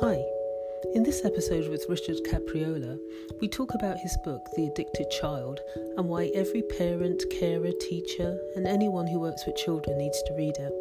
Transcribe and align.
Hi. 0.00 0.24
In 0.94 1.02
this 1.02 1.24
episode 1.24 1.68
with 1.68 1.84
Richard 1.88 2.18
Capriola, 2.22 2.96
we 3.40 3.48
talk 3.48 3.74
about 3.74 3.98
his 3.98 4.16
book, 4.24 4.46
The 4.54 4.68
Addicted 4.68 5.10
Child, 5.10 5.58
and 5.96 6.08
why 6.08 6.30
every 6.36 6.62
parent, 6.62 7.24
carer, 7.32 7.72
teacher, 7.80 8.38
and 8.54 8.68
anyone 8.68 9.08
who 9.08 9.18
works 9.18 9.44
with 9.44 9.56
children 9.56 9.98
needs 9.98 10.22
to 10.22 10.34
read 10.34 10.54
it. 10.56 10.72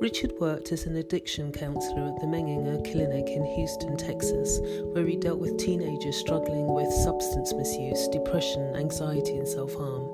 Richard 0.00 0.32
worked 0.40 0.72
as 0.72 0.86
an 0.86 0.96
addiction 0.96 1.52
counselor 1.52 2.08
at 2.08 2.18
the 2.20 2.26
Menninger 2.26 2.90
Clinic 2.90 3.28
in 3.28 3.44
Houston, 3.44 3.98
Texas, 3.98 4.60
where 4.94 5.06
he 5.06 5.16
dealt 5.16 5.38
with 5.38 5.58
teenagers 5.58 6.16
struggling 6.16 6.72
with 6.72 6.90
substance 6.90 7.52
misuse, 7.52 8.08
depression, 8.08 8.76
anxiety, 8.76 9.36
and 9.36 9.46
self 9.46 9.74
harm. 9.74 10.08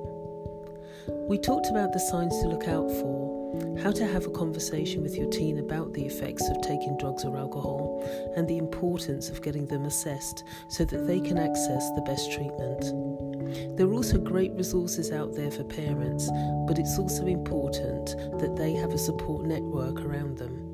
We 1.29 1.39
talked 1.39 1.69
about 1.71 1.93
the 1.93 2.01
signs 2.01 2.37
to 2.41 2.49
look 2.49 2.67
out 2.67 2.91
for 2.91 3.12
how 3.83 3.91
to 3.91 4.07
have 4.07 4.27
a 4.27 4.31
conversation 4.31 5.03
with 5.03 5.17
your 5.17 5.29
teen 5.31 5.59
about 5.59 5.93
the 5.93 6.05
effects 6.05 6.49
of 6.49 6.61
taking 6.63 6.97
drugs 6.99 7.25
or 7.25 7.37
alcohol, 7.37 8.03
and 8.37 8.49
the 8.49 8.59
importance 8.59 9.29
of 9.29 9.43
getting 9.43 9.67
them 9.67 9.85
assessed 9.85 10.45
so 10.69 10.85
that 10.85 11.07
they 11.07 11.21
can 11.21 11.39
access 11.39 11.91
the 11.91 12.03
best 12.03 12.33
treatment. 12.33 13.77
There 13.77 13.87
are 13.87 13.95
also 13.95 14.19
great 14.19 14.53
resources 14.53 15.13
out 15.13 15.35
there 15.35 15.51
for 15.51 15.65
parents, 15.65 16.31
but 16.67 16.79
it's 16.79 16.99
also 16.99 17.27
important 17.27 18.17
that 18.39 18.57
they 18.57 18.73
have 18.75 18.93
a 18.93 18.99
support 18.99 19.47
network 19.47 20.01
around 20.01 20.39
them. 20.39 20.69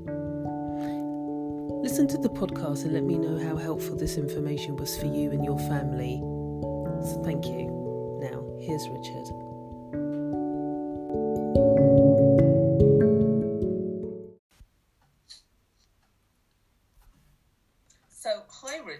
Listen 1.83 2.07
to 2.09 2.19
the 2.19 2.29
podcast 2.29 2.85
and 2.85 2.93
let 2.93 3.05
me 3.05 3.19
know 3.19 3.39
how 3.39 3.57
helpful 3.57 3.97
this 3.97 4.17
information 4.17 4.77
was 4.77 4.97
for 4.99 5.07
you 5.07 5.31
and 5.31 5.45
your 5.45 5.59
family. 5.61 6.19
So 7.03 7.23
thank 7.25 7.47
you. 7.47 8.19
Now, 8.21 8.45
here's 8.61 8.89
Richard. 8.89 9.38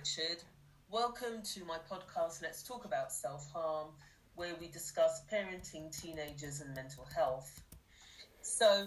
Richard. 0.09 0.43
Welcome 0.91 1.43
to 1.55 1.65
my 1.67 1.77
podcast, 1.91 2.41
Let's 2.41 2.63
Talk 2.63 2.87
About 2.87 3.13
Self 3.13 3.51
Harm, 3.53 3.89
where 4.37 4.55
we 4.59 4.69
discuss 4.69 5.23
parenting, 5.31 5.95
teenagers, 6.01 6.63
and 6.63 6.75
mental 6.75 7.07
health. 7.15 7.63
So, 8.41 8.87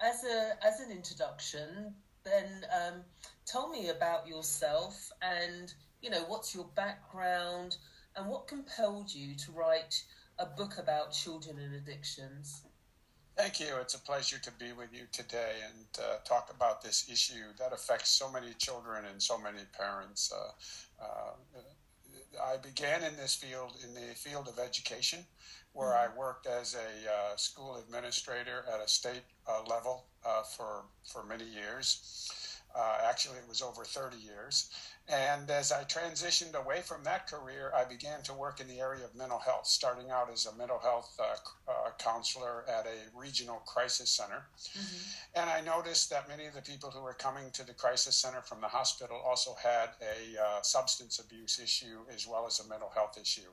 as, 0.00 0.24
a, 0.24 0.52
as 0.62 0.80
an 0.80 0.90
introduction, 0.90 1.94
then 2.24 2.66
um, 2.74 3.00
tell 3.46 3.70
me 3.70 3.88
about 3.88 4.26
yourself 4.26 5.10
and, 5.22 5.72
you 6.02 6.10
know, 6.10 6.24
what's 6.28 6.54
your 6.54 6.68
background 6.76 7.78
and 8.16 8.28
what 8.28 8.46
compelled 8.46 9.14
you 9.14 9.34
to 9.36 9.52
write 9.52 10.02
a 10.38 10.44
book 10.44 10.76
about 10.78 11.12
children 11.12 11.58
and 11.58 11.74
addictions? 11.74 12.64
Thank 13.40 13.58
you. 13.58 13.76
It's 13.80 13.94
a 13.94 13.98
pleasure 13.98 14.38
to 14.38 14.50
be 14.58 14.72
with 14.72 14.92
you 14.92 15.04
today 15.12 15.54
and 15.64 15.86
uh, 15.98 16.18
talk 16.26 16.52
about 16.54 16.82
this 16.82 17.08
issue 17.10 17.54
that 17.58 17.72
affects 17.72 18.10
so 18.10 18.30
many 18.30 18.52
children 18.58 19.06
and 19.10 19.22
so 19.22 19.38
many 19.38 19.60
parents. 19.72 20.30
Uh, 20.30 21.02
uh, 21.02 22.42
I 22.44 22.58
began 22.58 23.02
in 23.02 23.16
this 23.16 23.34
field, 23.34 23.78
in 23.82 23.94
the 23.94 24.14
field 24.14 24.46
of 24.46 24.58
education, 24.58 25.20
where 25.72 25.94
I 25.94 26.08
worked 26.14 26.46
as 26.46 26.74
a 26.74 27.10
uh, 27.10 27.36
school 27.36 27.76
administrator 27.76 28.66
at 28.70 28.84
a 28.84 28.86
state 28.86 29.22
uh, 29.48 29.62
level 29.70 30.04
uh, 30.26 30.42
for, 30.42 30.84
for 31.10 31.24
many 31.24 31.46
years. 31.46 32.49
Actually, 33.02 33.38
it 33.38 33.48
was 33.48 33.62
over 33.62 33.84
30 33.84 34.16
years. 34.16 34.70
And 35.08 35.50
as 35.50 35.72
I 35.72 35.82
transitioned 35.84 36.54
away 36.54 36.82
from 36.82 37.02
that 37.02 37.26
career, 37.26 37.72
I 37.74 37.84
began 37.84 38.22
to 38.22 38.32
work 38.32 38.60
in 38.60 38.68
the 38.68 38.78
area 38.78 39.04
of 39.04 39.14
mental 39.16 39.40
health, 39.40 39.66
starting 39.66 40.10
out 40.10 40.30
as 40.32 40.46
a 40.46 40.54
mental 40.54 40.78
health 40.78 41.18
uh, 41.18 41.70
uh, 41.70 41.90
counselor 41.98 42.64
at 42.68 42.86
a 42.86 43.18
regional 43.18 43.56
crisis 43.66 44.10
center. 44.10 44.44
Mm-hmm. 44.78 45.40
And 45.40 45.50
I 45.50 45.60
noticed 45.62 46.10
that 46.10 46.28
many 46.28 46.46
of 46.46 46.54
the 46.54 46.62
people 46.62 46.90
who 46.90 47.02
were 47.02 47.14
coming 47.14 47.50
to 47.52 47.66
the 47.66 47.74
crisis 47.74 48.14
center 48.14 48.40
from 48.40 48.60
the 48.60 48.68
hospital 48.68 49.20
also 49.26 49.56
had 49.60 49.90
a 50.00 50.40
uh, 50.40 50.62
substance 50.62 51.18
abuse 51.18 51.58
issue 51.58 52.00
as 52.14 52.28
well 52.28 52.46
as 52.46 52.60
a 52.60 52.68
mental 52.68 52.90
health 52.94 53.18
issue. 53.20 53.50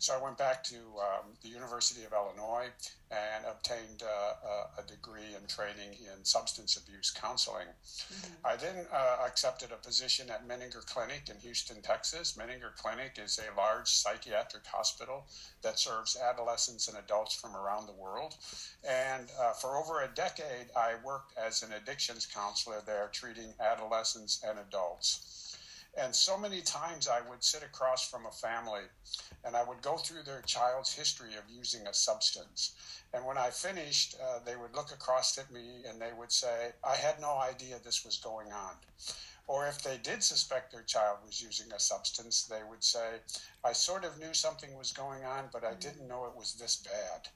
So 0.00 0.16
I 0.18 0.22
went 0.22 0.38
back 0.38 0.64
to 0.64 0.76
um, 0.76 1.36
the 1.42 1.50
University 1.50 2.04
of 2.04 2.14
Illinois 2.14 2.70
and 3.10 3.44
obtained 3.44 4.02
uh, 4.02 4.80
a 4.80 4.82
degree 4.88 5.36
in 5.38 5.46
training 5.46 5.92
in 6.00 6.24
substance 6.24 6.78
abuse 6.78 7.10
counseling. 7.10 7.66
Mm-hmm. 7.68 8.46
I 8.46 8.56
then 8.56 8.86
uh, 8.90 9.26
accepted 9.26 9.72
a 9.72 9.76
position 9.76 10.30
at 10.30 10.48
Menninger 10.48 10.86
Clinic 10.86 11.28
in 11.28 11.36
Houston, 11.40 11.82
Texas. 11.82 12.38
Menninger 12.38 12.74
Clinic 12.76 13.18
is 13.22 13.38
a 13.38 13.54
large 13.60 13.88
psychiatric 13.88 14.64
hospital 14.66 15.26
that 15.60 15.78
serves 15.78 16.16
adolescents 16.16 16.88
and 16.88 16.96
adults 16.96 17.34
from 17.34 17.54
around 17.54 17.86
the 17.86 17.92
world. 17.92 18.36
And 18.88 19.28
uh, 19.38 19.52
for 19.52 19.76
over 19.76 20.00
a 20.00 20.08
decade, 20.14 20.70
I 20.74 20.94
worked 21.04 21.36
as 21.36 21.62
an 21.62 21.74
addictions 21.74 22.24
counselor 22.24 22.80
there, 22.86 23.10
treating 23.12 23.52
adolescents 23.60 24.42
and 24.48 24.58
adults. 24.58 25.49
And 25.98 26.14
so 26.14 26.38
many 26.38 26.60
times 26.62 27.08
I 27.08 27.20
would 27.28 27.42
sit 27.42 27.62
across 27.62 28.08
from 28.08 28.26
a 28.26 28.30
family 28.30 28.82
and 29.44 29.56
I 29.56 29.64
would 29.64 29.82
go 29.82 29.96
through 29.96 30.22
their 30.22 30.42
child's 30.42 30.92
history 30.92 31.34
of 31.34 31.44
using 31.50 31.86
a 31.86 31.94
substance. 31.94 32.74
And 33.12 33.24
when 33.24 33.36
I 33.36 33.50
finished, 33.50 34.14
uh, 34.22 34.38
they 34.44 34.56
would 34.56 34.74
look 34.74 34.92
across 34.92 35.36
at 35.38 35.50
me 35.50 35.82
and 35.88 36.00
they 36.00 36.12
would 36.16 36.30
say, 36.30 36.70
I 36.84 36.94
had 36.94 37.20
no 37.20 37.38
idea 37.38 37.76
this 37.82 38.04
was 38.04 38.18
going 38.18 38.52
on. 38.52 38.74
Or 39.48 39.66
if 39.66 39.82
they 39.82 39.96
did 39.96 40.22
suspect 40.22 40.70
their 40.70 40.84
child 40.84 41.18
was 41.26 41.42
using 41.42 41.72
a 41.72 41.80
substance, 41.80 42.44
they 42.44 42.60
would 42.70 42.84
say, 42.84 43.18
I 43.64 43.72
sort 43.72 44.04
of 44.04 44.16
knew 44.20 44.32
something 44.32 44.78
was 44.78 44.92
going 44.92 45.24
on, 45.24 45.48
but 45.52 45.64
I 45.64 45.74
didn't 45.74 46.06
know 46.06 46.24
it 46.26 46.36
was 46.36 46.54
this 46.54 46.76
bad. 46.76 47.26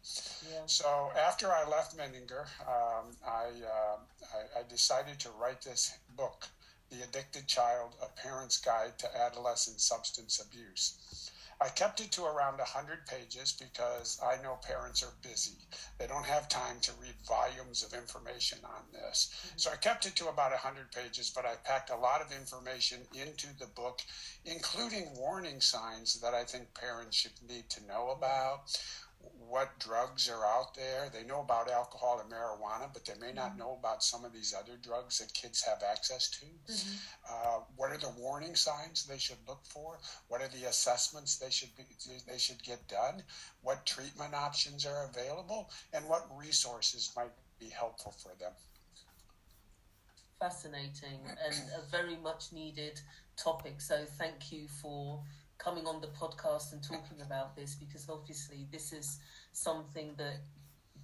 Yeah. 0.49 0.61
So 0.67 1.11
after 1.19 1.51
I 1.51 1.69
left 1.69 1.97
Menninger, 1.97 2.47
um, 2.69 3.17
I, 3.27 3.47
uh, 3.67 3.97
I, 4.33 4.61
I 4.61 4.63
decided 4.69 5.19
to 5.21 5.31
write 5.31 5.63
this 5.63 5.93
book 6.17 6.47
the 6.91 7.03
Addicted 7.03 7.47
Child, 7.47 7.97
A 8.03 8.07
Parent's 8.21 8.59
Guide 8.59 8.99
to 8.99 9.17
Adolescent 9.17 9.81
Substance 9.81 10.41
Abuse. 10.41 11.31
I 11.61 11.69
kept 11.69 12.01
it 12.01 12.11
to 12.13 12.25
around 12.25 12.59
100 12.59 13.07
pages 13.07 13.53
because 13.53 14.21
I 14.23 14.43
know 14.43 14.59
parents 14.63 15.03
are 15.03 15.15
busy. 15.23 15.57
They 15.99 16.07
don't 16.07 16.27
have 16.27 16.49
time 16.49 16.81
to 16.83 16.93
read 17.01 17.15
volumes 17.27 17.83
of 17.85 17.95
information 17.95 18.59
on 18.65 18.83
this. 18.93 19.31
Mm-hmm. 19.33 19.59
So 19.59 19.71
I 19.71 19.77
kept 19.77 20.05
it 20.05 20.17
to 20.17 20.29
about 20.29 20.51
100 20.51 20.91
pages, 20.93 21.31
but 21.35 21.47
I 21.47 21.55
packed 21.65 21.91
a 21.91 21.97
lot 21.97 22.21
of 22.21 22.33
information 22.33 23.01
into 23.15 23.47
the 23.59 23.67
book, 23.67 24.03
including 24.45 25.15
warning 25.17 25.61
signs 25.61 26.21
that 26.21 26.35
I 26.35 26.45
think 26.45 26.75
parents 26.75 27.17
should 27.17 27.41
need 27.49 27.71
to 27.71 27.87
know 27.87 28.11
about 28.11 28.77
what 29.49 29.79
drugs 29.79 30.29
are 30.29 30.45
out 30.45 30.75
there. 30.75 31.09
They 31.13 31.25
know 31.25 31.41
about 31.41 31.71
alcohol 31.71 32.21
and 32.21 32.31
marijuana, 32.31 32.93
but 32.93 33.05
they 33.05 33.15
may 33.21 33.33
not 33.33 33.51
mm-hmm. 33.51 33.59
know 33.61 33.77
about 33.79 34.03
some 34.03 34.25
of 34.25 34.33
these 34.33 34.53
other 34.53 34.77
drugs 34.83 35.19
that 35.19 35.33
kids 35.33 35.63
have 35.63 35.83
access 35.89 36.29
to. 36.31 36.47
Mm-hmm. 36.47 36.95
Uh, 37.31 37.61
what 37.77 37.91
are 37.91 37.99
the 37.99 38.13
warning 38.19 38.57
signs 38.57 39.05
they 39.05 39.19
should 39.19 39.39
look 39.47 39.65
for? 39.65 39.99
What 40.29 40.41
are 40.41 40.49
the 40.49 40.69
assessments 40.69 41.37
they 41.37 41.51
should 41.51 41.75
be, 41.77 41.85
they 42.27 42.39
should 42.39 42.63
get 42.63 42.89
done? 42.89 43.23
What 43.63 43.87
treatment 43.87 44.35
options 44.35 44.87
are 44.87 45.09
available, 45.09 45.71
and 45.93 46.05
what 46.09 46.27
resources 46.37 47.13
might 47.17 47.33
be 47.61 47.69
helpful 47.69 48.13
for 48.13 48.33
them? 48.41 48.53
Fascinating 50.41 51.21
and 51.47 51.55
a 51.79 51.91
very 51.91 52.17
much 52.17 52.53
needed 52.53 53.01
topic. 53.37 53.81
So 53.81 54.05
thank 54.19 54.53
you 54.53 54.67
for 54.83 55.23
coming 55.59 55.87
on 55.87 56.01
the 56.01 56.09
podcast 56.09 56.73
and 56.73 56.83
talking 56.83 57.21
about 57.23 57.57
this 57.57 57.75
because 57.75 58.09
obviously 58.09 58.67
this 58.73 58.93
is 58.93 59.21
something 59.53 60.15
that 60.17 60.37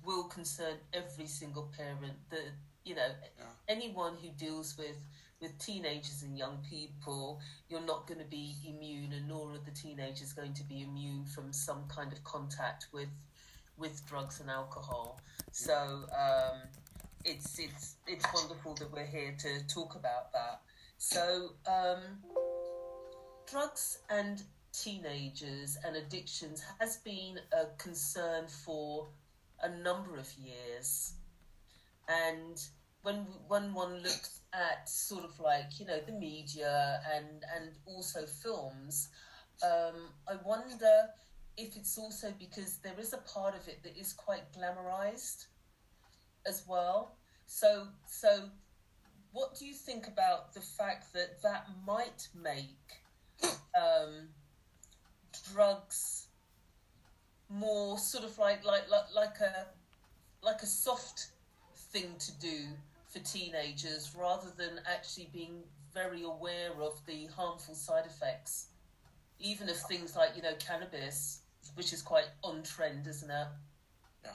will 0.05 0.25
concern 0.25 0.75
every 0.93 1.27
single 1.27 1.71
parent 1.77 2.17
that 2.31 2.53
you 2.85 2.95
know 2.95 3.09
yeah. 3.39 3.45
anyone 3.69 4.15
who 4.23 4.29
deals 4.31 4.77
with 4.79 4.97
with 5.41 5.57
teenagers 5.59 6.23
and 6.23 6.37
young 6.37 6.59
people 6.69 7.41
you're 7.69 7.81
not 7.87 8.07
going 8.07 8.19
to 8.19 8.27
be 8.27 8.55
immune 8.67 9.13
and 9.13 9.29
nor 9.29 9.53
are 9.53 9.59
the 9.65 9.71
teenagers 9.71 10.33
going 10.33 10.53
to 10.53 10.65
be 10.65 10.83
immune 10.83 11.25
from 11.25 11.53
some 11.53 11.85
kind 11.89 12.13
of 12.13 12.23
contact 12.25 12.87
with 12.93 13.09
with 13.81 14.07
drugs 14.07 14.41
and 14.41 14.51
alcohol. 14.51 15.21
So 15.51 15.75
um, 15.75 16.61
it's 17.25 17.59
it's 17.59 17.97
it's 18.07 18.27
wonderful 18.33 18.75
that 18.75 18.93
we're 18.93 19.07
here 19.07 19.35
to 19.39 19.67
talk 19.67 19.97
about 19.97 20.33
that. 20.33 20.61
So 20.99 21.55
um, 21.67 21.99
drugs 23.51 23.99
and 24.09 24.43
teenagers 24.73 25.77
and 25.85 25.97
addictions 25.97 26.63
has 26.79 26.99
been 26.99 27.39
a 27.53 27.67
concern 27.79 28.47
for 28.47 29.09
a 29.63 29.69
number 29.69 30.17
of 30.17 30.33
years. 30.35 31.15
And 32.09 32.63
when 33.03 33.27
when 33.49 33.75
one 33.75 34.03
looks 34.03 34.41
at 34.53 34.89
sort 34.89 35.25
of 35.25 35.39
like 35.41 35.79
you 35.79 35.87
know 35.87 36.01
the 36.07 36.13
media 36.13 37.01
and 37.15 37.45
and 37.57 37.73
also 37.87 38.27
films, 38.27 39.09
um, 39.65 40.11
I 40.29 40.37
wonder 40.45 41.09
if 41.57 41.77
it's 41.77 41.99
also 41.99 42.33
because 42.39 42.79
there 42.79 42.99
is 42.99 43.13
a 43.13 43.19
part 43.19 43.55
of 43.55 43.67
it 43.69 43.83
that 43.83 43.97
is 43.99 44.13
quite 44.13 44.53
glamorized 44.53 45.47
as 46.47 46.63
well. 46.69 47.17
So 47.47 47.89
so, 48.07 48.49
what 49.33 49.57
do 49.59 49.67
you 49.67 49.75
think 49.75 50.07
about 50.07 50.55
the 50.55 50.61
fact 50.61 51.13
that 51.15 51.43
that 51.43 51.67
might 51.87 52.29
make 52.35 53.00
um, 53.43 54.29
drugs 55.53 56.27
more 57.51 57.99
sort 57.99 58.25
of 58.25 58.39
like 58.39 58.65
like 58.65 58.89
like, 58.91 59.15
like 59.15 59.41
a 59.41 59.67
like 60.43 60.63
a 60.63 60.67
soft 60.67 61.29
thing 61.93 62.15
to 62.19 62.33
do 62.41 62.67
for 63.09 63.19
teenagers 63.21 64.15
rather 64.17 64.49
than 64.57 64.81
actually 64.87 65.29
being 65.33 65.63
very 65.93 66.23
aware 66.23 66.71
of 66.81 67.01
the 67.07 67.27
harmful 67.27 67.75
side 67.75 68.07
effects, 68.07 68.69
even 69.41 69.69
of 69.69 69.77
things 69.77 70.15
like 70.15 70.31
you 70.37 70.43
know 70.43 70.55
cannabis, 70.59 71.41
which 71.75 71.93
is 71.93 72.03
quite 72.03 72.27
on 72.45 72.63
trend, 72.63 73.07
isn't 73.07 73.31
it? 73.31 73.47
Yeah, 74.25 74.31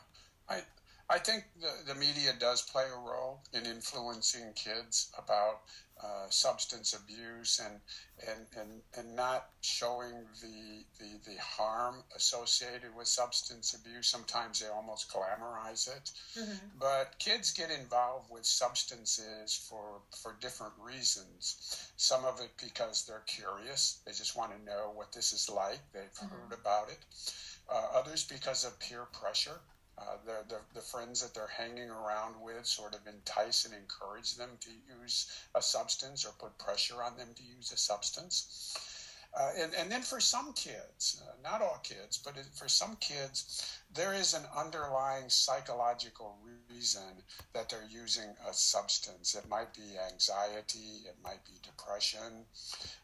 I 0.50 0.62
I 1.10 1.20
think 1.20 1.46
the, 1.60 1.94
the 1.94 1.96
media 2.00 2.34
does 2.38 2.64
play 2.64 2.84
a 2.84 2.98
role 2.98 3.40
in 3.54 3.66
influencing 3.66 4.52
kids 4.56 5.12
about 5.18 5.62
uh, 6.04 6.30
substance 6.30 6.94
abuse 6.94 7.62
and, 7.64 7.80
and, 8.28 8.46
and, 8.60 8.82
and 8.98 9.16
not 9.16 9.48
showing 9.62 10.14
the, 10.42 10.84
the, 11.00 11.32
the 11.32 11.40
harm 11.40 12.04
associated 12.16 12.94
with 12.98 13.08
substance 13.08 13.74
abuse. 13.74 14.08
Sometimes 14.08 14.60
they 14.60 14.68
almost 14.68 15.10
glamorize 15.10 15.88
it. 15.88 16.12
Mm-hmm. 16.38 16.68
But 16.80 17.16
kids 17.20 17.52
get 17.52 17.72
involved 17.72 18.30
with 18.30 18.46
substances 18.46 19.56
for, 19.70 20.02
for 20.22 20.36
different 20.42 20.74
reasons. 20.80 21.92
Some 21.96 22.26
of 22.26 22.42
it 22.42 22.52
because 22.62 23.06
they're 23.06 23.24
curious, 23.26 24.00
they 24.06 24.12
just 24.12 24.36
want 24.38 24.52
to 24.52 24.66
know 24.66 24.92
what 24.94 25.14
this 25.14 25.32
is 25.32 25.50
like, 25.50 25.80
they've 25.94 26.04
mm-hmm. 26.04 26.28
heard 26.28 26.60
about 26.60 26.90
it. 26.90 27.00
Uh, 27.68 28.00
others 28.00 28.24
because 28.24 28.64
of 28.64 28.78
peer 28.80 29.06
pressure. 29.12 29.60
Uh, 29.98 30.18
the, 30.26 30.44
the, 30.50 30.60
the, 30.74 30.82
friends 30.82 31.22
that 31.22 31.34
they're 31.34 31.48
hanging 31.48 31.90
around 31.90 32.36
with 32.42 32.66
sort 32.66 32.94
of 32.94 33.00
entice 33.08 33.64
and 33.64 33.74
encourage 33.74 34.36
them 34.36 34.50
to 34.60 34.70
use 35.02 35.32
a 35.56 35.62
substance 35.62 36.26
or 36.26 36.34
put 36.38 36.58
pressure 36.58 37.02
on 37.02 37.16
them 37.18 37.30
to 37.34 37.44
use 37.44 37.72
a 37.72 37.78
substance. 37.78 38.78
Uh, 39.38 39.52
and, 39.60 39.74
and 39.76 39.92
then 39.92 40.02
for 40.02 40.22
some 40.22 40.54
kids, 40.54 41.22
uh, 41.28 41.32
not 41.44 41.62
all 41.62 41.82
kids, 41.84 42.18
but 42.18 42.36
for 42.54 42.70
some 42.70 42.96
kids, 43.02 43.80
there 43.94 44.14
is 44.14 44.34
an 44.34 44.44
underlying 44.58 45.30
psychological 45.30 46.38
reason 46.70 47.02
that 47.54 47.70
they're 47.70 47.90
using 47.90 48.30
a 48.50 48.54
substance. 48.54 49.36
It 49.36 49.50
might 49.50 49.74
be 49.74 49.98
anxiety, 50.12 51.04
it 51.06 51.18
might 51.22 51.44
be 51.46 51.52
depression, 51.64 52.46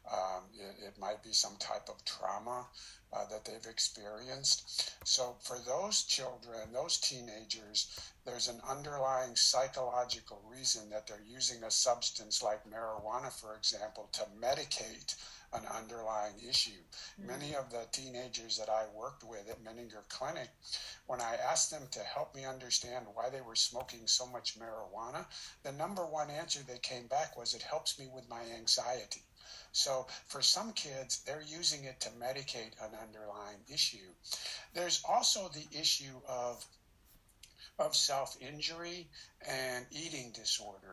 um, 0.09 0.43
it, 0.53 0.87
it 0.87 0.99
might 0.99 1.21
be 1.21 1.33
some 1.33 1.57
type 1.59 1.89
of 1.89 2.03
trauma 2.05 2.65
uh, 3.13 3.25
that 3.25 3.43
they've 3.43 3.69
experienced. 3.69 4.93
So, 5.03 5.35
for 5.41 5.57
those 5.67 6.03
children, 6.03 6.71
those 6.71 6.97
teenagers, 6.97 7.99
there's 8.25 8.47
an 8.47 8.61
underlying 8.69 9.35
psychological 9.35 10.41
reason 10.49 10.89
that 10.91 11.07
they're 11.07 11.25
using 11.27 11.63
a 11.63 11.71
substance 11.71 12.41
like 12.41 12.61
marijuana, 12.69 13.31
for 13.31 13.55
example, 13.55 14.07
to 14.13 14.21
medicate 14.41 15.15
an 15.53 15.63
underlying 15.77 16.35
issue. 16.47 16.71
Mm-hmm. 17.19 17.27
Many 17.27 17.55
of 17.55 17.69
the 17.69 17.85
teenagers 17.91 18.57
that 18.57 18.69
I 18.69 18.85
worked 18.95 19.23
with 19.23 19.49
at 19.49 19.63
Menninger 19.63 20.07
Clinic, 20.09 20.49
when 21.07 21.21
I 21.21 21.35
asked 21.35 21.71
them 21.71 21.87
to 21.91 21.99
help 21.99 22.35
me 22.35 22.45
understand 22.45 23.05
why 23.13 23.29
they 23.29 23.41
were 23.41 23.55
smoking 23.55 24.07
so 24.07 24.25
much 24.25 24.57
marijuana, 24.57 25.25
the 25.63 25.71
number 25.71 26.05
one 26.05 26.29
answer 26.29 26.59
they 26.61 26.79
came 26.79 27.07
back 27.07 27.37
was 27.37 27.53
it 27.53 27.61
helps 27.61 27.99
me 27.99 28.07
with 28.13 28.29
my 28.29 28.41
anxiety. 28.57 29.23
So 29.73 30.07
for 30.27 30.41
some 30.41 30.73
kids, 30.73 31.21
they're 31.25 31.43
using 31.45 31.85
it 31.85 31.99
to 32.01 32.09
medicate 32.09 32.73
an 32.81 32.91
underlying 33.01 33.59
issue. 33.73 34.13
There's 34.73 35.01
also 35.07 35.49
the 35.49 35.67
issue 35.79 36.21
of 36.27 36.65
of 37.79 37.95
self 37.95 38.37
injury 38.41 39.07
and 39.47 39.85
eating 39.91 40.31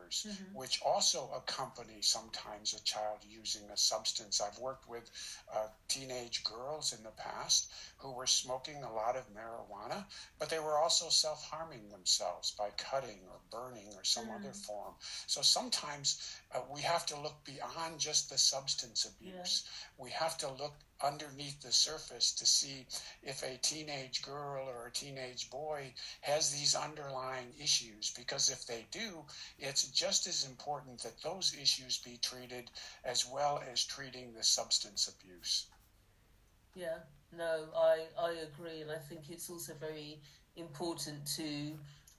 disorders, 0.09 0.41
mm-hmm. 0.41 0.59
which 0.59 0.81
also 0.85 1.31
accompany 1.37 2.01
sometimes 2.01 2.75
a 2.75 2.83
child 2.83 3.19
using 3.29 3.63
a 3.73 3.77
substance. 3.77 4.41
I've 4.41 4.59
worked 4.59 4.89
with 4.89 5.11
uh, 5.55 5.69
teenage 5.89 6.45
girls 6.45 6.93
in 6.97 7.03
the 7.03 7.11
past 7.11 7.71
who 7.99 8.13
were 8.13 8.27
smoking 8.27 8.83
a 8.83 8.93
lot 8.93 9.17
of 9.17 9.25
marijuana, 9.35 10.05
but 10.39 10.51
they 10.51 10.59
were 10.59 10.79
also 10.79 11.09
self 11.09 11.45
harming 11.51 11.89
themselves 11.91 12.55
by 12.59 12.71
cutting 12.77 13.21
or 13.29 13.39
burning 13.51 13.89
or 13.97 14.05
some 14.05 14.27
mm-hmm. 14.27 14.45
other 14.45 14.53
form. 14.53 14.95
So 15.27 15.43
sometimes 15.43 16.39
uh, 16.55 16.61
we 16.73 16.81
have 16.83 17.07
to 17.07 17.21
look 17.21 17.45
beyond 17.45 17.99
just 17.99 18.31
the 18.31 18.39
substance 18.39 19.05
abuse. 19.05 19.65
Yeah. 19.65 20.05
We 20.05 20.11
have 20.11 20.39
to 20.39 20.49
look 20.49 20.75
underneath 21.03 21.61
the 21.63 21.73
surface 21.73 22.33
to 22.33 22.47
see 22.47 22.87
if 23.23 23.43
a 23.43 23.59
teenage 23.59 24.23
girl 24.23 24.69
or 24.69 24.87
a 24.87 24.93
teenage 24.93 25.51
boy 25.51 25.93
has 26.21 26.51
these 26.51 26.75
underlying 26.75 27.53
issues. 27.63 28.13
Because 28.17 28.51
if 28.51 28.67
they 28.67 28.87
do, 28.91 29.25
it's 29.59 29.89
just 29.89 30.27
as 30.27 30.45
important 30.45 31.03
that 31.03 31.23
those 31.23 31.57
issues 31.61 31.99
be 31.99 32.19
treated 32.23 32.71
as 33.05 33.27
well 33.27 33.63
as 33.71 33.85
treating 33.85 34.33
the 34.33 34.43
substance 34.43 35.09
abuse. 35.09 35.67
Yeah, 36.75 36.99
no, 37.37 37.67
I, 37.77 38.05
I 38.19 38.31
agree. 38.33 38.83
And 38.83 38.91
I 38.91 38.99
think 38.99 39.31
it's 39.31 39.51
also 39.51 39.75
very 39.79 40.21
important 40.57 41.27
to 41.37 41.73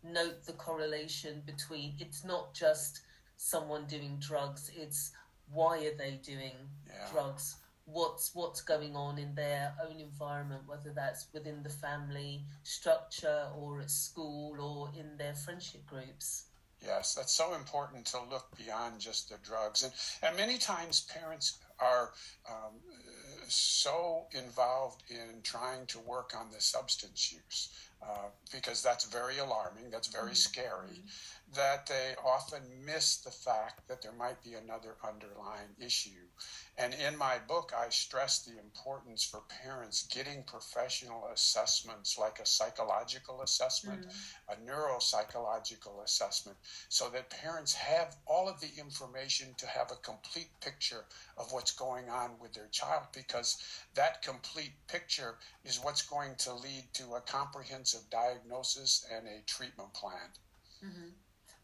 note 0.03 0.45
the 0.45 0.53
correlation 0.53 1.41
between 1.45 1.93
it's 1.99 2.23
not 2.23 2.53
just 2.53 3.01
someone 3.37 3.85
doing 3.85 4.17
drugs, 4.19 4.71
it's 4.75 5.11
why 5.51 5.77
are 5.85 5.97
they 5.97 6.19
doing 6.23 6.53
yeah. 6.87 7.07
drugs? 7.11 7.55
What's 7.91 8.31
what's 8.33 8.62
going 8.62 8.95
on 8.95 9.18
in 9.18 9.36
their 9.36 9.74
own 9.88 10.00
environment, 10.00 10.62
whether 10.65 10.91
that's 10.94 11.27
within 11.33 11.63
the 11.63 11.69
family 11.69 12.44
structure 12.63 13.47
or 13.56 13.81
at 13.81 13.91
school 13.91 14.59
or 14.62 14.91
in 15.00 15.18
their 15.18 15.33
friendship 15.33 15.86
groups. 15.86 16.45
Yes, 16.86 17.13
that's 17.13 17.33
so 17.33 17.56
important 17.56 18.06
to 18.07 18.19
look 18.30 18.47
beyond 18.57 19.00
just 19.00 19.30
the 19.30 19.36
drugs, 19.44 19.83
and 19.83 19.94
and 20.24 20.38
many 20.38 20.57
times 20.57 21.07
parents 21.13 21.59
are 21.80 22.12
um, 22.50 22.75
so 23.47 24.25
involved 24.31 25.03
in 25.09 25.42
trying 25.44 25.85
to 25.88 26.00
work 26.00 26.33
on 26.38 26.47
the 26.51 26.62
substance 26.62 27.33
use 27.33 27.69
uh, 28.01 28.30
because 28.51 28.81
that's 28.81 29.06
very 29.06 29.39
alarming, 29.39 29.89
that's 29.92 30.07
very 30.07 30.27
mm-hmm. 30.27 30.33
scary. 30.35 31.03
That 31.55 31.87
they 31.87 32.13
often 32.23 32.61
miss 32.85 33.17
the 33.17 33.31
fact 33.31 33.87
that 33.87 34.03
there 34.03 34.13
might 34.13 34.43
be 34.43 34.53
another 34.53 34.97
underlying 35.03 35.73
issue. 35.79 36.27
And 36.77 36.93
in 36.93 37.17
my 37.17 37.39
book, 37.39 37.73
I 37.75 37.89
stress 37.89 38.39
the 38.45 38.57
importance 38.59 39.23
for 39.23 39.41
parents 39.63 40.03
getting 40.03 40.43
professional 40.43 41.27
assessments 41.33 42.17
like 42.17 42.39
a 42.39 42.45
psychological 42.45 43.41
assessment, 43.41 44.05
mm-hmm. 44.07 44.53
a 44.53 44.71
neuropsychological 44.71 46.03
assessment, 46.03 46.57
so 46.87 47.09
that 47.09 47.31
parents 47.31 47.73
have 47.73 48.15
all 48.27 48.47
of 48.47 48.61
the 48.61 48.71
information 48.77 49.55
to 49.57 49.67
have 49.67 49.91
a 49.91 49.95
complete 49.95 50.51
picture 50.61 51.05
of 51.37 51.51
what's 51.51 51.71
going 51.71 52.09
on 52.09 52.31
with 52.39 52.53
their 52.53 52.69
child 52.71 53.07
because 53.13 53.57
that 53.95 54.21
complete 54.21 54.73
picture 54.87 55.37
is 55.65 55.83
what's 55.83 56.03
going 56.03 56.35
to 56.37 56.53
lead 56.53 56.85
to 56.93 57.15
a 57.15 57.21
comprehensive 57.21 58.09
diagnosis 58.09 59.05
and 59.11 59.27
a 59.27 59.41
treatment 59.45 59.93
plan. 59.93 60.29
Mm-hmm. 60.85 61.09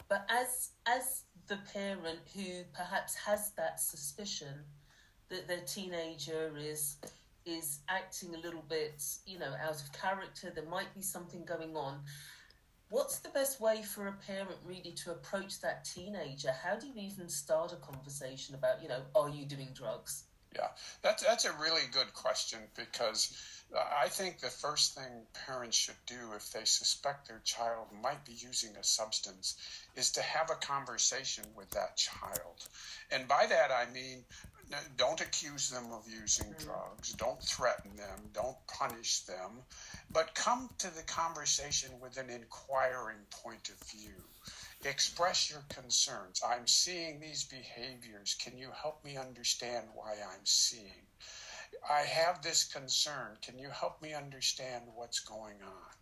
But 0.07 0.27
as 0.29 0.71
as 0.85 1.23
the 1.47 1.57
parent 1.73 2.19
who 2.35 2.63
perhaps 2.73 3.15
has 3.15 3.51
that 3.51 3.79
suspicion 3.79 4.65
that 5.29 5.47
their 5.47 5.61
teenager 5.61 6.53
is 6.57 6.97
is 7.45 7.79
acting 7.89 8.33
a 8.33 8.39
little 8.39 8.63
bit, 8.67 9.03
you 9.25 9.37
know, 9.37 9.53
out 9.61 9.81
of 9.81 9.91
character, 9.93 10.51
there 10.53 10.65
might 10.65 10.93
be 10.95 11.01
something 11.01 11.45
going 11.45 11.75
on. 11.75 11.99
What's 12.89 13.19
the 13.19 13.29
best 13.29 13.61
way 13.61 13.83
for 13.83 14.07
a 14.07 14.13
parent 14.13 14.57
really 14.65 14.91
to 15.03 15.11
approach 15.11 15.59
that 15.61 15.85
teenager? 15.85 16.51
How 16.51 16.75
do 16.75 16.87
you 16.87 16.93
even 16.97 17.29
start 17.29 17.73
a 17.73 17.75
conversation 17.77 18.55
about, 18.55 18.81
you 18.81 18.87
know, 18.87 19.01
are 19.15 19.29
you 19.29 19.45
doing 19.45 19.69
drugs? 19.73 20.23
Yeah, 20.55 20.67
that's 21.01 21.23
that's 21.23 21.45
a 21.45 21.51
really 21.53 21.81
good 21.91 22.13
question 22.13 22.59
because 22.75 23.35
I 23.73 24.07
think 24.07 24.39
the 24.39 24.47
first 24.47 24.95
thing 24.95 25.25
parents 25.45 25.75
should 25.75 25.99
do 26.05 26.33
if 26.35 26.51
they 26.51 26.63
suspect 26.63 27.27
their 27.27 27.41
child 27.43 27.87
might 28.01 28.23
be 28.23 28.33
using 28.33 28.75
a 28.77 28.83
substance 28.83 29.57
is 29.95 30.11
to 30.11 30.21
have 30.21 30.49
a 30.49 30.65
conversation 30.65 31.43
with 31.57 31.69
that 31.71 31.97
child. 31.97 32.67
And 33.11 33.27
by 33.27 33.47
that 33.47 33.71
I 33.71 33.91
mean 33.91 34.23
don't 34.97 35.21
accuse 35.21 35.69
them 35.69 35.91
of 35.91 36.07
using 36.07 36.47
mm-hmm. 36.47 36.65
drugs, 36.65 37.11
don't 37.13 37.41
threaten 37.41 37.95
them, 37.97 38.19
don't 38.33 38.57
punish 38.67 39.21
them, 39.21 39.61
but 40.11 40.35
come 40.35 40.69
to 40.79 40.95
the 40.95 41.03
conversation 41.03 41.89
with 42.01 42.17
an 42.17 42.29
inquiring 42.29 43.19
point 43.29 43.69
of 43.69 43.87
view. 43.89 44.23
Express 44.83 45.49
your 45.49 45.63
concerns. 45.69 46.41
I'm 46.47 46.67
seeing 46.67 47.19
these 47.19 47.43
behaviors. 47.43 48.35
Can 48.35 48.57
you 48.57 48.69
help 48.71 49.03
me 49.03 49.17
understand 49.17 49.87
why 49.95 50.13
I'm 50.13 50.45
seeing? 50.45 51.07
I 51.89 52.01
have 52.01 52.41
this 52.41 52.63
concern. 52.63 53.37
Can 53.41 53.59
you 53.59 53.69
help 53.69 54.01
me 54.01 54.13
understand 54.13 54.83
what's 54.95 55.19
going 55.19 55.57
on? 55.63 55.95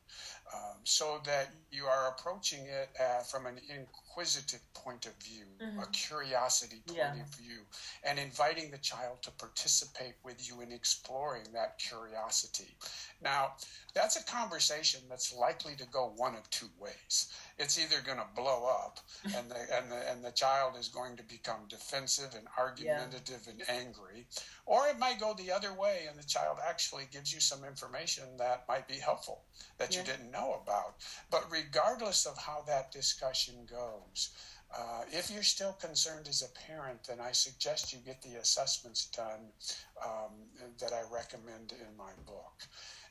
Um, 0.53 0.77
so 0.83 1.19
that 1.25 1.49
you 1.71 1.85
are 1.85 2.09
approaching 2.09 2.65
it 2.65 2.89
uh, 3.01 3.23
from 3.23 3.47
an 3.47 3.59
inquisitive 3.69 4.61
point 4.75 5.07
of 5.07 5.13
view, 5.23 5.45
mm-hmm. 5.59 5.79
a 5.79 5.87
curiosity 5.87 6.83
point 6.85 6.99
yeah. 6.99 7.21
of 7.21 7.27
view, 7.35 7.61
and 8.03 8.19
inviting 8.19 8.69
the 8.69 8.77
child 8.77 9.23
to 9.23 9.31
participate 9.31 10.13
with 10.23 10.47
you 10.47 10.61
in 10.61 10.71
exploring 10.71 11.45
that 11.53 11.79
curiosity. 11.79 12.75
Now, 13.23 13.53
that's 13.95 14.15
a 14.15 14.23
conversation 14.25 15.01
that's 15.09 15.33
likely 15.33 15.75
to 15.77 15.87
go 15.87 16.13
one 16.15 16.35
of 16.35 16.47
two 16.51 16.69
ways. 16.79 17.33
It's 17.57 17.77
either 17.77 18.01
going 18.03 18.17
to 18.17 18.27
blow 18.35 18.65
up, 18.65 18.99
and 19.23 19.49
the, 19.49 19.55
and 19.77 19.91
the 19.91 20.11
and 20.11 20.25
the 20.25 20.31
child 20.31 20.73
is 20.79 20.87
going 20.87 21.15
to 21.17 21.23
become 21.23 21.67
defensive 21.69 22.33
and 22.35 22.47
argumentative 22.57 23.41
yeah. 23.45 23.51
and 23.51 23.61
angry, 23.69 24.25
or 24.65 24.87
it 24.87 24.99
might 24.99 25.19
go 25.19 25.33
the 25.33 25.51
other 25.51 25.73
way, 25.73 26.05
and 26.09 26.17
the 26.17 26.27
child 26.27 26.57
actually 26.67 27.03
gives 27.11 27.33
you 27.33 27.39
some 27.39 27.63
information 27.63 28.23
that 28.37 28.65
might 28.67 28.87
be 28.87 28.95
helpful 28.95 29.43
that 29.77 29.93
yeah. 29.93 29.99
you 29.99 30.05
didn't 30.05 30.31
know 30.31 30.59
about. 30.63 30.95
But 31.29 31.51
regardless 31.51 32.25
of 32.25 32.37
how 32.37 32.63
that 32.67 32.91
discussion 32.91 33.55
goes, 33.69 34.31
Uh, 34.73 35.05
if 35.11 35.29
you're 35.29 35.43
still 35.57 35.73
concerned 35.73 36.27
as 36.27 36.41
a 36.41 36.49
parent, 36.67 37.03
then 37.07 37.19
I 37.21 37.31
suggest 37.33 37.93
you 37.93 37.99
get 37.99 38.23
the 38.23 38.39
assessments 38.41 39.05
done 39.05 39.43
um, 40.03 40.33
that 40.79 40.91
I 40.91 41.03
recommend 41.13 41.73
in 41.73 41.95
my 41.95 42.11
book. 42.25 42.57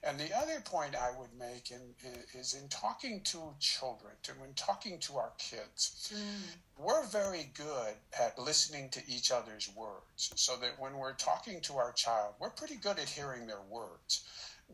And 0.05 0.19
the 0.19 0.37
other 0.37 0.61
point 0.65 0.97
I 0.97 1.17
would 1.17 1.31
make 1.39 1.71
in, 1.71 1.95
is 2.35 2.55
in 2.55 2.69
talking 2.69 3.21
to 3.25 3.55
children, 3.61 4.13
to, 4.25 4.33
when 4.33 4.53
talking 4.55 4.99
to 4.99 5.17
our 5.17 5.33
kids, 5.39 6.13
mm. 6.13 6.57
we're 6.77 7.07
very 7.07 7.51
good 7.55 7.95
at 8.21 8.37
listening 8.39 8.89
to 8.91 9.01
each 9.07 9.31
other's 9.31 9.71
words. 9.77 10.33
So 10.35 10.57
that 10.57 10.79
when 10.79 10.97
we're 10.97 11.15
talking 11.15 11.61
to 11.63 11.75
our 11.75 11.93
child, 11.93 12.35
we're 12.41 12.51
pretty 12.51 12.77
good 12.77 12.99
at 12.99 13.09
hearing 13.09 13.47
their 13.47 13.63
words 13.71 14.25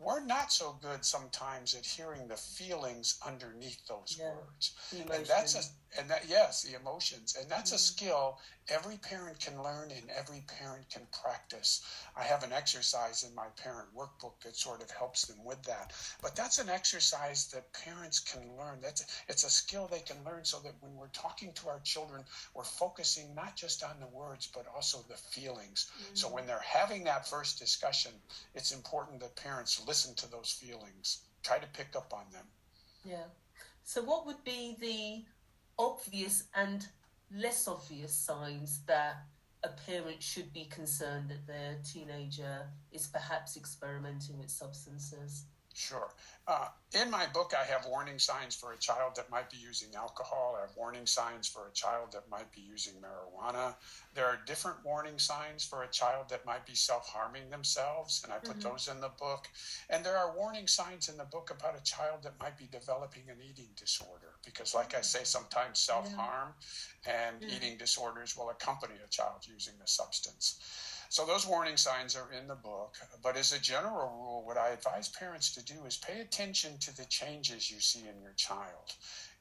we're 0.01 0.25
not 0.25 0.53
so 0.53 0.77
good 0.81 1.05
sometimes 1.05 1.75
at 1.75 1.85
hearing 1.85 2.29
the 2.29 2.37
feelings 2.37 3.19
underneath 3.27 3.87
those 3.89 4.17
yeah. 4.19 4.31
words. 4.31 4.75
And 4.99 5.27
that's 5.27 5.55
a 5.55 5.88
and 5.99 6.11
that 6.11 6.25
yes, 6.29 6.63
the 6.63 6.79
emotions. 6.79 7.37
And 7.41 7.51
that's 7.51 7.71
mm-hmm. 7.71 7.77
a 7.77 7.79
skill 7.79 8.39
every 8.69 8.97
parent 8.99 9.41
can 9.41 9.63
learn 9.63 9.91
and 9.91 10.11
every 10.11 10.45
parent 10.61 10.89
can 10.91 11.03
practice. 11.23 11.87
I 12.17 12.23
have 12.25 12.43
an 12.43 12.53
exercise 12.53 13.25
in 13.25 13.35
my 13.35 13.47
parent 13.57 13.89
workbook 13.97 14.41
that 14.45 14.57
sort 14.57 14.83
of 14.83 14.91
helps 14.91 15.27
them 15.27 15.43
with 15.45 15.63
that. 15.63 15.93
But 16.21 16.37
that's 16.37 16.59
an 16.59 16.69
exercise 16.69 17.47
that 17.53 17.73
parents 17.73 18.21
can 18.21 18.43
learn. 18.59 18.81
That's 18.83 19.07
it's 19.29 19.45
a 19.45 19.51
skill 19.51 19.89
they 19.91 20.01
can 20.01 20.23
learn 20.25 20.45
so 20.45 20.59
that 20.61 20.75
when 20.81 20.95
we're 20.97 21.09
talking 21.09 21.53
to 21.55 21.69
our 21.69 21.81
children, 21.81 22.25
we're 22.55 22.65
focusing 22.65 23.35
not 23.35 23.57
just 23.57 23.83
on 23.83 23.99
the 24.01 24.09
words 24.09 24.49
but 24.53 24.67
also 24.75 24.99
the 25.09 25.17
feelings. 25.17 25.91
Mm-hmm. 25.95 26.15
So 26.15 26.29
when 26.29 26.47
they're 26.47 26.61
having 26.61 27.05
that 27.05 27.29
first 27.29 27.59
discussion, 27.59 28.13
it's 28.55 28.73
important 28.73 29.21
that 29.21 29.37
parents 29.37 29.83
listen 29.87 30.15
to 30.17 30.31
those 30.31 30.51
feelings. 30.51 31.23
Try 31.43 31.59
to 31.59 31.67
pick 31.69 31.97
up 31.97 32.13
on 32.13 32.25
them. 32.33 32.45
Yeah. 33.05 33.25
So 33.85 34.03
what 34.03 34.27
would 34.27 34.45
be 34.45 34.77
the 34.79 35.25
obvious 35.79 36.45
and 36.55 36.87
less 37.35 37.69
obvious 37.69 38.13
signs 38.13 38.81
that 38.87 39.25
a 39.63 39.69
parent 39.69 40.23
should 40.23 40.53
be 40.53 40.65
concerned 40.65 41.29
that 41.31 41.47
their 41.47 41.77
teenager 41.85 42.69
is 42.93 43.07
perhaps 43.07 43.57
experimenting 43.57 44.39
with 44.39 44.51
substances? 44.51 45.45
Sure. 45.79 46.09
Uh, 46.49 46.67
in 47.01 47.09
my 47.09 47.27
book, 47.27 47.53
I 47.57 47.63
have 47.63 47.87
warning 47.87 48.19
signs 48.19 48.57
for 48.57 48.73
a 48.73 48.79
child 48.79 49.15
that 49.15 49.31
might 49.31 49.49
be 49.49 49.59
using 49.59 49.95
alcohol. 49.95 50.57
I 50.59 50.63
have 50.63 50.77
warning 50.77 51.07
signs 51.07 51.47
for 51.47 51.69
a 51.69 51.73
child 51.73 52.11
that 52.13 52.29
might 52.29 52.51
be 52.51 52.61
using 52.61 52.95
marijuana. 52.95 53.77
There 54.13 54.27
are 54.27 54.41
different 54.45 54.79
warning 54.85 55.21
signs 55.21 55.65
for 55.65 55.85
a 55.85 55.89
child 55.89 56.31
that 56.31 56.45
might 56.45 56.67
be 56.67 56.75
self 56.75 57.09
harming 57.09 57.49
themselves, 57.51 58.23
and 58.25 58.33
I 58.33 58.39
put 58.39 58.59
mm-hmm. 58.59 58.71
those 58.71 58.89
in 58.89 59.01
the 59.01 59.13
book. 59.21 59.47
And 59.89 60.05
there 60.05 60.17
are 60.17 60.37
warning 60.37 60.67
signs 60.67 61.09
in 61.09 61.17
the 61.17 61.25
book 61.25 61.53
about 61.57 61.79
a 61.79 61.85
child 61.85 62.25
that 62.25 62.41
might 62.41 62.59
be 62.59 62.69
developing 62.73 63.31
an 63.31 63.37
eating 63.49 63.69
disorder, 63.77 64.35
because, 64.45 64.75
like 64.75 64.97
I 64.97 65.03
say, 65.03 65.23
sometimes 65.23 65.79
self 65.79 66.13
harm 66.15 66.55
yeah. 67.07 67.29
and 67.29 67.37
yeah. 67.41 67.55
eating 67.55 67.79
disorders 67.79 68.37
will 68.37 68.51
accompany 68.51 68.95
a 69.05 69.09
child 69.11 69.47
using 69.47 69.75
the 69.81 69.87
substance. 69.87 70.59
So 71.11 71.25
those 71.25 71.47
warning 71.47 71.79
signs 71.79 72.15
are 72.15 72.31
in 72.39 72.49
the 72.49 72.55
book. 72.55 72.97
But 73.23 73.37
as 73.37 73.53
a 73.53 73.59
general 73.59 74.11
rule, 74.11 74.43
what 74.45 74.59
I 74.59 74.69
advise 74.71 75.09
parents 75.09 75.55
to 75.55 75.65
do 75.65 75.87
is 75.87 75.97
pay 75.97 76.21
attention 76.21 76.77
to 76.81 76.97
the 76.97 77.07
changes 77.07 77.71
you 77.71 77.81
see 77.81 78.01
in 78.01 78.21
your 78.21 78.35
child. 78.37 78.93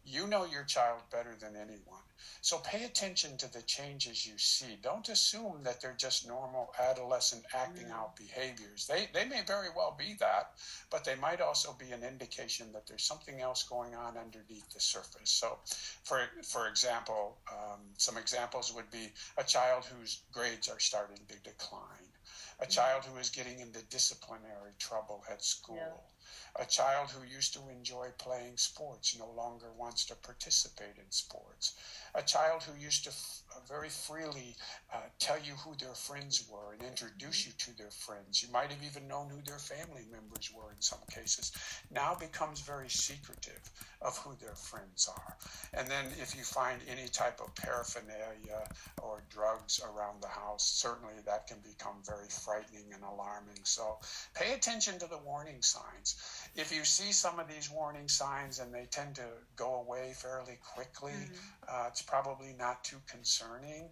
You 0.09 0.25
know 0.25 0.45
your 0.45 0.63
child 0.63 1.01
better 1.11 1.35
than 1.37 1.57
anyone. 1.57 2.01
So 2.39 2.59
pay 2.59 2.85
attention 2.85 3.35
to 3.37 3.51
the 3.51 3.61
changes 3.63 4.25
you 4.25 4.37
see. 4.37 4.77
Don't 4.81 5.09
assume 5.09 5.63
that 5.63 5.81
they're 5.81 5.97
just 5.97 6.25
normal 6.25 6.73
adolescent 6.79 7.43
acting 7.53 7.91
out 7.91 8.15
behaviors. 8.15 8.87
They, 8.87 9.09
they 9.13 9.25
may 9.25 9.41
very 9.45 9.67
well 9.75 9.93
be 9.99 10.15
that, 10.21 10.51
but 10.89 11.03
they 11.03 11.15
might 11.15 11.41
also 11.41 11.73
be 11.77 11.91
an 11.91 12.05
indication 12.05 12.71
that 12.71 12.87
there's 12.87 13.03
something 13.03 13.41
else 13.41 13.63
going 13.63 13.95
on 13.95 14.17
underneath 14.17 14.69
the 14.73 14.79
surface. 14.79 15.29
So, 15.29 15.57
for, 16.05 16.21
for 16.41 16.69
example, 16.69 17.37
um, 17.51 17.81
some 17.97 18.17
examples 18.17 18.73
would 18.73 18.89
be 18.89 19.11
a 19.37 19.43
child 19.43 19.83
whose 19.83 20.21
grades 20.31 20.69
are 20.69 20.79
starting 20.79 21.19
to 21.27 21.39
decline, 21.39 22.13
a 22.61 22.65
child 22.65 23.03
who 23.03 23.19
is 23.19 23.29
getting 23.29 23.59
into 23.59 23.83
disciplinary 23.89 24.71
trouble 24.79 25.21
at 25.29 25.43
school. 25.43 25.75
Yeah 25.75 26.13
a 26.59 26.65
child 26.65 27.09
who 27.11 27.23
used 27.27 27.53
to 27.53 27.69
enjoy 27.69 28.07
playing 28.17 28.57
sports 28.57 29.17
no 29.17 29.29
longer 29.35 29.67
wants 29.77 30.05
to 30.05 30.15
participate 30.15 30.97
in 30.97 31.09
sports. 31.11 31.73
A 32.15 32.21
child 32.23 32.63
who 32.63 32.83
used 32.83 33.03
to 33.03 33.11
f- 33.11 33.41
uh, 33.55 33.59
very 33.67 33.89
freely 33.89 34.55
uh, 34.93 34.97
tell 35.19 35.37
you 35.37 35.53
who 35.53 35.75
their 35.75 35.93
friends 35.93 36.47
were 36.51 36.73
and 36.73 36.81
introduce 36.81 37.45
you 37.45 37.53
to 37.59 37.77
their 37.77 37.91
friends. 37.91 38.41
You 38.41 38.51
might 38.51 38.71
have 38.71 38.83
even 38.83 39.07
known 39.07 39.29
who 39.29 39.41
their 39.45 39.59
family 39.59 40.05
members 40.11 40.51
were 40.51 40.71
in 40.71 40.81
some 40.81 40.99
cases. 41.11 41.51
Now 41.91 42.15
becomes 42.15 42.61
very 42.61 42.89
secretive 42.89 43.61
of 44.01 44.17
who 44.17 44.35
their 44.41 44.55
friends 44.55 45.07
are. 45.07 45.37
And 45.73 45.87
then 45.87 46.05
if 46.19 46.35
you 46.35 46.43
find 46.43 46.81
any 46.89 47.07
type 47.07 47.39
of 47.39 47.53
paraphernalia 47.55 48.67
or 49.03 49.23
drugs 49.29 49.79
around 49.83 50.21
the 50.21 50.27
house, 50.27 50.65
certainly 50.65 51.13
that 51.25 51.47
can 51.47 51.57
become 51.59 52.01
very 52.05 52.29
frightening 52.29 52.93
and 52.93 53.03
alarming. 53.03 53.59
So 53.63 53.97
pay 54.33 54.53
attention 54.53 54.97
to 54.99 55.07
the 55.07 55.19
warning 55.19 55.61
signs 55.61 56.15
if 56.55 56.73
you 56.73 56.83
see 56.83 57.11
some 57.11 57.39
of 57.39 57.47
these 57.47 57.69
warning 57.69 58.07
signs 58.07 58.59
and 58.59 58.73
they 58.73 58.85
tend 58.89 59.15
to 59.15 59.25
go 59.55 59.75
away 59.75 60.13
fairly 60.15 60.57
quickly, 60.73 61.11
mm-hmm. 61.11 61.33
uh, 61.67 61.87
it's 61.87 62.01
probably 62.01 62.55
not 62.57 62.83
too 62.83 62.97
concerning. 63.07 63.89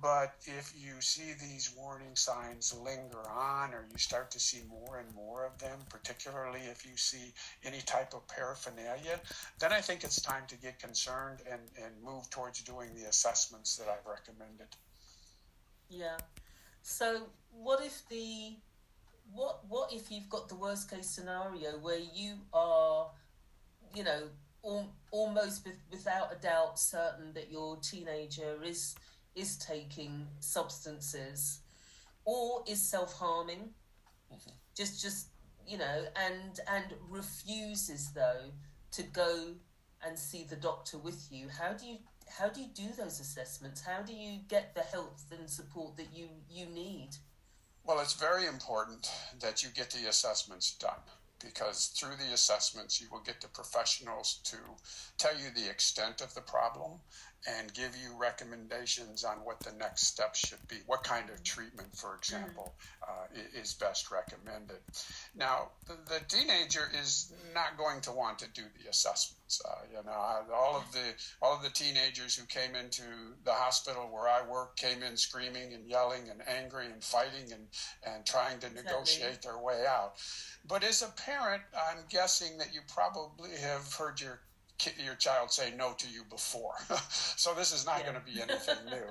But 0.00 0.34
if 0.44 0.72
you 0.76 1.00
see 1.00 1.32
these 1.40 1.72
warning 1.76 2.16
signs 2.16 2.74
linger 2.74 3.28
on, 3.30 3.72
or 3.72 3.86
you 3.90 3.98
start 3.98 4.30
to 4.32 4.40
see 4.40 4.62
more 4.68 4.98
and 4.98 5.14
more 5.14 5.44
of 5.46 5.58
them, 5.58 5.78
particularly 5.88 6.60
if 6.70 6.84
you 6.84 6.96
see 6.96 7.32
any 7.64 7.80
type 7.82 8.14
of 8.14 8.26
paraphernalia, 8.26 9.20
then 9.60 9.72
I 9.72 9.80
think 9.80 10.02
it's 10.02 10.20
time 10.20 10.42
to 10.48 10.56
get 10.56 10.78
concerned 10.80 11.40
and, 11.50 11.60
and 11.76 11.92
move 12.02 12.28
towards 12.30 12.62
doing 12.62 12.94
the 12.94 13.08
assessments 13.08 13.76
that 13.76 13.86
I've 13.88 14.06
recommended. 14.06 14.68
Yeah. 15.88 16.16
So, 16.82 17.28
what 17.52 17.84
if 17.84 18.02
the 18.08 18.56
what 19.34 19.60
what 19.68 19.92
if 19.92 20.10
you've 20.10 20.28
got 20.28 20.48
the 20.48 20.54
worst 20.54 20.90
case 20.90 21.08
scenario 21.08 21.78
where 21.80 21.98
you 21.98 22.34
are, 22.52 23.10
you 23.94 24.04
know, 24.04 24.28
al- 24.64 24.92
almost 25.10 25.64
with, 25.64 25.76
without 25.90 26.32
a 26.32 26.36
doubt 26.36 26.78
certain 26.78 27.32
that 27.34 27.50
your 27.50 27.76
teenager 27.76 28.62
is 28.64 28.94
is 29.34 29.56
taking 29.56 30.26
substances 30.40 31.60
or 32.24 32.62
is 32.68 32.80
self 32.80 33.14
harming, 33.14 33.70
mm-hmm. 34.32 34.50
just 34.76 35.02
just 35.02 35.28
you 35.66 35.78
know, 35.78 36.04
and 36.16 36.60
and 36.68 36.94
refuses 37.08 38.12
though 38.12 38.50
to 38.92 39.02
go 39.02 39.54
and 40.04 40.18
see 40.18 40.44
the 40.44 40.56
doctor 40.56 40.98
with 40.98 41.28
you. 41.30 41.48
How 41.48 41.72
do 41.72 41.86
you 41.86 41.98
how 42.28 42.48
do 42.48 42.60
you 42.60 42.68
do 42.74 42.88
those 42.96 43.20
assessments? 43.20 43.82
How 43.82 44.02
do 44.02 44.12
you 44.12 44.40
get 44.48 44.74
the 44.74 44.82
help 44.82 45.16
and 45.30 45.48
support 45.48 45.96
that 45.96 46.08
you 46.14 46.28
you 46.50 46.66
need? 46.66 47.10
Well, 47.84 47.98
it's 47.98 48.14
very 48.14 48.46
important 48.46 49.10
that 49.40 49.62
you 49.62 49.68
get 49.70 49.90
the 49.90 50.08
assessments 50.08 50.74
done 50.74 51.00
because 51.42 51.86
through 51.86 52.14
the 52.16 52.32
assessments, 52.32 53.00
you 53.00 53.08
will 53.10 53.22
get 53.22 53.40
the 53.40 53.48
professionals 53.48 54.40
to 54.44 54.56
tell 55.18 55.36
you 55.36 55.50
the 55.50 55.68
extent 55.68 56.20
of 56.20 56.32
the 56.34 56.42
problem 56.42 57.00
and 57.46 57.74
give 57.74 57.96
you 57.96 58.16
recommendations 58.16 59.24
on 59.24 59.36
what 59.38 59.58
the 59.60 59.72
next 59.72 60.06
steps 60.06 60.38
should 60.38 60.66
be. 60.68 60.76
What 60.86 61.02
kind 61.02 61.28
of 61.30 61.42
treatment, 61.42 61.96
for 61.96 62.14
example, 62.14 62.74
uh, 63.02 63.26
is 63.60 63.74
best 63.74 64.10
recommended. 64.10 64.78
Now, 65.34 65.70
the, 65.86 65.96
the, 66.08 66.20
teenager 66.28 66.90
is 67.00 67.32
not 67.52 67.76
going 67.76 68.00
to 68.02 68.12
want 68.12 68.38
to 68.40 68.46
do 68.54 68.62
the 68.80 68.88
assessments. 68.88 69.60
Uh, 69.68 69.74
you 69.90 70.04
know, 70.04 70.12
all 70.54 70.76
of 70.76 70.90
the 70.92 71.14
all 71.42 71.56
of 71.56 71.62
the 71.62 71.70
teenagers 71.70 72.36
who 72.36 72.46
came 72.46 72.76
into 72.76 73.02
the 73.44 73.52
hospital 73.52 74.08
where 74.10 74.28
I 74.28 74.48
work 74.48 74.76
came 74.76 75.02
in 75.02 75.16
screaming 75.16 75.74
and 75.74 75.86
yelling 75.86 76.28
and 76.30 76.40
angry 76.48 76.86
and 76.86 77.02
fighting 77.02 77.52
and 77.52 77.66
and 78.06 78.24
trying 78.24 78.60
to 78.60 78.70
negotiate 78.70 79.42
their 79.42 79.58
way 79.58 79.84
out. 79.86 80.14
But 80.66 80.84
as 80.84 81.02
a 81.02 81.08
parent, 81.20 81.62
I'm 81.74 82.04
guessing 82.08 82.58
that 82.58 82.72
you 82.72 82.80
probably 82.86 83.50
have 83.60 83.92
heard 83.92 84.20
your 84.20 84.40
your 85.04 85.14
child 85.14 85.50
say 85.50 85.72
no 85.76 85.92
to 85.92 86.08
you 86.08 86.22
before. 86.30 86.74
so 87.10 87.54
this 87.54 87.72
is 87.72 87.86
not 87.86 87.98
yeah. 88.00 88.12
going 88.12 88.24
to 88.24 88.32
be 88.32 88.40
anything 88.40 88.84
new. 88.86 89.10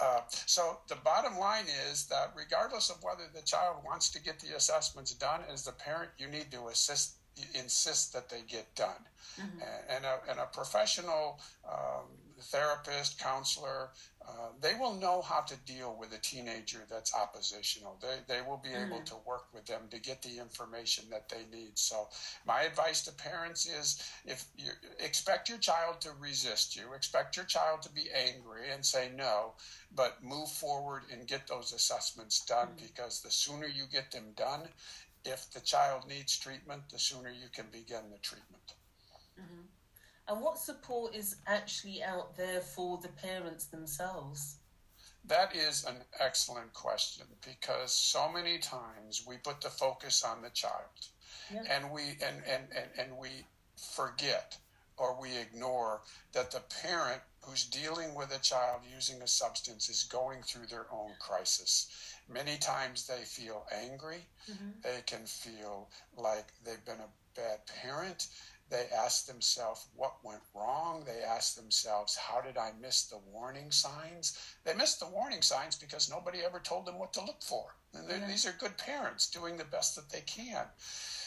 Uh, 0.00 0.20
so 0.28 0.78
the 0.88 0.96
bottom 0.96 1.38
line 1.38 1.64
is 1.90 2.06
that 2.06 2.32
regardless 2.36 2.90
of 2.90 2.96
whether 3.02 3.24
the 3.34 3.42
child 3.42 3.76
wants 3.84 4.10
to 4.10 4.22
get 4.22 4.38
the 4.40 4.56
assessments 4.56 5.14
done, 5.14 5.40
as 5.52 5.64
the 5.64 5.72
parent, 5.72 6.10
you 6.18 6.28
need 6.28 6.50
to 6.50 6.66
assist, 6.68 7.14
insist 7.54 8.12
that 8.12 8.28
they 8.28 8.42
get 8.48 8.74
done. 8.74 9.04
Mm-hmm. 9.40 9.58
And, 9.90 10.04
a, 10.04 10.18
and, 10.30 10.40
a, 10.40 10.46
professional 10.46 11.38
um, 11.70 12.06
therapist, 12.40 13.18
counselor, 13.18 13.90
uh, 14.28 14.48
they 14.60 14.74
will 14.74 14.94
know 14.94 15.22
how 15.22 15.40
to 15.40 15.56
deal 15.64 15.96
with 15.98 16.12
a 16.12 16.18
teenager 16.18 16.84
that's 16.90 17.14
oppositional. 17.14 17.96
They, 18.02 18.34
they 18.34 18.40
will 18.40 18.56
be 18.56 18.70
able 18.70 18.96
mm-hmm. 18.96 19.04
to 19.04 19.14
work 19.26 19.46
with 19.54 19.66
them 19.66 19.82
to 19.90 20.00
get 20.00 20.20
the 20.20 20.38
information 20.38 21.04
that 21.10 21.28
they 21.28 21.44
need. 21.56 21.78
So, 21.78 22.08
my 22.44 22.62
advice 22.62 23.02
to 23.04 23.12
parents 23.12 23.66
is 23.66 24.02
if 24.24 24.46
you 24.58 24.70
expect 24.98 25.48
your 25.48 25.58
child 25.58 26.00
to 26.00 26.10
resist 26.18 26.74
you, 26.74 26.92
expect 26.94 27.36
your 27.36 27.44
child 27.44 27.82
to 27.82 27.90
be 27.90 28.08
angry 28.12 28.70
and 28.72 28.84
say 28.84 29.10
no, 29.16 29.52
but 29.94 30.22
move 30.22 30.48
forward 30.48 31.02
and 31.12 31.28
get 31.28 31.46
those 31.46 31.72
assessments 31.72 32.44
done 32.44 32.68
mm-hmm. 32.68 32.86
because 32.86 33.22
the 33.22 33.30
sooner 33.30 33.66
you 33.66 33.84
get 33.92 34.10
them 34.10 34.32
done, 34.36 34.62
if 35.24 35.50
the 35.52 35.60
child 35.60 36.08
needs 36.08 36.36
treatment, 36.36 36.82
the 36.90 36.98
sooner 36.98 37.30
you 37.30 37.48
can 37.52 37.66
begin 37.70 38.10
the 38.10 38.18
treatment. 38.18 38.74
Mm-hmm. 39.40 39.62
And 40.28 40.40
what 40.40 40.58
support 40.58 41.14
is 41.14 41.36
actually 41.46 42.02
out 42.02 42.36
there 42.36 42.60
for 42.60 42.98
the 42.98 43.08
parents 43.08 43.66
themselves? 43.66 44.56
That 45.24 45.54
is 45.54 45.84
an 45.84 45.96
excellent 46.20 46.72
question 46.72 47.26
because 47.44 47.92
so 47.92 48.30
many 48.30 48.58
times 48.58 49.24
we 49.26 49.36
put 49.38 49.60
the 49.60 49.70
focus 49.70 50.24
on 50.24 50.42
the 50.42 50.50
child 50.50 51.08
yeah. 51.52 51.62
and 51.68 51.90
we 51.90 52.02
and, 52.02 52.42
and, 52.48 52.64
and, 52.76 52.88
and 52.98 53.18
we 53.18 53.28
forget 53.94 54.56
or 54.96 55.20
we 55.20 55.36
ignore 55.36 56.00
that 56.32 56.50
the 56.50 56.62
parent 56.82 57.20
who's 57.42 57.64
dealing 57.64 58.14
with 58.14 58.34
a 58.34 58.40
child 58.40 58.80
using 58.92 59.20
a 59.22 59.26
substance 59.26 59.88
is 59.88 60.04
going 60.04 60.42
through 60.42 60.66
their 60.66 60.86
own 60.92 61.10
crisis. 61.20 61.88
Many 62.32 62.56
times 62.56 63.06
they 63.06 63.22
feel 63.22 63.66
angry, 63.84 64.26
mm-hmm. 64.50 64.70
they 64.82 65.02
can 65.06 65.26
feel 65.26 65.88
like 66.16 66.46
they've 66.64 66.84
been 66.84 66.96
a 66.96 67.38
bad 67.38 67.60
parent, 67.82 68.28
they 68.68 68.86
ask 68.96 69.26
themselves 69.26 69.86
what 69.94 70.16
went 70.24 70.42
wrong. 70.54 71.04
They 71.06 71.22
ask 71.22 71.54
themselves, 71.54 72.16
how 72.16 72.40
did 72.40 72.56
I 72.56 72.72
miss 72.80 73.04
the 73.04 73.18
warning 73.32 73.70
signs? 73.70 74.38
They 74.64 74.74
missed 74.74 74.98
the 74.98 75.06
warning 75.06 75.42
signs 75.42 75.76
because 75.76 76.10
nobody 76.10 76.40
ever 76.44 76.58
told 76.58 76.86
them 76.86 76.98
what 76.98 77.12
to 77.12 77.24
look 77.24 77.42
for. 77.42 77.76
And 77.94 78.08
yeah. 78.08 78.26
these 78.26 78.46
are 78.46 78.54
good 78.58 78.76
parents 78.76 79.30
doing 79.30 79.56
the 79.56 79.64
best 79.64 79.94
that 79.96 80.10
they 80.10 80.22
can. 80.22 80.64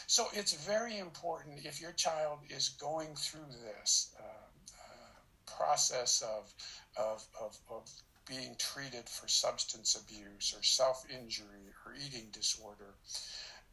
So 0.06 0.26
it's 0.32 0.52
very 0.52 0.98
important 0.98 1.64
if 1.64 1.80
your 1.80 1.92
child 1.92 2.40
is 2.48 2.70
going 2.70 3.14
through 3.14 3.46
this 3.64 4.14
uh, 4.18 4.22
uh, 4.22 5.56
process 5.56 6.22
of, 6.22 6.52
of, 6.96 7.24
of, 7.40 7.56
of 7.70 7.88
being 8.28 8.54
treated 8.58 9.08
for 9.08 9.28
substance 9.28 9.96
abuse 9.96 10.54
or 10.56 10.62
self 10.62 11.04
injury 11.10 11.72
or 11.86 11.94
eating 11.94 12.28
disorder 12.32 12.94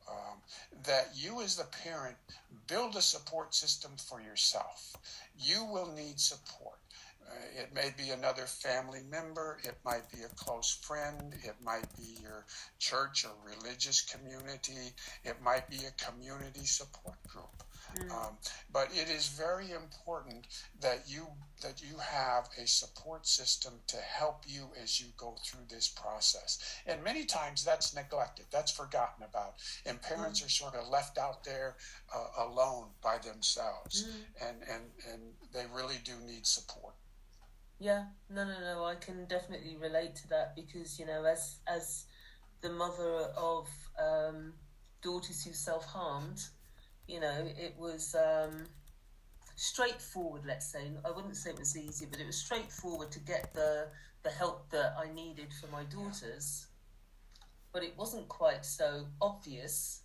um, 0.10 0.38
that 0.84 1.10
you 1.16 1.42
as 1.42 1.56
the 1.56 1.66
parent 1.84 2.16
build 2.68 2.96
a 2.96 3.02
support 3.02 3.54
system 3.54 3.92
for 3.98 4.22
yourself. 4.22 4.96
You 5.40 5.66
will 5.66 5.92
need 5.94 6.20
support. 6.20 6.80
Uh, 7.30 7.62
it 7.62 7.74
may 7.74 7.92
be 7.98 8.12
another 8.12 8.46
family 8.46 9.02
member, 9.10 9.60
it 9.64 9.76
might 9.84 10.10
be 10.12 10.24
a 10.24 10.36
close 10.36 10.72
friend, 10.82 11.34
it 11.44 11.56
might 11.62 11.88
be 11.98 12.22
your 12.22 12.46
church 12.80 13.26
or 13.26 13.32
religious 13.44 14.02
community, 14.02 14.94
it 15.26 15.42
might 15.44 15.70
be 15.70 15.80
a 15.86 16.06
community 16.06 16.66
support 16.66 17.22
group. 17.28 17.64
Mm. 17.98 18.12
Um, 18.12 18.38
but 18.72 18.90
it 18.92 19.10
is 19.10 19.28
very 19.28 19.72
important 19.72 20.48
that 20.82 21.04
you 21.08 21.28
that 21.62 21.82
you 21.82 21.98
have 21.98 22.50
a 22.62 22.68
support 22.68 23.26
system 23.26 23.74
to 23.88 23.98
help 23.98 24.44
you 24.46 24.70
as 24.82 25.02
you 25.02 25.08
go 25.18 25.36
through 25.44 25.66
this 25.70 25.88
process. 25.88 26.80
And 26.86 27.04
many 27.04 27.26
times 27.26 27.64
that's 27.64 27.96
neglected, 27.96 28.46
that's 28.52 28.72
forgotten 28.72 29.24
about, 29.24 29.56
and 29.86 30.02
parents 30.02 30.42
mm. 30.42 30.46
are 30.46 30.50
sort 30.50 30.76
of 30.76 30.88
left 30.88 31.18
out 31.18 31.44
there 31.44 31.76
uh, 32.14 32.46
alone 32.46 32.90
by 33.02 33.18
themselves, 33.18 34.04
mm. 34.04 34.48
and 34.48 34.58
and 34.62 34.84
and 35.12 35.22
they 35.54 35.66
really 35.74 36.00
do 36.04 36.14
need 36.26 36.46
support. 36.46 36.94
Yeah, 37.80 38.06
no, 38.30 38.44
no, 38.44 38.60
no. 38.60 38.86
I 38.86 38.96
can 38.96 39.26
definitely 39.26 39.78
relate 39.80 40.16
to 40.18 40.30
that 40.30 40.56
because 40.56 41.00
you 41.00 41.06
know, 41.06 41.24
as 41.26 41.58
as 41.68 42.06
the 42.62 42.70
mother 42.70 43.30
of 43.38 43.68
um, 44.00 44.54
daughters 45.02 45.44
who 45.44 45.54
self 45.54 45.86
harmed, 45.86 46.42
you 47.08 47.20
know, 47.20 47.48
it 47.58 47.76
was 47.78 48.16
um, 48.16 48.66
straightforward. 49.56 50.44
Let's 50.46 50.72
say 50.72 50.92
I 51.06 51.12
wouldn't 51.12 51.36
say 51.36 51.52
it 51.52 51.60
was 51.60 51.78
easy, 51.78 52.06
but 52.10 52.20
it 52.20 52.26
was 52.26 52.38
straightforward 52.38 53.12
to 53.12 53.20
get 53.20 53.54
the 53.54 53.88
the 54.24 54.30
help 54.30 54.70
that 54.72 54.96
I 54.98 55.14
needed 55.14 55.48
for 55.60 55.68
my 55.68 55.84
daughters. 55.86 56.68
But 57.72 57.84
it 57.84 57.94
wasn't 57.98 58.28
quite 58.28 58.66
so 58.66 59.06
obvious 59.22 60.02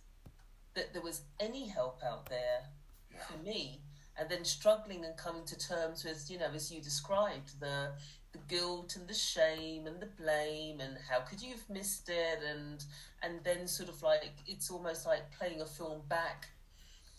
that 0.75 0.93
there 0.93 1.01
was 1.01 1.21
any 1.39 1.67
help 1.67 2.01
out 2.05 2.29
there 2.29 2.69
yeah. 3.11 3.19
for 3.23 3.37
me. 3.43 3.81
And 4.17 4.29
then 4.29 4.45
struggling 4.45 5.03
and 5.05 5.17
coming 5.17 5.43
to 5.45 5.57
terms 5.57 6.03
with, 6.03 6.29
you 6.29 6.37
know, 6.37 6.49
as 6.53 6.71
you 6.71 6.81
described, 6.81 7.59
the 7.59 7.93
the 8.33 8.39
guilt 8.47 8.95
and 8.95 9.07
the 9.07 9.13
shame 9.13 9.85
and 9.85 9.99
the 9.99 10.07
blame 10.07 10.79
and 10.79 10.97
how 11.07 11.19
could 11.19 11.39
you 11.39 11.51
have 11.51 11.69
missed 11.69 12.09
it 12.09 12.39
and 12.43 12.83
and 13.21 13.43
then 13.43 13.67
sort 13.67 13.89
of 13.89 14.01
like 14.01 14.33
it's 14.47 14.71
almost 14.71 15.05
like 15.05 15.31
playing 15.37 15.61
a 15.61 15.65
film 15.65 16.01
back 16.09 16.47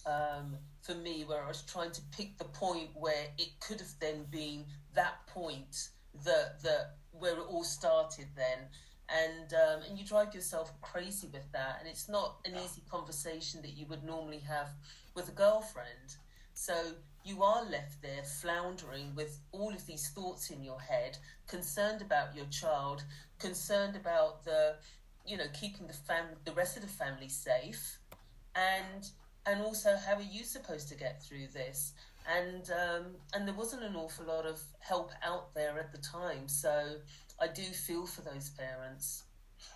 um, 0.07 0.57
for 0.83 0.95
me 0.95 1.25
where 1.27 1.43
I 1.43 1.49
was 1.49 1.63
trying 1.63 1.93
to 1.93 2.01
pick 2.17 2.39
the 2.39 2.45
point 2.45 2.91
where 2.95 3.27
it 3.39 3.49
could 3.61 3.81
have 3.81 3.95
then 4.01 4.27
been 4.31 4.65
that 4.95 5.27
point 5.27 5.89
that 6.25 6.63
that 6.63 6.97
where 7.13 7.35
it 7.35 7.47
all 7.49 7.65
started 7.65 8.27
then. 8.37 8.59
And 9.09 9.53
um, 9.53 9.83
and 9.89 9.99
you 9.99 10.05
drive 10.05 10.35
yourself 10.35 10.73
crazy 10.81 11.29
with 11.33 11.51
that. 11.53 11.77
And 11.81 11.89
it's 11.89 12.09
not 12.09 12.37
an 12.45 12.57
easy 12.57 12.83
conversation 12.91 13.61
that 13.63 13.77
you 13.77 13.87
would 13.87 14.03
normally 14.03 14.41
have 14.41 14.69
with 15.15 15.29
a 15.29 15.33
girlfriend. 15.33 16.17
So 16.55 16.75
you 17.25 17.43
are 17.43 17.65
left 17.65 18.01
there 18.03 18.23
floundering 18.23 19.15
with 19.15 19.41
all 19.53 19.73
of 19.73 19.87
these 19.87 20.09
thoughts 20.11 20.51
in 20.51 20.63
your 20.63 20.81
head 20.81 21.19
concerned 21.49 22.03
about 22.03 22.37
your 22.37 22.47
child 22.47 23.03
concerned 23.39 23.97
about 23.97 24.45
the 24.45 24.77
you 25.27 25.37
know 25.37 25.47
keeping 25.59 25.87
the 25.87 25.93
fam 25.93 26.27
the 26.45 26.53
rest 26.53 26.77
of 26.77 26.83
the 26.83 26.89
family 26.89 27.29
safe. 27.29 27.99
And 28.55 29.09
and 29.47 29.63
also 29.63 29.97
how 29.97 30.15
are 30.15 30.23
you 30.23 30.45
supposed 30.45 30.89
to 30.89 30.95
get 30.95 31.23
through 31.23 31.49
this? 31.53 31.93
And 32.27 32.71
um, 32.71 33.05
and 33.35 33.47
there 33.47 33.55
wasn't 33.55 33.83
an 33.83 33.97
awful 33.97 34.27
lot 34.27 34.47
of 34.47 34.61
help 34.81 35.11
out 35.23 35.55
there 35.55 35.79
at 35.79 35.93
the 35.93 35.99
time 35.99 36.49
so 36.49 36.97
i 37.41 37.47
do 37.47 37.63
feel 37.63 38.07
for 38.07 38.23
those 38.23 38.51
parents. 38.51 39.25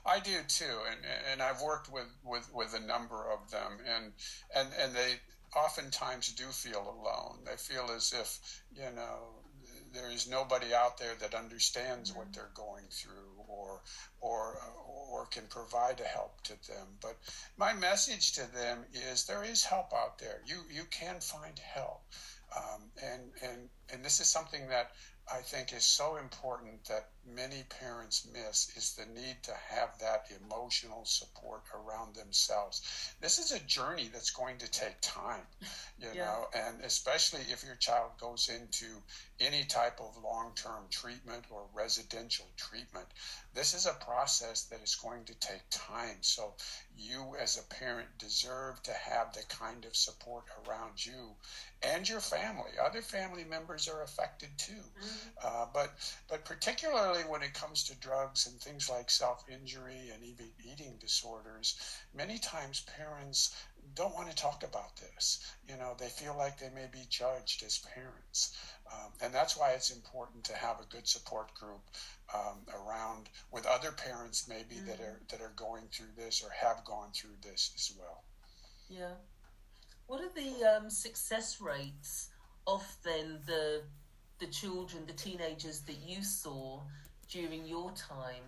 I 0.06 0.20
do 0.20 0.36
too, 0.46 0.78
and 0.90 1.00
and 1.32 1.42
I've 1.42 1.62
worked 1.62 1.90
with, 1.92 2.08
with, 2.24 2.48
with 2.54 2.74
a 2.74 2.80
number 2.80 3.30
of 3.30 3.50
them, 3.50 3.78
and 3.86 4.12
and 4.54 4.68
and 4.80 4.94
they 4.94 5.14
oftentimes 5.56 6.32
do 6.32 6.44
feel 6.44 6.80
alone. 6.80 7.40
They 7.44 7.56
feel 7.56 7.90
as 7.94 8.12
if 8.12 8.62
you 8.74 8.94
know 8.94 9.40
there 9.92 10.10
is 10.10 10.28
nobody 10.28 10.74
out 10.74 10.98
there 10.98 11.14
that 11.20 11.34
understands 11.34 12.14
what 12.14 12.32
they're 12.32 12.50
going 12.54 12.84
through 12.90 13.27
or 13.48 13.82
or 14.20 14.58
or 15.10 15.26
can 15.26 15.44
provide 15.48 16.00
a 16.00 16.04
help 16.04 16.40
to 16.42 16.52
them. 16.68 16.86
But 17.00 17.16
my 17.56 17.72
message 17.72 18.32
to 18.32 18.52
them 18.52 18.84
is 18.92 19.24
there 19.24 19.44
is 19.44 19.64
help 19.64 19.92
out 19.94 20.18
there. 20.18 20.40
You 20.46 20.58
you 20.70 20.84
can 20.90 21.20
find 21.20 21.58
help. 21.58 22.02
Um, 22.56 22.82
and 23.02 23.22
and 23.42 23.68
and 23.92 24.04
this 24.04 24.20
is 24.20 24.28
something 24.28 24.68
that 24.68 24.90
I 25.30 25.40
think 25.42 25.72
is 25.72 25.84
so 25.84 26.16
important 26.16 26.84
that 26.86 27.10
many 27.34 27.64
parents 27.80 28.26
miss 28.32 28.76
is 28.76 28.94
the 28.94 29.06
need 29.06 29.36
to 29.42 29.52
have 29.70 29.98
that 30.00 30.26
emotional 30.42 31.04
support 31.04 31.62
around 31.74 32.14
themselves. 32.14 32.82
This 33.20 33.38
is 33.38 33.52
a 33.52 33.60
journey 33.60 34.10
that's 34.12 34.30
going 34.30 34.58
to 34.58 34.70
take 34.70 35.00
time, 35.00 35.46
you 36.00 36.08
yeah. 36.14 36.24
know, 36.24 36.46
and 36.54 36.80
especially 36.84 37.40
if 37.50 37.64
your 37.64 37.76
child 37.76 38.12
goes 38.20 38.48
into 38.48 38.86
any 39.40 39.64
type 39.64 40.00
of 40.00 40.22
long 40.22 40.52
term 40.54 40.84
treatment 40.90 41.44
or 41.50 41.62
residential 41.74 42.46
treatment. 42.56 43.06
This 43.54 43.74
is 43.74 43.86
a 43.86 44.04
process 44.04 44.64
that 44.64 44.82
is 44.82 44.96
going 44.96 45.24
to 45.24 45.34
take 45.34 45.62
time. 45.70 46.18
So, 46.20 46.54
you 46.96 47.36
as 47.40 47.58
a 47.58 47.74
parent 47.74 48.08
deserve 48.18 48.82
to 48.82 48.92
have 48.92 49.32
the 49.32 49.42
kind 49.48 49.84
of 49.84 49.96
support 49.96 50.44
around 50.66 51.04
you 51.04 51.34
and 51.82 52.08
your 52.08 52.20
family. 52.20 52.70
Other 52.84 53.02
family 53.02 53.44
members 53.44 53.88
are 53.88 54.02
affected 54.02 54.48
too. 54.56 54.72
Mm-hmm. 54.72 55.28
Uh, 55.42 55.66
but, 55.72 55.92
but 56.28 56.44
particularly 56.44 57.17
when 57.24 57.42
it 57.42 57.54
comes 57.54 57.84
to 57.84 57.98
drugs 57.98 58.46
and 58.46 58.60
things 58.60 58.88
like 58.88 59.10
self 59.10 59.44
injury 59.48 60.10
and 60.12 60.24
even 60.24 60.46
eating 60.64 60.96
disorders, 61.00 61.78
many 62.14 62.38
times 62.38 62.84
parents 62.96 63.54
don't 63.94 64.14
want 64.14 64.30
to 64.30 64.36
talk 64.36 64.62
about 64.62 64.96
this. 64.96 65.40
You 65.68 65.76
know, 65.76 65.94
they 65.98 66.08
feel 66.08 66.36
like 66.36 66.58
they 66.58 66.70
may 66.74 66.86
be 66.92 67.06
judged 67.08 67.62
as 67.62 67.78
parents. 67.78 68.56
Um, 68.92 69.12
and 69.22 69.34
that's 69.34 69.56
why 69.56 69.72
it's 69.72 69.90
important 69.90 70.44
to 70.44 70.56
have 70.56 70.80
a 70.80 70.94
good 70.94 71.06
support 71.06 71.52
group 71.54 71.80
um, 72.34 72.58
around 72.74 73.28
with 73.50 73.66
other 73.66 73.92
parents 73.92 74.48
maybe 74.48 74.76
mm-hmm. 74.76 74.86
that 74.86 75.00
are 75.00 75.20
that 75.30 75.40
are 75.40 75.52
going 75.56 75.84
through 75.92 76.14
this 76.16 76.42
or 76.42 76.50
have 76.50 76.84
gone 76.84 77.10
through 77.14 77.36
this 77.42 77.72
as 77.74 77.92
well. 77.98 78.24
Yeah. 78.88 79.14
What 80.06 80.22
are 80.22 80.32
the 80.34 80.76
um, 80.76 80.90
success 80.90 81.60
rates 81.60 82.28
of 82.66 82.82
then 83.04 83.40
the 83.46 83.82
the 84.38 84.46
children, 84.46 85.04
the 85.06 85.12
teenagers 85.12 85.80
that 85.80 85.98
you 86.06 86.22
saw 86.22 86.80
during 87.30 87.66
your 87.66 87.90
time? 87.92 88.44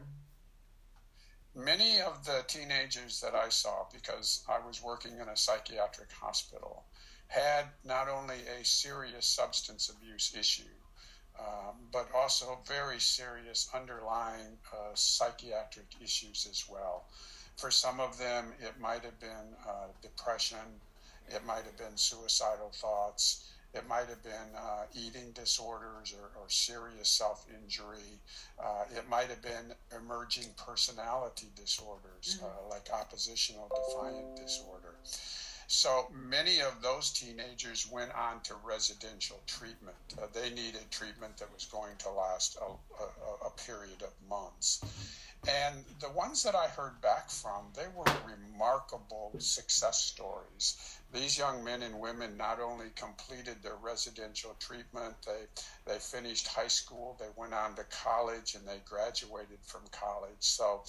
Many 1.54 2.00
of 2.00 2.24
the 2.24 2.44
teenagers 2.46 3.20
that 3.20 3.34
I 3.34 3.48
saw, 3.48 3.86
because 3.92 4.44
I 4.48 4.64
was 4.64 4.82
working 4.82 5.18
in 5.20 5.28
a 5.28 5.36
psychiatric 5.36 6.12
hospital, 6.12 6.84
had 7.26 7.66
not 7.84 8.08
only 8.08 8.36
a 8.60 8.64
serious 8.64 9.26
substance 9.26 9.88
abuse 9.90 10.34
issue, 10.38 10.62
um, 11.38 11.76
but 11.92 12.08
also 12.14 12.58
very 12.66 13.00
serious 13.00 13.68
underlying 13.74 14.58
uh, 14.72 14.94
psychiatric 14.94 15.86
issues 16.02 16.46
as 16.50 16.64
well. 16.68 17.04
For 17.56 17.70
some 17.70 18.00
of 18.00 18.18
them, 18.18 18.52
it 18.60 18.80
might 18.80 19.04
have 19.04 19.18
been 19.20 19.54
uh, 19.68 19.88
depression, 20.02 20.80
it 21.28 21.44
might 21.44 21.64
have 21.64 21.76
been 21.76 21.96
suicidal 21.96 22.70
thoughts, 22.74 23.44
it 23.72 23.86
might 23.88 24.06
have 24.08 24.22
been 24.22 24.54
uh, 24.56 24.84
eating 24.94 25.30
disorders 25.32 26.12
or, 26.18 26.30
or 26.40 26.48
serious 26.48 27.08
self 27.08 27.46
injury. 27.62 28.20
Uh, 28.62 28.84
it 28.96 29.08
might 29.08 29.28
have 29.28 29.42
been 29.42 29.74
emerging 29.96 30.46
personality 30.56 31.48
disorders 31.54 32.38
mm-hmm. 32.38 32.46
uh, 32.46 32.68
like 32.68 32.88
oppositional 32.92 33.68
defiant 33.68 34.36
disorder. 34.36 34.94
So 35.72 36.08
many 36.12 36.60
of 36.60 36.82
those 36.82 37.10
teenagers 37.12 37.88
went 37.88 38.12
on 38.12 38.40
to 38.40 38.54
residential 38.64 39.40
treatment. 39.46 39.96
Uh, 40.20 40.26
they 40.32 40.50
needed 40.50 40.90
treatment 40.90 41.36
that 41.36 41.52
was 41.54 41.64
going 41.66 41.96
to 41.98 42.10
last 42.10 42.56
a, 42.60 42.64
a, 42.64 43.46
a 43.46 43.50
period 43.50 44.02
of 44.02 44.10
months. 44.28 44.80
And 45.48 45.84
the 46.00 46.10
ones 46.10 46.42
that 46.42 46.54
I 46.54 46.66
heard 46.66 47.00
back 47.00 47.30
from, 47.30 47.66
they 47.74 47.86
were 47.94 48.04
remarkable 48.26 49.32
success 49.38 50.02
stories. 50.02 50.76
These 51.14 51.38
young 51.38 51.64
men 51.64 51.82
and 51.82 51.98
women 51.98 52.36
not 52.36 52.60
only 52.60 52.86
completed 52.94 53.62
their 53.62 53.76
residential 53.76 54.54
treatment, 54.58 55.14
they, 55.24 55.46
they 55.86 55.98
finished 55.98 56.46
high 56.46 56.68
school, 56.68 57.16
they 57.18 57.30
went 57.36 57.54
on 57.54 57.74
to 57.76 57.84
college, 57.84 58.54
and 58.54 58.66
they 58.66 58.80
graduated 58.84 59.58
from 59.62 59.82
college. 59.92 60.40
So 60.40 60.82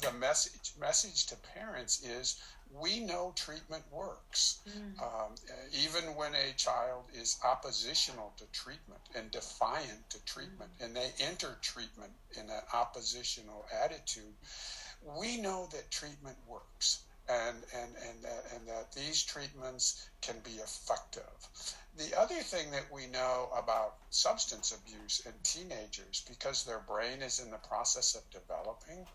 the 0.00 0.12
message, 0.12 0.72
message 0.78 1.26
to 1.26 1.36
parents 1.54 2.04
is 2.04 2.42
we 2.80 3.00
know 3.00 3.32
treatment 3.36 3.84
works. 3.90 4.58
Mm. 4.68 5.02
Um, 5.02 5.34
even 5.84 6.14
when 6.16 6.32
a 6.34 6.52
child 6.56 7.04
is 7.14 7.38
oppositional 7.44 8.32
to 8.38 8.44
treatment 8.52 9.00
and 9.14 9.30
defiant 9.30 10.10
to 10.10 10.24
treatment, 10.24 10.70
mm. 10.78 10.86
and 10.86 10.96
they 10.96 11.10
enter 11.20 11.56
treatment 11.62 12.12
in 12.36 12.50
an 12.50 12.62
oppositional 12.72 13.64
attitude, 13.84 14.34
we 15.18 15.40
know 15.40 15.68
that 15.72 15.90
treatment 15.90 16.36
works. 16.48 17.02
And, 17.26 17.56
and, 17.74 17.90
and, 18.06 18.22
that, 18.22 18.44
and 18.54 18.68
that 18.68 18.92
these 18.92 19.22
treatments 19.22 20.10
can 20.20 20.34
be 20.44 20.60
effective. 20.60 21.22
The 21.96 22.18
other 22.18 22.40
thing 22.40 22.70
that 22.72 22.90
we 22.92 23.06
know 23.06 23.50
about 23.56 23.96
substance 24.10 24.72
abuse 24.72 25.22
in 25.24 25.32
teenagers, 25.44 26.24
because 26.28 26.64
their 26.64 26.80
brain 26.80 27.22
is 27.22 27.38
in 27.38 27.50
the 27.50 27.58
process 27.58 28.16
of 28.16 28.28
developing, 28.30 29.06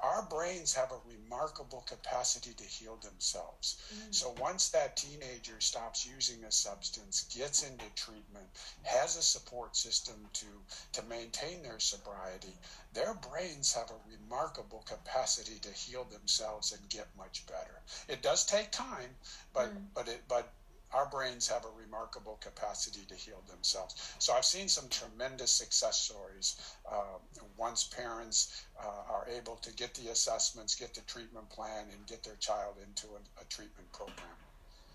our 0.00 0.22
brains 0.22 0.74
have 0.74 0.90
a 0.90 1.08
remarkable 1.08 1.84
capacity 1.86 2.52
to 2.54 2.64
heal 2.64 2.96
themselves. 2.96 3.80
Mm. 3.94 4.14
So 4.14 4.34
once 4.40 4.68
that 4.70 4.96
teenager 4.96 5.60
stops 5.60 6.06
using 6.06 6.42
a 6.44 6.50
substance, 6.50 7.22
gets 7.34 7.62
into 7.62 7.84
treatment, 7.94 8.46
has 8.82 9.16
a 9.16 9.22
support 9.22 9.76
system 9.76 10.16
to, 10.32 10.46
to 10.92 11.02
maintain 11.08 11.62
their 11.62 11.78
sobriety, 11.78 12.54
their 12.92 13.14
brains 13.14 13.72
have 13.72 13.90
a 13.90 14.10
remarkable 14.10 14.84
capacity 14.86 15.58
to 15.60 15.70
heal 15.70 16.04
themselves 16.04 16.72
and 16.72 16.88
get 16.88 17.06
much 17.16 17.46
better. 17.46 17.80
It 18.08 18.22
does 18.22 18.44
take 18.44 18.70
time, 18.72 19.10
but 19.52 19.70
mm. 19.70 19.82
but 19.94 20.08
it 20.08 20.22
but 20.28 20.52
our 20.94 21.06
brains 21.06 21.48
have 21.48 21.64
a 21.64 21.80
remarkable 21.80 22.38
capacity 22.40 23.00
to 23.08 23.14
heal 23.14 23.42
themselves. 23.50 24.14
So 24.18 24.32
I've 24.32 24.44
seen 24.44 24.68
some 24.68 24.88
tremendous 24.88 25.50
success 25.50 25.98
stories. 26.00 26.56
Uh, 26.90 27.18
once 27.56 27.84
parents 27.84 28.64
uh, 28.80 29.12
are 29.12 29.26
able 29.36 29.56
to 29.56 29.72
get 29.74 29.94
the 29.94 30.10
assessments, 30.10 30.74
get 30.74 30.94
the 30.94 31.00
treatment 31.02 31.48
plan, 31.50 31.86
and 31.92 32.06
get 32.06 32.22
their 32.22 32.36
child 32.36 32.76
into 32.86 33.06
a, 33.08 33.42
a 33.42 33.44
treatment 33.48 33.90
program. 33.92 34.38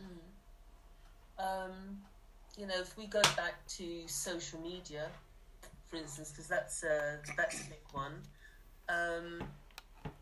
Mm. 0.02 1.66
Um, 1.66 2.02
you 2.58 2.66
know, 2.66 2.80
if 2.80 2.98
we 2.98 3.06
go 3.06 3.22
back 3.36 3.66
to 3.68 4.08
social 4.08 4.60
media, 4.62 5.08
for 5.88 5.98
instance, 5.98 6.32
because 6.32 6.48
that's 6.48 6.84
uh, 6.84 7.18
that's 7.36 7.62
a 7.62 7.70
big 7.70 7.80
one. 7.92 8.14
Um, 8.88 9.44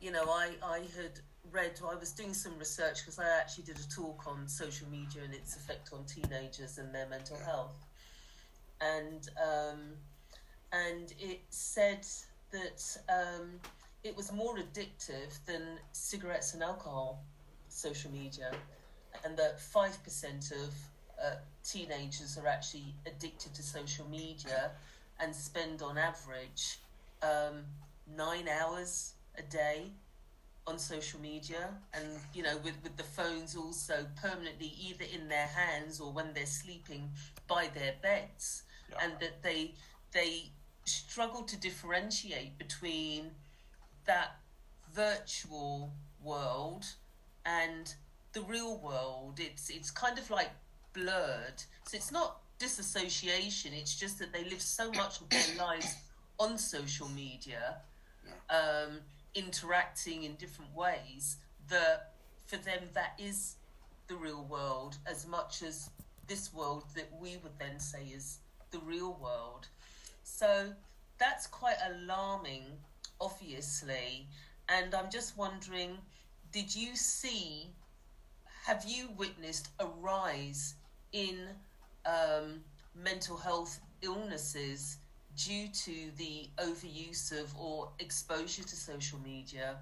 you 0.02 0.12
know, 0.12 0.24
I 0.30 0.52
I 0.64 0.80
had 0.80 1.20
read, 1.52 1.80
I 1.90 1.96
was 1.96 2.12
doing 2.12 2.34
some 2.34 2.58
research 2.58 3.00
because 3.00 3.20
I 3.20 3.28
actually 3.40 3.66
did 3.66 3.80
a 3.80 3.90
talk 3.90 4.26
on 4.28 4.48
social 4.48 4.88
media 4.90 5.24
and 5.24 5.34
its 5.34 5.56
effect 5.56 5.92
on 5.94 6.06
teenagers 6.06 6.78
and 6.78 6.94
their 6.94 7.08
mental 7.08 7.38
health. 7.38 7.86
And 8.82 9.28
um, 9.42 9.80
and 10.72 11.14
it 11.20 11.42
said 11.50 12.06
that 12.52 12.98
um, 13.10 13.60
it 14.04 14.16
was 14.16 14.32
more 14.32 14.58
addictive 14.58 15.38
than 15.46 15.62
cigarettes 15.92 16.54
and 16.54 16.62
alcohol, 16.62 17.24
social 17.70 18.12
media, 18.12 18.52
and 19.24 19.38
that 19.38 19.60
5% 19.60 20.52
of 20.52 20.74
uh, 21.24 21.36
teenagers 21.64 22.38
are 22.38 22.48
actually 22.48 22.94
addicted 23.06 23.54
to 23.56 23.64
social 23.64 24.08
media 24.10 24.72
and 25.20 25.34
spend 25.36 25.82
on 25.82 25.98
average 25.98 26.80
um, 27.24 27.64
nine 28.16 28.48
hours 28.48 29.14
a 29.38 29.42
day 29.42 29.92
on 30.68 30.78
social 30.78 31.20
media 31.20 31.70
and 31.94 32.06
you 32.34 32.44
know 32.44 32.58
with, 32.64 32.74
with 32.84 32.96
the 32.98 33.04
phones 33.04 33.56
also 33.56 34.06
permanently 34.22 34.74
either 34.80 35.06
in 35.14 35.30
their 35.30 35.48
hands 35.48 36.00
or 36.00 36.12
when 36.12 36.34
they're 36.34 36.46
sleeping 36.46 37.10
by 37.48 37.70
their 37.74 37.94
beds 38.02 38.64
yeah. 38.90 38.98
and 39.02 39.14
that 39.20 39.42
they 39.42 39.74
they 40.14 40.44
struggle 40.84 41.44
to 41.44 41.58
differentiate 41.60 42.58
between 42.58 43.32
that 44.06 44.38
virtual 44.94 45.92
world 46.24 46.86
and 47.46 47.96
the 48.34 48.42
real 48.42 48.78
world 48.80 49.40
it's 49.40 49.70
it's 49.70 49.90
kind 49.90 50.20
of 50.20 50.30
like 50.30 50.50
blurred 50.94 51.64
so 51.88 51.96
it's 51.96 52.12
not 52.12 52.40
disassociation 52.60 53.72
it's 53.74 53.96
just 53.96 54.20
that 54.20 54.34
they 54.34 54.44
live 54.46 54.62
so 54.62 54.92
much 54.92 55.22
of 55.22 55.30
their 55.30 55.58
lives 55.58 55.96
on 56.40 56.58
social 56.58 57.08
media 57.10 57.78
yeah. 58.26 58.58
um, 58.86 59.00
interacting 59.38 60.24
in 60.24 60.34
different 60.36 60.76
ways 60.76 61.38
that 61.70 62.14
for 62.48 62.58
them 62.58 62.80
that 62.94 63.14
is 63.20 63.56
the 64.08 64.16
real 64.16 64.46
world 64.50 64.98
as 65.06 65.28
much 65.28 65.62
as 65.62 65.90
this 66.28 66.54
world 66.54 66.84
that 66.96 67.10
we 67.22 67.38
would 67.38 67.58
then 67.60 67.80
say 67.80 68.04
is 68.14 68.40
the 68.72 68.80
real 68.80 69.18
world. 69.22 69.68
So 70.24 70.74
that's 71.20 71.48
quite 71.48 71.78
alarming, 71.86 72.64
obviously. 73.22 74.28
And 74.70 74.94
I'm 74.94 75.10
just 75.12 75.38
wondering 75.38 75.98
did 76.54 76.74
you 76.74 76.96
see, 76.96 77.68
have 78.66 78.86
you 78.88 79.10
witnessed 79.18 79.70
a 79.80 79.86
rise 79.86 80.76
in 81.12 81.38
um, 82.06 82.62
mental 82.96 83.38
health 83.38 83.80
illnesses 84.02 84.98
due 85.38 85.68
to 85.68 86.12
the 86.18 86.50
overuse 86.58 87.32
of 87.32 87.56
or 87.58 87.90
exposure 88.00 88.64
to 88.64 88.76
social 88.76 89.20
media? 89.20 89.78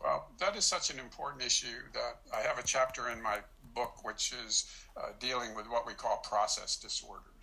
Well, 0.00 0.28
that 0.38 0.54
is 0.54 0.64
such 0.66 0.90
an 0.90 0.98
important 0.98 1.42
issue 1.42 1.80
that 1.94 2.20
I 2.32 2.46
have 2.46 2.58
a 2.58 2.62
chapter 2.62 3.08
in 3.08 3.22
my 3.22 3.38
book 3.74 4.04
which 4.04 4.34
is 4.46 4.70
uh, 4.96 5.08
dealing 5.18 5.54
with 5.54 5.68
what 5.68 5.86
we 5.86 5.94
call 5.94 6.18
process 6.18 6.76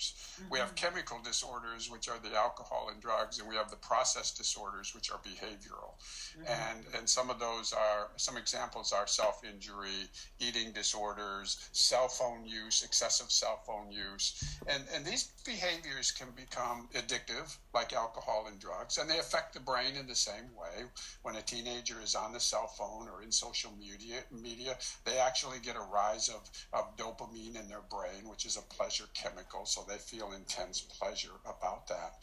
disorders. 0.01 0.37
Mm-hmm. 0.41 0.51
We 0.51 0.59
have 0.59 0.75
mm-hmm. 0.75 0.85
chemical 0.85 1.19
disorders, 1.23 1.89
which 1.89 2.09
are 2.09 2.19
the 2.19 2.35
alcohol 2.35 2.89
and 2.91 3.01
drugs, 3.01 3.39
and 3.39 3.47
we 3.47 3.55
have 3.55 3.69
the 3.69 3.77
process 3.77 4.31
disorders, 4.31 4.93
which 4.93 5.11
are 5.11 5.19
behavioral. 5.19 5.93
Mm-hmm. 6.37 6.47
And 6.47 6.85
and 6.97 7.09
some 7.09 7.29
of 7.29 7.39
those 7.39 7.73
are 7.73 8.09
some 8.17 8.37
examples 8.37 8.91
are 8.91 9.07
self 9.07 9.43
injury, 9.43 10.09
eating 10.39 10.71
disorders, 10.71 11.69
cell 11.71 12.07
phone 12.07 12.45
use, 12.45 12.83
excessive 12.83 13.31
cell 13.31 13.61
phone 13.65 13.91
use, 13.91 14.57
and 14.67 14.83
and 14.93 15.05
these 15.05 15.31
behaviors 15.45 16.11
can 16.11 16.27
become 16.35 16.87
addictive, 16.93 17.57
like 17.73 17.93
alcohol 17.93 18.45
and 18.47 18.59
drugs, 18.59 18.97
and 18.97 19.09
they 19.09 19.19
affect 19.19 19.53
the 19.53 19.59
brain 19.59 19.95
in 19.99 20.07
the 20.07 20.15
same 20.15 20.49
way. 20.59 20.85
When 21.23 21.35
a 21.35 21.41
teenager 21.41 21.95
is 22.03 22.15
on 22.15 22.33
the 22.33 22.39
cell 22.39 22.67
phone 22.67 23.07
or 23.07 23.23
in 23.23 23.31
social 23.31 23.71
media, 23.79 24.23
media, 24.31 24.77
they 25.05 25.17
actually 25.17 25.59
get 25.59 25.75
a 25.75 25.85
rise 25.93 26.29
of 26.29 26.49
of 26.73 26.95
dopamine 26.97 27.21
dopamine 27.21 27.59
in 27.59 27.67
their 27.67 27.81
brain, 27.89 28.27
which 28.29 28.45
is 28.45 28.57
a 28.57 28.73
pleasure 28.73 29.05
chemical, 29.13 29.65
so 29.65 29.83
they 29.91 29.97
feel 29.97 30.31
intense 30.31 30.81
pleasure 30.81 31.39
about 31.45 31.87
that. 31.87 32.13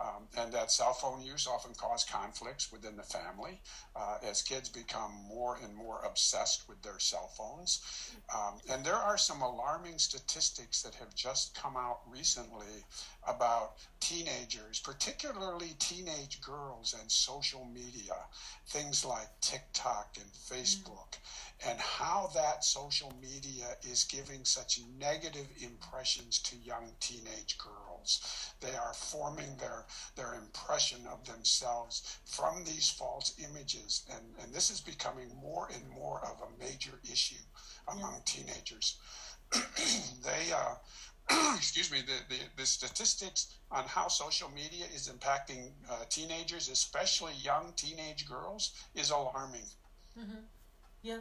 Um, 0.00 0.28
and 0.38 0.52
that 0.52 0.70
cell 0.70 0.92
phone 0.92 1.22
use 1.22 1.46
often 1.46 1.74
cause 1.74 2.04
conflicts 2.04 2.72
within 2.72 2.96
the 2.96 3.02
family 3.02 3.60
uh, 3.94 4.16
as 4.22 4.42
kids 4.42 4.68
become 4.68 5.12
more 5.28 5.58
and 5.62 5.74
more 5.74 6.00
obsessed 6.04 6.68
with 6.68 6.80
their 6.82 6.98
cell 6.98 7.30
phones. 7.36 7.80
Um, 8.34 8.54
and 8.70 8.84
there 8.84 8.94
are 8.94 9.18
some 9.18 9.42
alarming 9.42 9.98
statistics 9.98 10.82
that 10.82 10.94
have 10.94 11.14
just 11.14 11.54
come 11.60 11.76
out 11.76 12.00
recently 12.08 12.84
about 13.28 13.74
teenagers, 14.00 14.80
particularly 14.80 15.74
teenage 15.78 16.40
girls 16.40 16.94
and 16.98 17.10
social 17.10 17.64
media, 17.66 18.14
things 18.68 19.04
like 19.04 19.28
TikTok 19.40 20.16
and 20.20 20.32
Facebook. 20.32 21.12
Mm 21.12 21.48
and 21.66 21.78
how 21.80 22.30
that 22.34 22.64
social 22.64 23.12
media 23.20 23.66
is 23.82 24.04
giving 24.04 24.44
such 24.44 24.80
negative 24.98 25.48
impressions 25.60 26.38
to 26.38 26.56
young 26.56 26.90
teenage 27.00 27.58
girls. 27.58 28.52
They 28.60 28.76
are 28.76 28.94
forming 28.94 29.56
their, 29.58 29.84
their 30.14 30.34
impression 30.34 31.00
of 31.10 31.26
themselves 31.26 32.18
from 32.26 32.64
these 32.64 32.88
false 32.88 33.34
images. 33.50 34.04
And, 34.14 34.24
and 34.42 34.54
this 34.54 34.70
is 34.70 34.80
becoming 34.80 35.28
more 35.40 35.68
and 35.74 35.88
more 35.90 36.20
of 36.24 36.40
a 36.42 36.62
major 36.62 37.00
issue 37.10 37.42
among 37.88 38.12
yeah. 38.12 38.20
teenagers. 38.24 38.96
they, 40.24 40.52
uh, 40.54 40.74
excuse 41.56 41.90
me, 41.90 41.98
the, 42.00 42.34
the, 42.34 42.40
the, 42.56 42.66
statistics 42.66 43.54
on 43.70 43.84
how 43.84 44.08
social 44.08 44.50
media 44.50 44.86
is 44.94 45.10
impacting 45.10 45.70
uh, 45.90 46.04
teenagers, 46.08 46.68
especially 46.70 47.32
young 47.42 47.72
teenage 47.76 48.26
girls, 48.26 48.72
is 48.94 49.10
alarming. 49.10 49.66
Mm-hmm. 50.18 50.40
Yeah. 51.02 51.18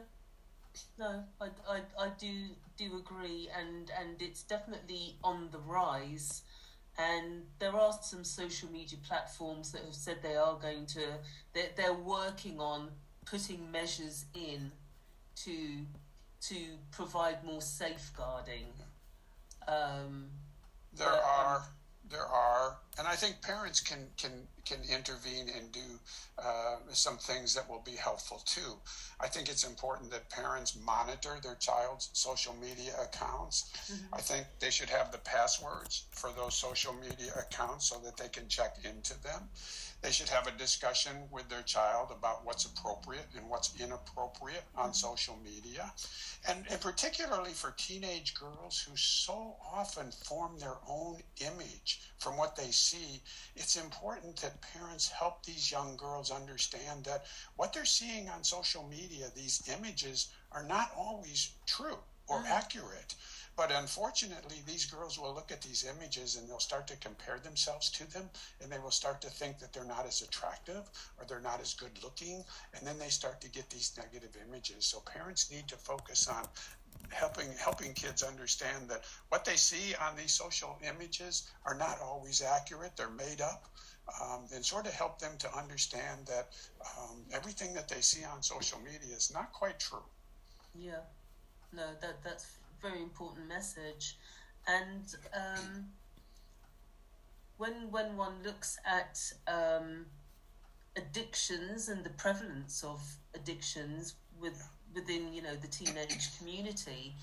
No, 0.97 1.23
I, 1.41 1.47
I, 1.67 1.81
I 1.99 2.09
do 2.19 2.49
do 2.77 2.97
agree, 2.97 3.49
and 3.57 3.91
and 3.99 4.21
it's 4.21 4.43
definitely 4.43 5.15
on 5.23 5.49
the 5.51 5.59
rise. 5.59 6.43
And 6.99 7.43
there 7.59 7.75
are 7.75 7.93
some 8.01 8.23
social 8.23 8.71
media 8.71 8.97
platforms 9.07 9.71
that 9.71 9.83
have 9.83 9.93
said 9.93 10.17
they 10.23 10.35
are 10.35 10.57
going 10.57 10.87
to 10.87 11.01
they're, 11.53 11.69
they're 11.75 11.93
working 11.93 12.59
on 12.59 12.89
putting 13.25 13.71
measures 13.71 14.25
in 14.33 14.71
to 15.43 15.85
to 16.41 16.55
provide 16.91 17.43
more 17.43 17.61
safeguarding. 17.61 18.67
Um, 19.67 20.29
there 20.93 21.07
but, 21.09 21.23
are. 21.23 21.55
Um, 21.57 21.63
there 22.09 22.25
are, 22.25 22.77
and 22.97 23.07
I 23.07 23.15
think 23.15 23.41
parents 23.41 23.81
can 23.81 24.07
can 24.17 24.31
can 24.67 24.79
intervene 24.93 25.49
and 25.57 25.71
do 25.71 25.99
uh, 26.37 26.75
some 26.91 27.17
things 27.17 27.55
that 27.55 27.67
will 27.69 27.81
be 27.85 27.95
helpful 27.95 28.41
too. 28.45 28.73
I 29.19 29.27
think 29.27 29.49
it's 29.49 29.63
important 29.63 30.11
that 30.11 30.29
parents 30.29 30.77
monitor 30.85 31.37
their 31.41 31.55
child's 31.55 32.09
social 32.13 32.55
media 32.61 32.93
accounts. 33.01 33.71
Mm-hmm. 33.91 34.15
I 34.15 34.19
think 34.19 34.45
they 34.59 34.69
should 34.69 34.89
have 34.89 35.11
the 35.11 35.17
passwords 35.19 36.03
for 36.11 36.29
those 36.37 36.53
social 36.53 36.93
media 36.93 37.31
accounts 37.39 37.89
so 37.89 37.99
that 38.05 38.17
they 38.17 38.29
can 38.29 38.47
check 38.47 38.77
into 38.83 39.21
them. 39.23 39.49
They 40.03 40.11
should 40.11 40.29
have 40.29 40.45
a 40.45 40.51
discussion 40.51 41.13
with 41.31 41.49
their 41.49 41.63
child 41.63 42.09
about 42.11 42.45
what's 42.45 42.65
appropriate 42.65 43.25
and 43.35 43.49
what's 43.49 43.73
inappropriate 43.81 44.63
on 44.75 44.91
mm-hmm. 44.91 44.93
social 44.93 45.37
media. 45.43 45.91
And, 46.47 46.63
and 46.69 46.79
particularly 46.79 47.51
for 47.51 47.73
teenage 47.77 48.35
girls 48.35 48.85
who 48.87 48.95
so 48.95 49.55
often 49.73 50.11
form 50.11 50.59
their 50.59 50.77
own 50.87 51.17
image 51.41 52.01
from 52.19 52.37
what 52.37 52.55
they 52.55 52.69
see, 52.69 53.21
it's 53.55 53.75
important 53.75 54.35
that 54.37 54.56
parents 54.61 55.09
help 55.09 55.43
these 55.43 55.71
young 55.71 55.95
girls 55.97 56.31
understand 56.31 57.03
that 57.05 57.25
what 57.55 57.73
they're 57.73 57.85
seeing 57.85 58.29
on 58.29 58.43
social 58.43 58.87
media, 58.87 59.31
these 59.35 59.67
images, 59.77 60.29
are 60.51 60.63
not 60.63 60.91
always 60.95 61.51
true 61.65 61.97
or 62.27 62.37
mm-hmm. 62.37 62.47
accurate. 62.47 63.15
But 63.57 63.71
unfortunately, 63.71 64.57
these 64.67 64.85
girls 64.85 65.17
will 65.17 65.33
look 65.33 65.51
at 65.51 65.63
these 65.63 65.83
images 65.83 66.35
and 66.35 66.47
they'll 66.47 66.59
start 66.59 66.85
to 66.87 66.95
compare 66.97 67.39
themselves 67.39 67.89
to 67.89 68.05
them 68.13 68.29
and 68.61 68.71
they 68.71 68.77
will 68.77 68.91
start 68.91 69.19
to 69.21 69.31
think 69.31 69.57
that 69.57 69.73
they're 69.73 69.83
not 69.83 70.05
as 70.05 70.21
attractive 70.21 70.87
or 71.17 71.25
they're 71.25 71.39
not 71.39 71.59
as 71.59 71.73
good 71.73 72.03
looking. 72.03 72.45
And 72.75 72.85
then 72.85 72.99
they 72.99 73.09
start 73.09 73.41
to 73.41 73.49
get 73.49 73.67
these 73.71 73.97
negative 73.97 74.37
images. 74.47 74.85
So 74.85 74.99
parents 74.99 75.49
need 75.49 75.67
to 75.69 75.75
focus 75.75 76.27
on 76.27 76.47
helping 77.09 77.47
helping 77.57 77.93
kids 77.93 78.21
understand 78.23 78.89
that 78.89 79.03
what 79.29 79.45
they 79.45 79.55
see 79.55 79.95
on 79.95 80.15
these 80.15 80.31
social 80.31 80.77
images 80.87 81.49
are 81.65 81.75
not 81.75 81.99
always 82.01 82.41
accurate. 82.41 82.95
They're 82.95 83.09
made 83.09 83.41
up 83.41 83.65
um, 84.21 84.45
and 84.53 84.63
sort 84.63 84.87
of 84.87 84.93
help 84.93 85.19
them 85.19 85.37
to 85.39 85.57
understand 85.57 86.27
that 86.27 86.49
um, 86.81 87.17
everything 87.31 87.73
that 87.73 87.87
they 87.87 88.01
see 88.01 88.23
on 88.23 88.41
social 88.43 88.79
media 88.79 89.15
is 89.15 89.31
not 89.33 89.51
quite 89.53 89.79
true. 89.79 90.03
Yeah. 90.75 91.03
No 91.73 91.87
that 92.01 92.23
that's 92.23 92.45
very 92.81 93.01
important 93.01 93.47
message. 93.47 94.17
And 94.67 95.15
um, 95.33 95.85
when 97.57 97.91
when 97.91 98.17
one 98.17 98.35
looks 98.43 98.77
at 98.85 99.19
um, 99.47 100.05
addictions 100.95 101.89
and 101.89 102.03
the 102.03 102.09
prevalence 102.11 102.83
of 102.83 103.01
addictions 103.33 104.15
with 104.39 104.67
within 104.93 105.33
you 105.33 105.41
know 105.41 105.55
the 105.55 105.67
teenage 105.67 106.37
community, 106.37 107.15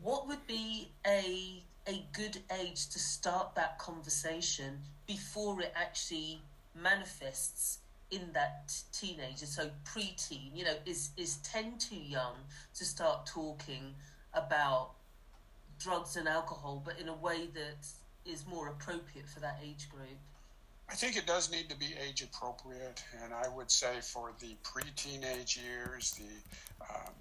what 0.00 0.28
would 0.28 0.46
be 0.46 0.90
a 1.06 1.62
a 1.86 2.04
good 2.12 2.38
age 2.60 2.88
to 2.88 2.98
start 2.98 3.54
that 3.54 3.78
conversation 3.78 4.78
before 5.06 5.60
it 5.62 5.72
actually 5.74 6.40
manifests 6.74 7.78
in 8.10 8.30
that 8.32 8.72
teenager 8.92 9.44
so 9.44 9.70
preteen 9.84 10.50
you 10.54 10.64
know 10.64 10.74
is 10.86 11.10
is 11.16 11.36
10 11.38 11.78
too 11.78 11.96
young 11.96 12.34
to 12.74 12.84
start 12.84 13.26
talking 13.26 13.94
about 14.34 14.92
drugs 15.78 16.16
and 16.16 16.28
alcohol, 16.28 16.82
but 16.84 16.98
in 17.00 17.08
a 17.08 17.14
way 17.14 17.48
that 17.54 17.86
is 18.24 18.44
more 18.46 18.68
appropriate 18.68 19.28
for 19.28 19.40
that 19.40 19.58
age 19.62 19.88
group? 19.90 20.18
I 20.90 20.94
think 20.94 21.16
it 21.16 21.26
does 21.26 21.50
need 21.50 21.68
to 21.68 21.76
be 21.76 21.94
age 22.08 22.22
appropriate, 22.22 23.02
and 23.22 23.32
I 23.34 23.48
would 23.48 23.70
say 23.70 24.00
for 24.00 24.32
the 24.40 24.56
pre-teenage 24.62 25.58
years, 25.58 26.12
the 26.12 26.84
um, 26.84 27.12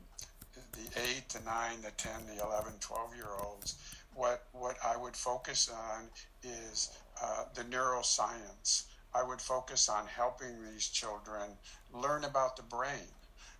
the 0.71 1.01
eight, 1.01 1.29
the 1.29 1.43
nine, 1.43 1.81
the 1.81 1.91
ten, 1.91 2.25
the 2.27 2.43
11, 2.43 2.73
12 2.79 3.15
year 3.15 3.27
olds, 3.43 3.75
what 4.13 4.45
what 4.53 4.77
I 4.85 4.95
would 4.95 5.15
focus 5.15 5.69
on 5.69 6.05
is 6.43 6.91
uh, 7.21 7.45
the 7.53 7.63
neuroscience. 7.63 8.83
I 9.13 9.23
would 9.23 9.41
focus 9.41 9.89
on 9.89 10.05
helping 10.07 10.63
these 10.63 10.87
children 10.87 11.49
learn 11.93 12.23
about 12.23 12.55
the 12.55 12.63
brain, 12.63 13.09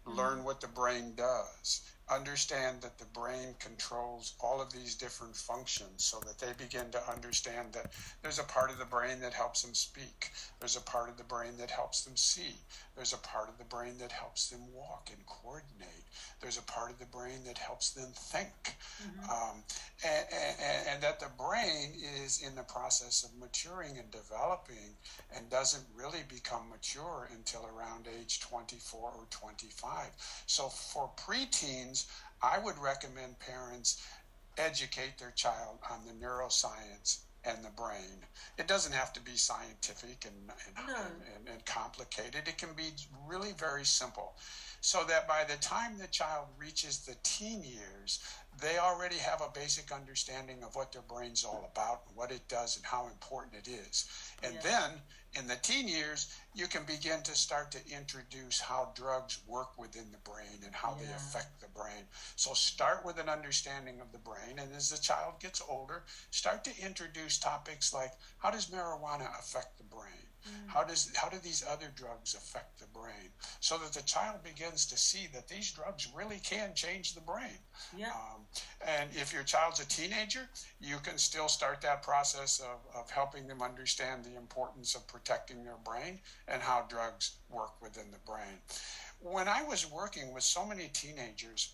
mm-hmm. 0.06 0.18
learn 0.18 0.44
what 0.44 0.62
the 0.62 0.68
brain 0.68 1.14
does, 1.16 1.82
understand 2.10 2.82
that 2.82 2.98
the 2.98 3.06
brain 3.06 3.56
controls 3.60 4.34
all 4.40 4.62
of 4.62 4.72
these 4.72 4.96
different 4.96 5.36
functions 5.36 6.04
so 6.04 6.20
that 6.22 6.40
they 6.40 6.54
begin 6.64 6.90
to 6.92 7.12
understand 7.12 7.74
that 7.74 7.92
there's 8.22 8.40
a 8.40 8.44
part 8.44 8.72
of 8.72 8.78
the 8.78 8.86
brain 8.86 9.20
that 9.20 9.34
helps 9.34 9.62
them 9.62 9.74
speak. 9.74 10.32
There's 10.60 10.78
a 10.78 10.82
part 10.82 11.10
of 11.10 11.18
the 11.18 11.24
brain 11.24 11.58
that 11.60 11.70
helps 11.70 12.04
them 12.04 12.16
see. 12.16 12.56
There's 12.96 13.14
a 13.14 13.18
part 13.18 13.50
of 13.50 13.58
the 13.58 13.66
brain 13.66 13.98
that 14.00 14.12
helps 14.12 14.50
them 14.50 14.62
walk 14.74 15.10
and 15.14 15.26
coordinate. 15.26 16.06
There's 16.42 16.58
a 16.58 16.64
part 16.64 16.92
of 16.92 17.00
the 17.00 17.06
brain 17.06 17.44
that 17.46 17.58
helps 17.58 17.92
them 17.92 18.10
think. 18.14 18.76
Mm-hmm. 19.04 19.30
um, 19.30 19.64
and, 20.06 20.26
and, 20.32 20.88
and 20.90 21.04
that 21.04 21.20
the 21.20 21.30
brain 21.38 21.94
is 22.24 22.42
in 22.46 22.56
the 22.56 22.64
process 22.64 23.24
of 23.24 23.38
maturing 23.40 23.98
and 23.98 24.10
developing 24.12 24.96
and 25.36 25.50
doesn't 25.50 25.84
really 25.96 26.24
become 26.30 26.70
mature 26.70 27.30
until 27.36 27.66
around 27.66 28.08
age 28.20 28.40
24 28.40 29.00
or 29.00 29.26
25 29.30 30.08
so 30.46 30.68
for 30.68 31.10
preteens 31.18 31.97
I 32.42 32.60
would 32.60 32.78
recommend 32.78 33.40
parents 33.40 34.04
educate 34.58 35.18
their 35.18 35.32
child 35.32 35.80
on 35.90 36.06
the 36.06 36.14
neuroscience 36.14 37.20
and 37.44 37.64
the 37.64 37.70
brain. 37.70 38.26
It 38.58 38.68
doesn't 38.68 38.94
have 38.94 39.14
to 39.14 39.22
be 39.22 39.36
scientific 39.36 40.26
and, 40.26 40.52
and, 40.66 40.88
no. 40.88 40.96
and, 41.36 41.48
and, 41.48 41.66
complicated. 41.66 42.48
It 42.48 42.58
can 42.58 42.74
be 42.76 42.92
really 43.28 43.54
very 43.58 43.86
simple. 43.86 44.34
So 44.82 45.04
that 45.08 45.28
by 45.28 45.44
the 45.44 45.56
time 45.58 45.98
the 45.98 46.08
child 46.08 46.48
reaches 46.58 47.00
the 47.00 47.16
teen 47.24 47.64
years, 47.64 48.20
they 48.60 48.78
already 48.78 49.18
have 49.18 49.42
a 49.42 49.52
basic 49.54 49.92
understanding 49.92 50.64
of 50.64 50.76
what 50.76 50.92
their 50.92 51.04
brain's 51.04 51.44
all 51.44 51.70
about, 51.72 52.02
and 52.08 52.16
what 52.16 52.32
it 52.32 52.48
does, 52.48 52.78
and 52.78 52.86
how 52.86 53.08
important 53.08 53.56
it 53.56 53.70
is. 53.70 54.06
And 54.44 54.56
yeah. 54.56 54.62
then 54.62 54.92
in 55.38 55.48
the 55.48 55.56
teen 55.58 55.88
years, 55.88 56.34
you 56.56 56.68
can 56.68 56.84
begin 56.86 57.22
to 57.24 57.36
start 57.36 57.72
to 57.72 57.80
introduce 57.96 58.60
how 58.60 58.92
drugs 58.96 59.40
work 59.48 59.78
within 59.78 60.12
the 60.12 60.30
brain 60.30 60.64
and 60.66 60.74
how 60.74 60.96
yeah. 61.00 61.06
they 61.06 61.14
affect 61.14 61.62
the 61.62 61.68
brain. 61.80 62.04
So 62.36 62.54
start 62.54 63.06
with 63.06 63.20
an 63.20 63.30
understanding 63.30 64.00
of 64.02 64.12
the 64.12 64.18
brain, 64.20 64.60
and 64.60 64.74
as 64.76 64.90
the 64.90 64.98
child 64.98 65.40
gets 65.40 65.62
older, 65.68 66.04
start 66.32 66.64
to 66.64 66.86
introduce 66.86 67.38
topics 67.38 67.94
like 67.94 68.12
how 68.40 68.52
does 68.52 68.68
marijuana 68.68 69.28
affect 69.40 69.78
the 69.78 69.84
brain? 69.84 70.27
Mm. 70.48 70.70
How 70.70 70.84
does 70.84 71.12
how 71.16 71.30
do 71.30 71.38
these 71.40 71.64
other 71.70 71.88
drugs 71.96 72.36
affect 72.36 72.80
the 72.80 72.88
brain? 72.88 73.32
So 73.60 73.78
that 73.78 73.94
the 73.94 74.04
child 74.04 74.44
begins 74.44 74.86
to 74.88 74.98
see 74.98 75.28
that 75.34 75.48
these 75.48 75.72
drugs 75.72 76.08
really 76.16 76.40
can 76.40 76.74
change 76.76 77.14
the 77.14 77.22
brain. 77.22 77.60
Yeah. 77.96 78.08
Um, 78.08 78.42
and 78.86 79.10
if 79.14 79.34
your 79.34 79.44
child's 79.44 79.80
a 79.80 79.88
teenager, 79.88 80.50
you 80.80 80.98
can 81.04 81.18
still 81.18 81.48
start 81.48 81.82
that 81.82 82.04
process 82.04 82.60
of, 82.60 83.00
of 83.00 83.10
helping 83.10 83.48
them 83.48 83.62
understand 83.62 84.24
the 84.24 84.36
importance 84.36 84.96
of 84.96 85.08
protecting 85.08 85.64
their 85.64 85.78
brain 85.84 86.20
and 86.48 86.62
how 86.62 86.86
drugs 86.90 87.38
work 87.50 87.82
within 87.82 88.12
the 88.12 88.32
brain. 88.32 88.60
When 89.20 89.48
I 89.48 89.64
was 89.64 89.90
working 89.90 90.34
with 90.34 90.44
so 90.44 90.66
many 90.66 90.90
teenagers, 90.94 91.74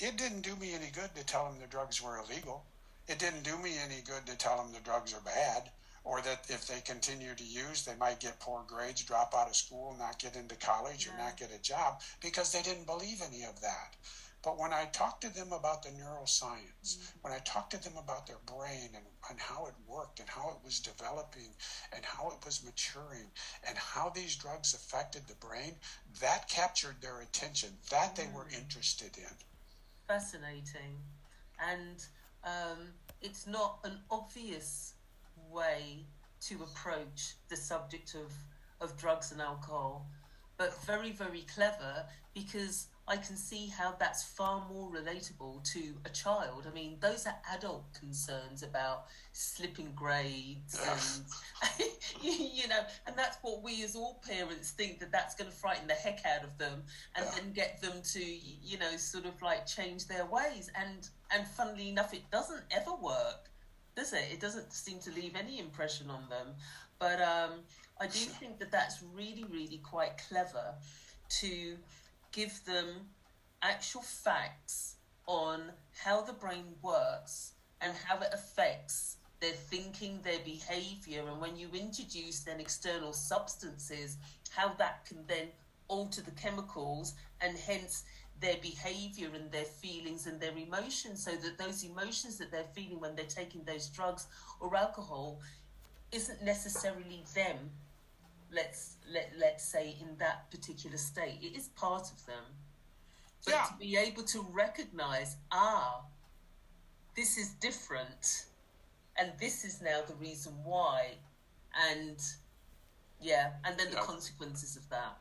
it 0.00 0.16
didn't 0.16 0.42
do 0.42 0.56
me 0.56 0.74
any 0.74 0.90
good 0.92 1.14
to 1.16 1.24
tell 1.24 1.44
them 1.44 1.60
the 1.60 1.66
drugs 1.66 2.02
were 2.02 2.18
illegal. 2.18 2.64
It 3.08 3.18
didn't 3.18 3.42
do 3.42 3.56
me 3.58 3.72
any 3.84 4.02
good 4.02 4.26
to 4.26 4.36
tell 4.36 4.56
them 4.56 4.72
the 4.72 4.80
drugs 4.80 5.14
are 5.14 5.20
bad 5.20 5.70
or 6.04 6.20
that 6.22 6.46
if 6.48 6.66
they 6.66 6.80
continue 6.80 7.34
to 7.34 7.44
use, 7.44 7.84
they 7.84 7.96
might 7.96 8.20
get 8.20 8.40
poor 8.40 8.64
grades, 8.66 9.02
drop 9.02 9.34
out 9.36 9.48
of 9.48 9.56
school, 9.56 9.96
not 9.98 10.18
get 10.18 10.36
into 10.36 10.54
college, 10.56 11.06
yeah. 11.06 11.14
or 11.14 11.24
not 11.24 11.36
get 11.36 11.54
a 11.54 11.62
job 11.62 12.00
because 12.20 12.52
they 12.52 12.62
didn't 12.62 12.86
believe 12.86 13.22
any 13.26 13.44
of 13.44 13.60
that. 13.60 13.96
But 14.42 14.58
when 14.58 14.72
I 14.72 14.84
talked 14.92 15.22
to 15.22 15.34
them 15.34 15.52
about 15.52 15.82
the 15.82 15.90
neuroscience, 15.90 16.96
mm-hmm. 16.96 17.18
when 17.22 17.32
I 17.32 17.38
talked 17.40 17.72
to 17.72 17.82
them 17.82 17.96
about 17.98 18.26
their 18.26 18.38
brain 18.46 18.90
and, 18.94 19.04
and 19.28 19.38
how 19.38 19.66
it 19.66 19.74
worked 19.86 20.20
and 20.20 20.28
how 20.28 20.50
it 20.50 20.64
was 20.64 20.78
developing 20.78 21.50
and 21.94 22.04
how 22.04 22.30
it 22.30 22.44
was 22.44 22.64
maturing 22.64 23.30
and 23.66 23.76
how 23.76 24.10
these 24.10 24.36
drugs 24.36 24.74
affected 24.74 25.22
the 25.26 25.34
brain, 25.34 25.74
that 26.20 26.48
captured 26.48 26.96
their 27.02 27.20
attention. 27.20 27.70
That 27.90 28.14
they 28.14 28.28
were 28.32 28.44
mm. 28.44 28.58
interested 28.58 29.16
in. 29.18 29.34
Fascinating. 30.06 30.96
And 31.60 32.04
um, 32.44 32.92
it's 33.20 33.46
not 33.46 33.80
an 33.82 33.98
obvious 34.10 34.94
way 35.52 36.06
to 36.40 36.54
approach 36.62 37.34
the 37.48 37.56
subject 37.56 38.14
of, 38.14 38.32
of 38.80 38.96
drugs 38.96 39.32
and 39.32 39.40
alcohol, 39.40 40.06
but 40.56 40.74
very, 40.84 41.12
very 41.12 41.44
clever 41.54 42.04
because 42.34 42.86
I 43.08 43.16
can 43.16 43.36
see 43.36 43.68
how 43.68 43.94
that's 43.98 44.22
far 44.22 44.66
more 44.70 44.90
relatable 44.90 45.64
to 45.72 45.94
a 46.04 46.10
child. 46.10 46.66
I 46.70 46.74
mean, 46.74 46.98
those 47.00 47.26
are 47.26 47.34
adult 47.54 47.84
concerns 47.98 48.62
about 48.62 49.06
slipping 49.32 49.92
grades 49.96 50.78
and, 50.86 51.82
you 52.22 52.68
know, 52.68 52.80
and 53.06 53.16
that's 53.16 53.38
what 53.40 53.62
we 53.62 53.82
as 53.82 53.96
all 53.96 54.20
parents 54.28 54.72
think 54.72 55.00
that 55.00 55.10
that's 55.10 55.34
going 55.34 55.50
to 55.50 55.56
frighten 55.56 55.88
the 55.88 55.94
heck 55.94 56.20
out 56.26 56.44
of 56.44 56.58
them 56.58 56.82
and 57.16 57.26
then 57.34 57.52
get 57.54 57.80
them 57.80 58.02
to, 58.12 58.22
you 58.22 58.78
know, 58.78 58.96
sort 58.98 59.24
of 59.24 59.40
like 59.40 59.66
change 59.66 60.06
their 60.06 60.26
ways. 60.26 60.70
And, 60.78 61.08
and 61.34 61.48
funnily 61.48 61.88
enough, 61.88 62.12
it 62.12 62.30
doesn't 62.30 62.62
ever 62.70 62.94
work 62.94 63.47
does 63.98 64.12
it? 64.12 64.24
It 64.32 64.40
doesn't 64.40 64.72
seem 64.72 64.98
to 65.00 65.10
leave 65.10 65.34
any 65.36 65.58
impression 65.58 66.08
on 66.08 66.22
them. 66.30 66.54
But 66.98 67.20
um, 67.20 67.60
I 68.00 68.06
do 68.06 68.18
think 68.18 68.58
that 68.60 68.70
that's 68.70 69.02
really, 69.14 69.44
really 69.44 69.78
quite 69.78 70.22
clever 70.28 70.74
to 71.40 71.76
give 72.32 72.64
them 72.64 72.86
actual 73.62 74.02
facts 74.02 74.96
on 75.26 75.62
how 76.02 76.22
the 76.22 76.32
brain 76.32 76.64
works 76.82 77.52
and 77.80 77.92
how 78.04 78.18
it 78.20 78.28
affects 78.32 79.16
their 79.40 79.52
thinking, 79.52 80.18
their 80.24 80.40
behavior, 80.44 81.22
and 81.28 81.40
when 81.40 81.56
you 81.56 81.68
introduce 81.72 82.40
then 82.40 82.58
external 82.58 83.12
substances, 83.12 84.16
how 84.50 84.72
that 84.74 85.04
can 85.04 85.18
then 85.28 85.48
alter 85.86 86.20
the 86.22 86.32
chemicals 86.32 87.14
and 87.40 87.56
hence 87.56 88.04
their 88.40 88.56
behavior 88.62 89.30
and 89.34 89.50
their 89.50 89.64
feelings 89.64 90.26
and 90.26 90.40
their 90.40 90.56
emotions 90.56 91.24
so 91.24 91.32
that 91.32 91.58
those 91.58 91.84
emotions 91.84 92.38
that 92.38 92.50
they're 92.50 92.72
feeling 92.74 93.00
when 93.00 93.14
they're 93.16 93.24
taking 93.26 93.64
those 93.64 93.88
drugs 93.88 94.26
or 94.60 94.74
alcohol 94.76 95.40
isn't 96.12 96.42
necessarily 96.42 97.24
them 97.34 97.70
let's 98.50 98.96
let, 99.12 99.32
let's 99.38 99.64
say 99.64 99.96
in 100.00 100.16
that 100.18 100.50
particular 100.50 100.96
state. 100.96 101.38
It 101.42 101.56
is 101.56 101.68
part 101.68 102.10
of 102.10 102.24
them. 102.26 102.44
But 103.44 103.54
Yeah. 103.54 103.64
to 103.64 103.74
be 103.78 103.96
able 103.96 104.24
to 104.24 104.42
recognize 104.42 105.36
ah 105.52 106.04
this 107.14 107.36
is 107.36 107.50
different 107.54 108.46
and 109.16 109.32
this 109.38 109.64
is 109.64 109.80
now 109.82 110.02
the 110.02 110.14
reason 110.14 110.52
why 110.64 111.18
and 111.90 112.18
yeah 113.20 113.54
and 113.64 113.78
then 113.78 113.90
the 113.90 113.96
consequences 113.96 114.76
of 114.76 114.88
that 114.90 115.18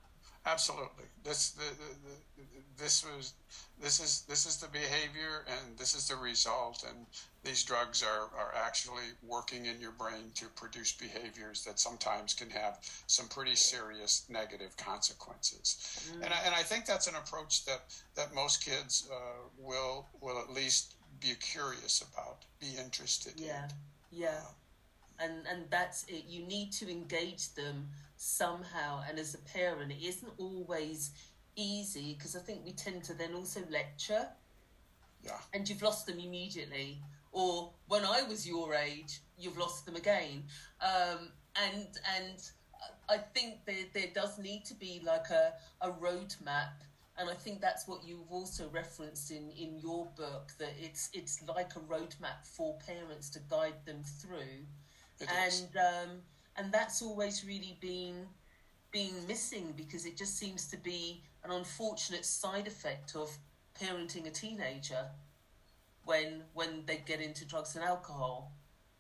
Absolutely. 0.48 1.04
This 1.24 1.52
the, 1.52 1.64
the, 1.64 2.12
the, 2.38 2.44
this 2.78 3.06
was 3.06 3.34
this 3.82 4.00
is 4.00 4.24
this 4.30 4.46
is 4.46 4.58
the 4.58 4.68
behavior 4.68 5.46
and 5.48 5.78
this 5.78 5.94
is 5.94 6.08
the 6.08 6.16
result 6.16 6.86
and 6.88 7.06
these 7.44 7.64
drugs 7.64 8.02
are, 8.04 8.30
are 8.38 8.54
actually 8.56 9.04
working 9.26 9.66
in 9.66 9.80
your 9.80 9.92
brain 9.92 10.32
to 10.36 10.46
produce 10.56 10.94
behaviors 10.94 11.64
that 11.66 11.80
sometimes 11.80 12.34
can 12.34 12.50
have 12.50 12.80
some 13.08 13.28
pretty 13.28 13.56
serious 13.56 14.26
negative 14.30 14.76
consequences. 14.78 16.12
And, 16.16 16.34
I, 16.34 16.38
and 16.46 16.56
I 16.56 16.64
think 16.64 16.86
that's 16.86 17.08
an 17.08 17.16
approach 17.16 17.66
that, 17.66 17.96
that 18.16 18.34
most 18.34 18.66
kids 18.66 19.10
uh, 19.12 19.18
will 19.60 20.08
will 20.22 20.40
at 20.40 20.50
least 20.50 20.96
be 21.20 21.34
curious 21.40 22.04
about, 22.14 22.44
be 22.60 22.68
interested 22.80 23.34
yeah 23.38 23.66
in. 24.12 24.20
yeah 24.22 24.42
and 25.20 25.34
and 25.50 25.66
that's 25.70 26.06
it 26.08 26.26
you 26.28 26.46
need 26.46 26.72
to 26.72 26.90
engage 26.90 27.54
them 27.56 27.88
somehow 28.18 29.04
and 29.08 29.20
as 29.20 29.36
a 29.36 29.38
parent 29.38 29.92
it 29.92 30.04
isn't 30.04 30.32
always 30.38 31.12
easy 31.56 32.16
because 32.16 32.36
i 32.36 32.40
think 32.40 32.62
we 32.66 32.72
tend 32.74 33.04
to 33.04 33.14
then 33.14 33.34
also 33.34 33.62
lecture. 33.70 34.28
Yeah. 35.24 35.34
and 35.54 35.68
you've 35.68 35.82
lost 35.82 36.06
them 36.06 36.20
immediately. 36.20 37.02
Or 37.32 37.72
when 37.88 38.06
i 38.06 38.22
was 38.24 38.48
your 38.48 38.74
age 38.76 39.20
you've 39.38 39.58
lost 39.58 39.86
them 39.86 39.96
again. 39.96 40.44
Um, 40.82 41.30
and 41.56 41.88
and 42.16 42.38
i 43.10 43.18
think 43.18 43.66
there, 43.66 43.86
there 43.94 44.10
does 44.14 44.38
need 44.40 44.66
to 44.66 44.74
be 44.74 45.02
like 45.06 45.30
a, 45.30 45.54
a 45.82 45.92
roadmap. 45.92 46.74
And 47.20 47.30
i 47.30 47.34
think 47.34 47.62
that's 47.62 47.88
what 47.88 48.04
you've 48.08 48.32
also 48.32 48.70
referenced 48.70 49.32
in 49.32 49.52
in 49.52 49.80
your 49.80 50.08
book 50.16 50.52
that 50.60 50.74
it's 50.80 51.10
it's 51.14 51.44
like 51.48 51.76
a 51.76 51.80
roadmap 51.80 52.46
for 52.46 52.78
parents 52.86 53.30
to 53.32 53.40
guide 53.50 53.86
them 53.86 54.04
through. 54.04 54.66
It 55.20 55.28
and 55.30 55.78
um, 55.78 56.10
and 56.58 56.72
that's 56.72 57.02
always 57.02 57.46
really 57.46 57.78
been 57.80 58.26
being 58.92 59.14
missing 59.28 59.74
because 59.76 60.06
it 60.06 60.18
just 60.18 60.38
seems 60.38 60.68
to 60.68 60.78
be 60.78 61.22
an 61.44 61.52
unfortunate 61.52 62.26
side 62.26 62.68
effect 62.68 63.16
of 63.16 63.30
parenting 63.80 64.28
a 64.28 64.32
teenager 64.32 65.06
when 66.06 66.42
when 66.54 66.84
they 66.86 67.04
get 67.06 67.22
into 67.22 67.46
drugs 67.46 67.76
and 67.76 67.84
alcohol. 67.84 68.52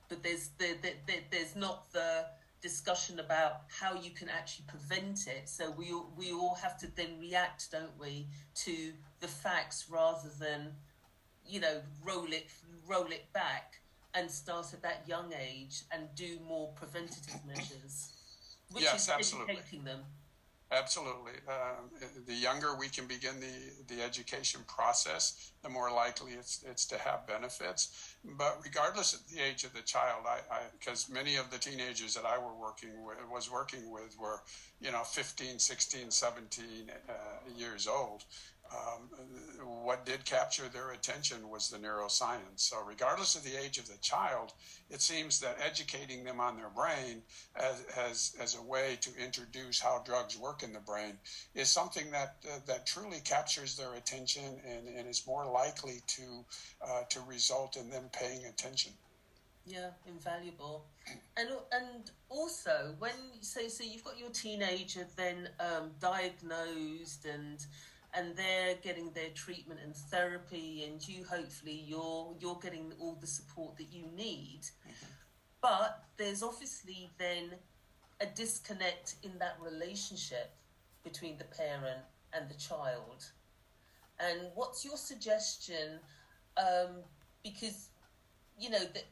But 0.10 0.24
there's 0.24 0.50
there, 0.58 0.76
there, 0.82 0.94
there, 1.08 1.22
there's 1.32 1.56
not 1.56 1.92
the 1.92 2.26
discussion 2.62 3.20
about 3.20 3.62
how 3.70 3.94
you 3.96 4.12
can 4.12 4.30
actually 4.30 4.66
prevent 4.68 5.28
it. 5.28 5.48
So 5.48 5.72
we 5.72 5.92
all, 5.92 6.12
we 6.18 6.32
all 6.32 6.56
have 6.56 6.78
to 6.80 6.88
then 6.96 7.20
react 7.20 7.72
don't 7.72 7.98
we 8.00 8.28
to 8.56 8.94
the 9.20 9.28
facts 9.28 9.86
rather 9.90 10.30
than 10.40 10.74
you 11.46 11.60
know 11.60 11.82
roll 12.04 12.28
it 12.32 12.50
roll 12.88 13.08
it 13.08 13.32
back 13.34 13.80
and 14.18 14.30
start 14.30 14.74
at 14.74 14.82
that 14.82 15.04
young 15.08 15.32
age 15.34 15.84
and 15.92 16.04
do 16.16 16.40
more 16.48 16.70
preventative 16.76 17.40
measures 17.46 18.12
which 18.72 18.84
Yes, 18.84 19.04
is 19.04 19.10
absolutely. 19.10 19.54
educating 19.54 19.86
them 19.86 20.02
Absolutely. 20.70 21.32
Um, 21.48 21.90
the 22.26 22.34
younger 22.34 22.76
we 22.76 22.90
can 22.90 23.08
begin 23.08 23.40
the, 23.40 23.96
the 23.96 24.04
education 24.04 24.62
process, 24.68 25.52
the 25.64 25.70
more 25.70 25.90
likely 25.90 26.34
it's, 26.34 26.64
it's 26.70 26.86
to 26.88 26.98
have 26.98 27.26
benefits. 27.26 28.16
But 28.38 28.60
regardless 28.66 29.14
of 29.14 29.22
the 29.30 29.42
age 29.42 29.64
of 29.64 29.74
the 29.74 29.82
child, 29.82 30.26
I, 30.28 30.40
because 30.78 31.10
many 31.10 31.38
of 31.38 31.50
the 31.52 31.58
teenagers 31.58 32.14
that 32.16 32.26
I 32.26 32.38
were 32.38 32.54
working 32.54 33.02
with, 33.06 33.18
was 33.32 33.50
working 33.50 33.90
with 33.90 34.18
were, 34.20 34.42
you 34.82 34.92
know, 34.92 35.04
15, 35.04 35.58
16, 35.58 36.12
17 36.12 36.66
uh, 37.08 37.14
years 37.56 37.88
old. 37.88 38.26
Um, 38.72 39.10
what 39.84 40.06
did 40.06 40.26
capture 40.26 40.68
their 40.68 40.92
attention 40.92 41.50
was 41.50 41.70
the 41.70 41.78
neuroscience. 41.78 42.58
So, 42.58 42.78
regardless 42.86 43.36
of 43.36 43.44
the 43.44 43.56
age 43.56 43.78
of 43.78 43.88
the 43.88 43.98
child, 44.02 44.54
it 44.90 45.02
seems 45.02 45.40
that 45.40 45.58
educating 45.66 46.24
them 46.24 46.40
on 46.40 46.58
their 46.58 46.70
brain 46.70 47.22
as, 47.56 47.86
as, 47.98 48.36
as 48.40 48.56
a 48.56 48.62
way 48.62 48.98
to 49.02 49.10
introduce 49.24 49.80
how 49.80 50.02
drugs 50.06 50.38
work 50.38 50.64
in 50.64 50.74
the 50.74 50.80
brain 50.80 51.18
is 51.56 51.70
something 51.70 52.12
that 52.12 52.36
uh, 52.46 52.60
that 52.66 52.86
truly 52.86 53.20
captures 53.24 53.78
their 53.78 53.94
attention 53.94 54.60
and, 54.68 54.88
and 54.88 55.08
is 55.08 55.26
more 55.26 55.46
likely 55.46 56.02
to 56.08 56.46
uh, 56.86 57.04
to 57.10 57.22
result 57.22 57.78
in 57.78 57.90
them 57.90 58.10
paying 58.12 58.46
attention. 58.46 58.92
Yeah, 59.66 59.90
invaluable. 60.08 60.86
And 61.38 61.50
and 61.72 62.12
also 62.30 62.96
when 62.98 63.14
so 63.42 63.68
so 63.68 63.84
you've 63.84 64.04
got 64.04 64.18
your 64.18 64.32
teenager 64.32 65.06
then 65.16 65.50
um, 65.60 65.92
diagnosed 66.00 67.26
and 67.26 67.64
and 68.14 68.36
they're 68.36 68.76
getting 68.82 69.12
their 69.12 69.30
treatment 69.34 69.80
and 69.84 69.96
therapy 69.96 70.86
and 70.88 71.06
you 71.08 71.24
hopefully 71.24 71.84
you're 71.86 72.36
you're 72.40 72.60
getting 72.62 72.94
all 73.00 73.18
the 73.20 73.28
support 73.28 73.78
that 73.78 73.92
you 73.92 74.06
need. 74.16 74.62
But 75.62 76.04
there's 76.18 76.44
obviously 76.44 77.10
then 77.18 77.52
a 78.22 78.26
disconnect 78.26 79.16
in 79.24 79.38
that 79.40 79.58
relationship 79.62 80.56
between 81.04 81.38
the 81.38 81.46
parent 81.46 82.02
and 82.34 82.50
the 82.50 82.56
child. 82.56 83.26
And 84.20 84.50
what's 84.56 84.84
your 84.84 84.98
suggestion? 84.98 86.00
Um, 86.58 87.04
because 87.44 87.90
you 88.60 88.70
know 88.70 88.80
that 88.80 89.06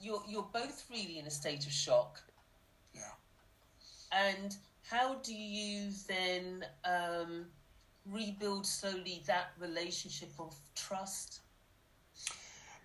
you're 0.00 0.22
you're 0.28 0.48
both 0.52 0.84
really 0.90 1.18
in 1.18 1.26
a 1.26 1.30
state 1.30 1.64
of 1.66 1.72
shock. 1.72 2.20
Yeah. 2.94 3.02
And 4.12 4.54
how 4.90 5.14
do 5.22 5.34
you 5.34 5.90
then 6.06 6.64
um, 6.84 7.46
rebuild 8.10 8.66
slowly 8.66 9.22
that 9.26 9.52
relationship 9.58 10.30
of 10.38 10.54
trust? 10.74 11.40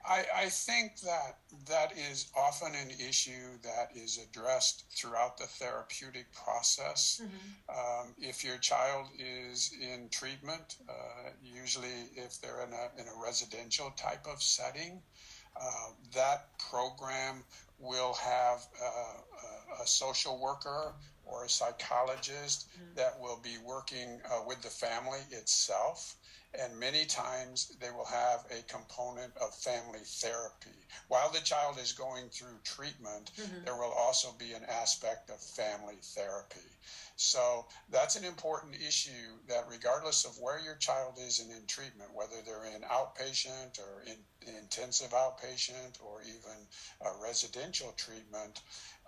I, 0.08 0.26
I 0.44 0.46
think 0.46 1.02
that 1.02 1.40
that 1.68 1.92
is 1.98 2.32
often 2.36 2.74
an 2.76 2.92
issue 2.92 3.58
that 3.64 3.90
is 3.94 4.20
addressed 4.24 4.86
throughout 4.96 5.38
the 5.38 5.46
therapeutic 5.46 6.28
process. 6.34 7.22
Um, 7.70 8.16
if 8.18 8.44
your 8.44 8.58
child 8.58 9.08
is 9.20 9.74
in 9.82 10.08
treatment, 10.10 10.78
uh, 10.88 11.32
usually 11.44 12.10
if 12.16 12.40
they're 12.40 12.64
in 12.66 12.72
a, 12.74 13.02
in 13.02 13.08
a 13.08 13.24
residential 13.24 13.92
type 13.98 14.26
of 14.32 14.42
setting, 14.42 15.02
uh, 15.60 15.90
that 16.14 16.58
program 16.58 17.44
will 17.80 18.14
have 18.14 18.66
uh, 18.82 19.80
a, 19.80 19.84
a 19.84 19.88
social 19.88 20.40
worker 20.40 20.94
or 21.28 21.46
a 21.46 21.50
psychologist 21.50 22.68
that 22.96 23.20
will 23.20 23.40
be 23.44 23.58
working 23.66 24.20
uh, 24.32 24.42
with 24.48 24.62
the 24.62 24.70
family 24.70 25.20
itself. 25.32 26.16
And 26.54 26.80
many 26.80 27.06
times 27.06 27.72
they 27.80 27.92
will 27.92 28.06
have 28.06 28.46
a 28.50 28.64
component 28.72 29.36
of 29.38 29.54
family 29.54 30.00
therapy. 30.06 30.88
While 31.08 31.32
the 31.32 31.42
child 31.42 31.78
is 31.78 31.92
going 31.92 32.30
through 32.30 32.60
treatment, 32.64 33.32
there 33.66 33.76
will 33.76 33.92
also 33.92 34.32
be 34.40 34.54
an 34.54 34.64
aspect 34.66 35.30
of 35.30 35.40
family 35.40 35.98
therapy. 36.02 36.70
So 37.16 37.68
that's 37.90 38.16
an 38.16 38.24
important 38.24 38.76
issue 38.76 39.40
that, 39.48 39.66
regardless 39.70 40.24
of 40.24 40.38
where 40.40 40.60
your 40.60 40.76
child 40.76 41.16
is 41.20 41.40
and 41.40 41.52
in 41.52 41.66
treatment, 41.66 42.14
whether 42.14 42.42
they're 42.46 42.66
in 42.66 42.82
outpatient 42.84 43.80
or 43.80 44.04
in, 44.06 44.18
intensive 44.56 45.12
outpatient 45.12 46.02
or 46.02 46.22
even 46.22 46.68
a 47.02 47.12
residential 47.22 47.92
treatment, 47.98 48.62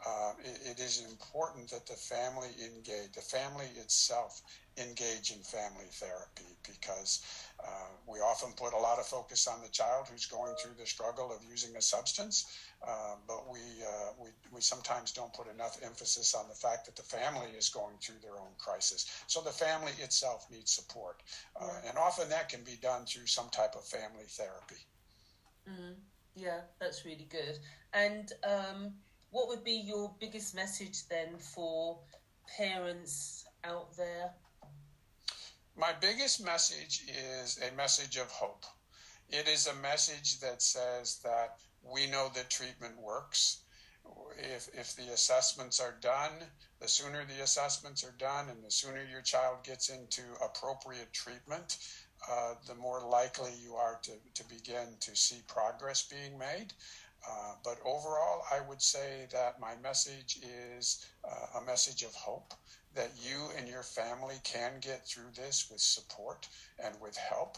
uh, 0.05 0.33
it, 0.43 0.77
it 0.77 0.79
is 0.79 1.05
important 1.05 1.69
that 1.69 1.85
the 1.85 1.93
family 1.93 2.49
engage, 2.65 3.11
the 3.13 3.21
family 3.21 3.67
itself 3.77 4.41
engage 4.79 5.31
in 5.31 5.39
family 5.39 5.87
therapy 5.91 6.57
because 6.67 7.23
uh, 7.63 7.89
we 8.07 8.19
often 8.19 8.51
put 8.53 8.73
a 8.73 8.77
lot 8.77 8.99
of 8.99 9.05
focus 9.05 9.47
on 9.47 9.61
the 9.61 9.69
child 9.69 10.07
who's 10.09 10.25
going 10.25 10.53
through 10.61 10.75
the 10.79 10.85
struggle 10.85 11.31
of 11.31 11.43
using 11.49 11.75
a 11.75 11.81
substance, 11.81 12.57
uh, 12.87 13.15
but 13.27 13.51
we, 13.51 13.59
uh, 13.59 14.11
we, 14.21 14.29
we 14.53 14.61
sometimes 14.61 15.11
don't 15.11 15.33
put 15.33 15.47
enough 15.53 15.77
emphasis 15.83 16.33
on 16.33 16.47
the 16.47 16.55
fact 16.55 16.85
that 16.85 16.95
the 16.95 17.03
family 17.03 17.49
is 17.57 17.69
going 17.69 17.95
through 18.01 18.19
their 18.21 18.39
own 18.39 18.53
crisis. 18.57 19.23
So 19.27 19.41
the 19.41 19.51
family 19.51 19.91
itself 20.01 20.47
needs 20.51 20.71
support. 20.71 21.21
Uh, 21.59 21.81
and 21.87 21.97
often 21.97 22.29
that 22.29 22.49
can 22.49 22.63
be 22.63 22.77
done 22.81 23.05
through 23.05 23.27
some 23.27 23.49
type 23.49 23.75
of 23.75 23.85
family 23.85 24.25
therapy. 24.27 24.85
Yeah, 26.35 26.61
that's 26.79 27.05
really 27.05 27.27
good. 27.29 27.59
And 27.93 28.31
um, 28.47 28.93
what 29.31 29.47
would 29.47 29.63
be 29.63 29.73
your 29.73 30.13
biggest 30.19 30.55
message 30.55 31.07
then 31.07 31.37
for 31.37 31.99
parents 32.57 33.45
out 33.63 33.95
there? 33.97 34.31
My 35.79 35.93
biggest 35.93 36.43
message 36.43 37.05
is 37.07 37.57
a 37.59 37.73
message 37.73 38.17
of 38.17 38.29
hope. 38.29 38.65
It 39.29 39.47
is 39.47 39.65
a 39.65 39.73
message 39.75 40.41
that 40.41 40.61
says 40.61 41.21
that 41.23 41.59
we 41.81 42.05
know 42.05 42.29
that 42.35 42.49
treatment 42.49 42.99
works. 42.99 43.61
If, 44.37 44.67
if 44.73 44.93
the 44.97 45.13
assessments 45.13 45.79
are 45.79 45.95
done, 46.01 46.33
the 46.81 46.89
sooner 46.89 47.23
the 47.23 47.43
assessments 47.43 48.03
are 48.03 48.15
done 48.17 48.49
and 48.49 48.61
the 48.61 48.69
sooner 48.69 49.01
your 49.09 49.21
child 49.21 49.63
gets 49.63 49.87
into 49.87 50.23
appropriate 50.43 51.13
treatment, 51.13 51.77
uh, 52.29 52.55
the 52.67 52.75
more 52.75 53.01
likely 53.07 53.51
you 53.63 53.75
are 53.75 54.01
to, 54.03 54.11
to 54.33 54.49
begin 54.49 54.97
to 54.99 55.15
see 55.15 55.41
progress 55.47 56.03
being 56.03 56.37
made. 56.37 56.73
Uh, 57.25 57.53
but 57.63 57.77
overall, 57.85 58.43
I 58.51 58.59
would 58.67 58.81
say 58.81 59.27
that 59.31 59.61
my 59.61 59.75
message 59.81 60.39
is 60.75 61.05
uh, 61.23 61.59
a 61.59 61.65
message 61.65 62.03
of 62.03 62.13
hope 62.15 62.53
that 62.95 63.11
you 63.21 63.49
and 63.57 63.67
your 63.67 63.83
family 63.83 64.35
can 64.43 64.73
get 64.81 65.07
through 65.07 65.31
this 65.35 65.67
with 65.71 65.79
support 65.79 66.47
and 66.83 66.93
with 67.01 67.15
help, 67.17 67.57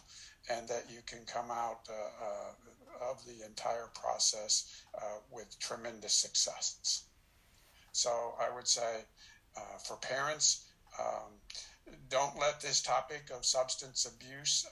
and 0.50 0.68
that 0.68 0.86
you 0.90 1.00
can 1.06 1.20
come 1.26 1.50
out 1.52 1.88
uh, 1.90 2.26
uh 2.26 3.10
of 3.10 3.26
the 3.26 3.44
entire 3.44 3.90
process 3.96 4.84
uh, 4.96 5.18
with 5.32 5.58
tremendous 5.60 6.14
success. 6.14 7.06
So 7.94 8.36
I 8.40 8.54
would 8.54 8.68
say 8.68 9.06
for 9.84 9.98
parents, 9.98 10.68
um, 11.00 11.32
don't 12.10 12.38
let 12.40 12.62
this 12.62 12.80
topic 12.80 13.32
of 13.36 13.44
substance 13.44 14.06
abuse 14.06 14.68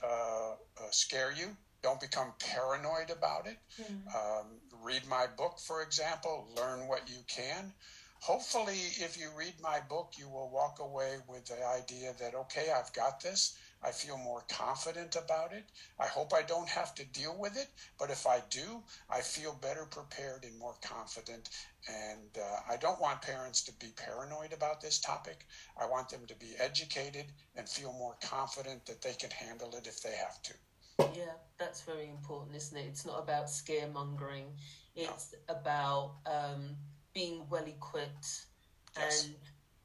scare 0.92 1.32
you 1.32 1.56
don't 1.82 2.00
become 2.00 2.32
paranoid 2.38 3.10
about 3.10 3.46
it. 3.46 3.58
Mm-hmm. 3.80 4.08
Um, 4.08 4.46
read 4.82 5.02
my 5.08 5.26
book, 5.36 5.58
for 5.58 5.82
example, 5.82 6.48
learn 6.56 6.86
what 6.86 7.08
you 7.08 7.22
can. 7.26 7.72
Hopefully, 8.20 8.78
if 8.98 9.18
you 9.18 9.30
read 9.34 9.54
my 9.62 9.80
book, 9.88 10.12
you 10.18 10.28
will 10.28 10.50
walk 10.50 10.78
away 10.78 11.16
with 11.26 11.46
the 11.46 11.66
idea 11.66 12.12
that, 12.20 12.34
okay, 12.34 12.70
I've 12.70 12.92
got 12.92 13.20
this. 13.20 13.56
I 13.82 13.92
feel 13.92 14.18
more 14.18 14.44
confident 14.50 15.16
about 15.16 15.54
it. 15.54 15.64
I 15.98 16.06
hope 16.06 16.34
I 16.34 16.42
don't 16.42 16.68
have 16.68 16.94
to 16.96 17.04
deal 17.06 17.34
with 17.38 17.56
it, 17.56 17.68
but 17.98 18.10
if 18.10 18.26
I 18.26 18.42
do, 18.50 18.82
I 19.08 19.22
feel 19.22 19.58
better 19.62 19.86
prepared 19.86 20.44
and 20.44 20.58
more 20.58 20.76
confident. 20.82 21.48
And 21.88 22.28
uh, 22.36 22.60
I 22.70 22.76
don't 22.76 23.00
want 23.00 23.22
parents 23.22 23.62
to 23.62 23.72
be 23.72 23.94
paranoid 23.96 24.52
about 24.52 24.82
this 24.82 25.00
topic. 25.00 25.46
I 25.80 25.86
want 25.86 26.10
them 26.10 26.26
to 26.26 26.34
be 26.34 26.52
educated 26.58 27.24
and 27.56 27.66
feel 27.66 27.94
more 27.94 28.16
confident 28.22 28.84
that 28.84 29.00
they 29.00 29.14
can 29.14 29.30
handle 29.30 29.74
it 29.74 29.86
if 29.86 30.02
they 30.02 30.12
have 30.12 30.42
to. 30.42 30.52
Yeah, 31.18 31.32
that's 31.58 31.80
very 31.80 32.10
important, 32.10 32.54
isn't 32.54 32.76
it? 32.76 32.84
It's 32.86 33.06
not 33.06 33.18
about 33.18 33.46
scaremongering. 33.46 34.44
It's 34.94 35.34
no. 35.48 35.54
about 35.54 36.16
um, 36.26 36.76
being 37.14 37.42
well 37.50 37.64
equipped 37.64 38.46
yes. 38.96 39.24
and 39.24 39.34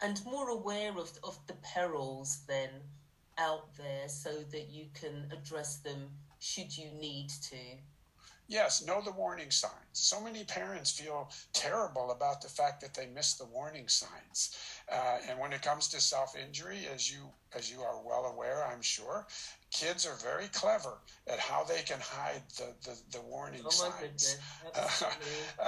and 0.01 0.25
more 0.25 0.49
aware 0.49 0.91
of 0.91 1.11
of 1.23 1.37
the 1.47 1.53
perils 1.55 2.39
then 2.47 2.69
out 3.37 3.75
there, 3.77 4.07
so 4.07 4.31
that 4.51 4.69
you 4.69 4.85
can 4.93 5.29
address 5.31 5.77
them 5.77 6.09
should 6.39 6.75
you 6.77 6.89
need 6.99 7.29
to. 7.29 7.57
Yes, 8.47 8.85
know 8.85 9.01
the 9.01 9.11
warning 9.11 9.51
signs. 9.51 9.73
So 9.95 10.19
many 10.19 10.43
parents 10.43 10.91
feel 10.91 11.31
terrible 11.53 12.11
about 12.11 12.41
the 12.41 12.49
fact 12.49 12.81
that 12.81 12.93
they 12.93 13.07
miss 13.07 13.33
the 13.33 13.45
warning 13.45 13.87
signs. 13.87 14.57
Uh, 14.91 15.17
and 15.29 15.39
when 15.39 15.53
it 15.53 15.61
comes 15.61 15.87
to 15.89 16.01
self 16.01 16.35
injury, 16.35 16.87
as 16.93 17.11
you 17.11 17.29
as 17.55 17.71
you 17.71 17.81
are 17.81 17.99
well 18.05 18.25
aware, 18.25 18.65
I'm 18.65 18.81
sure, 18.81 19.25
kids 19.71 20.05
are 20.05 20.15
very 20.15 20.47
clever 20.49 20.97
at 21.27 21.39
how 21.39 21.63
they 21.63 21.81
can 21.81 21.99
hide 21.99 22.41
the, 22.57 22.73
the, 22.83 22.97
the 23.11 23.21
warning 23.21 23.61
oh 23.65 23.69
signs. 23.69 24.37
Uh, 24.77 25.65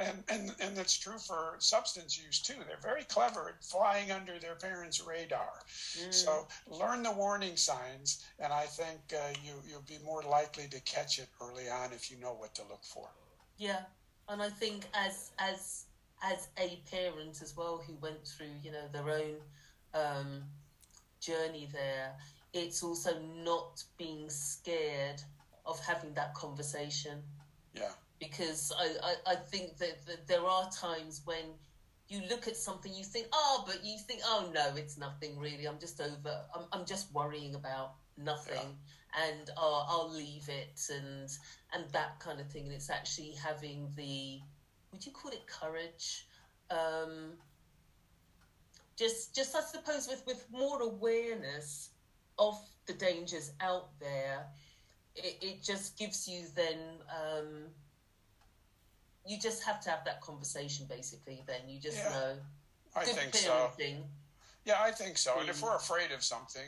and, 0.00 0.24
and, 0.28 0.54
and 0.60 0.76
that's 0.76 0.98
true 0.98 1.18
for 1.18 1.56
substance 1.58 2.18
use 2.18 2.40
too. 2.40 2.54
They're 2.66 2.78
very 2.82 3.04
clever 3.04 3.50
at 3.50 3.62
flying 3.62 4.10
under 4.10 4.38
their 4.38 4.54
parents' 4.54 5.02
radar. 5.06 5.64
Mm. 5.98 6.12
So 6.14 6.46
learn 6.66 7.02
the 7.02 7.12
warning 7.12 7.56
signs, 7.56 8.24
and 8.38 8.52
I 8.52 8.64
think 8.64 9.00
uh, 9.12 9.34
you, 9.44 9.52
you'll 9.68 9.84
be 9.86 10.02
more 10.04 10.22
likely 10.22 10.66
to 10.68 10.80
catch 10.80 11.18
it 11.18 11.28
early 11.42 11.68
on 11.68 11.92
if 11.92 12.10
you 12.10 12.16
know 12.18 12.32
what 12.32 12.54
to 12.54 12.62
look 12.62 12.84
for. 12.84 12.93
Yeah, 13.58 13.80
and 14.28 14.42
I 14.42 14.48
think 14.48 14.84
as 14.94 15.32
as 15.38 15.86
as 16.22 16.48
a 16.58 16.80
parent 16.90 17.40
as 17.42 17.56
well 17.56 17.82
who 17.86 17.94
went 18.00 18.26
through 18.26 18.54
you 18.62 18.72
know 18.72 18.88
their 18.92 19.08
own 19.10 19.36
um, 19.94 20.42
journey 21.20 21.68
there, 21.72 22.14
it's 22.52 22.82
also 22.82 23.18
not 23.44 23.82
being 23.98 24.28
scared 24.28 25.22
of 25.66 25.78
having 25.80 26.14
that 26.14 26.34
conversation. 26.34 27.22
Yeah. 27.74 27.90
Because 28.20 28.72
I, 28.78 28.94
I, 29.02 29.32
I 29.32 29.34
think 29.34 29.76
that, 29.78 30.06
that 30.06 30.26
there 30.26 30.44
are 30.44 30.70
times 30.70 31.22
when 31.24 31.44
you 32.08 32.20
look 32.30 32.46
at 32.46 32.56
something, 32.56 32.92
you 32.94 33.04
think, 33.04 33.26
oh, 33.32 33.64
but 33.66 33.84
you 33.84 33.98
think, 33.98 34.20
oh, 34.24 34.50
no, 34.54 34.76
it's 34.76 34.96
nothing 34.96 35.38
really. 35.38 35.66
I'm 35.66 35.78
just 35.78 36.00
over, 36.00 36.40
I'm, 36.54 36.62
I'm 36.72 36.86
just 36.86 37.12
worrying 37.12 37.54
about 37.54 37.94
nothing. 38.16 38.54
Yeah. 38.54 38.62
And 39.16 39.50
oh, 39.56 39.86
I'll 39.88 40.12
leave 40.12 40.48
it 40.48 40.90
and 40.90 41.30
and 41.72 41.84
that 41.92 42.18
kind 42.18 42.40
of 42.40 42.48
thing. 42.48 42.64
And 42.64 42.72
it's 42.72 42.90
actually 42.90 43.32
having 43.32 43.92
the, 43.96 44.40
would 44.92 45.06
you 45.06 45.12
call 45.12 45.30
it 45.30 45.46
courage? 45.46 46.26
Um, 46.70 47.34
just, 48.96 49.34
just 49.34 49.54
I 49.54 49.60
suppose 49.60 50.08
with, 50.08 50.24
with 50.26 50.46
more 50.50 50.82
awareness 50.82 51.90
of 52.38 52.58
the 52.86 52.92
dangers 52.92 53.52
out 53.60 53.90
there, 54.00 54.46
it, 55.14 55.38
it 55.40 55.62
just 55.62 55.96
gives 55.96 56.26
you 56.26 56.42
then 56.54 56.78
um, 57.08 57.66
you 59.26 59.38
just 59.38 59.62
have 59.64 59.80
to 59.82 59.90
have 59.90 60.04
that 60.04 60.20
conversation 60.20 60.86
basically 60.88 61.42
then. 61.46 61.68
You 61.68 61.80
just 61.80 61.98
yeah, 61.98 62.10
know. 62.10 62.32
I 62.96 63.04
think 63.04 63.34
so 63.34 63.70
yeah, 64.64 64.76
I 64.80 64.92
think 64.92 65.18
so. 65.18 65.34
And 65.38 65.50
if 65.50 65.62
we're 65.62 65.76
afraid 65.76 66.10
of 66.10 66.24
something, 66.24 66.62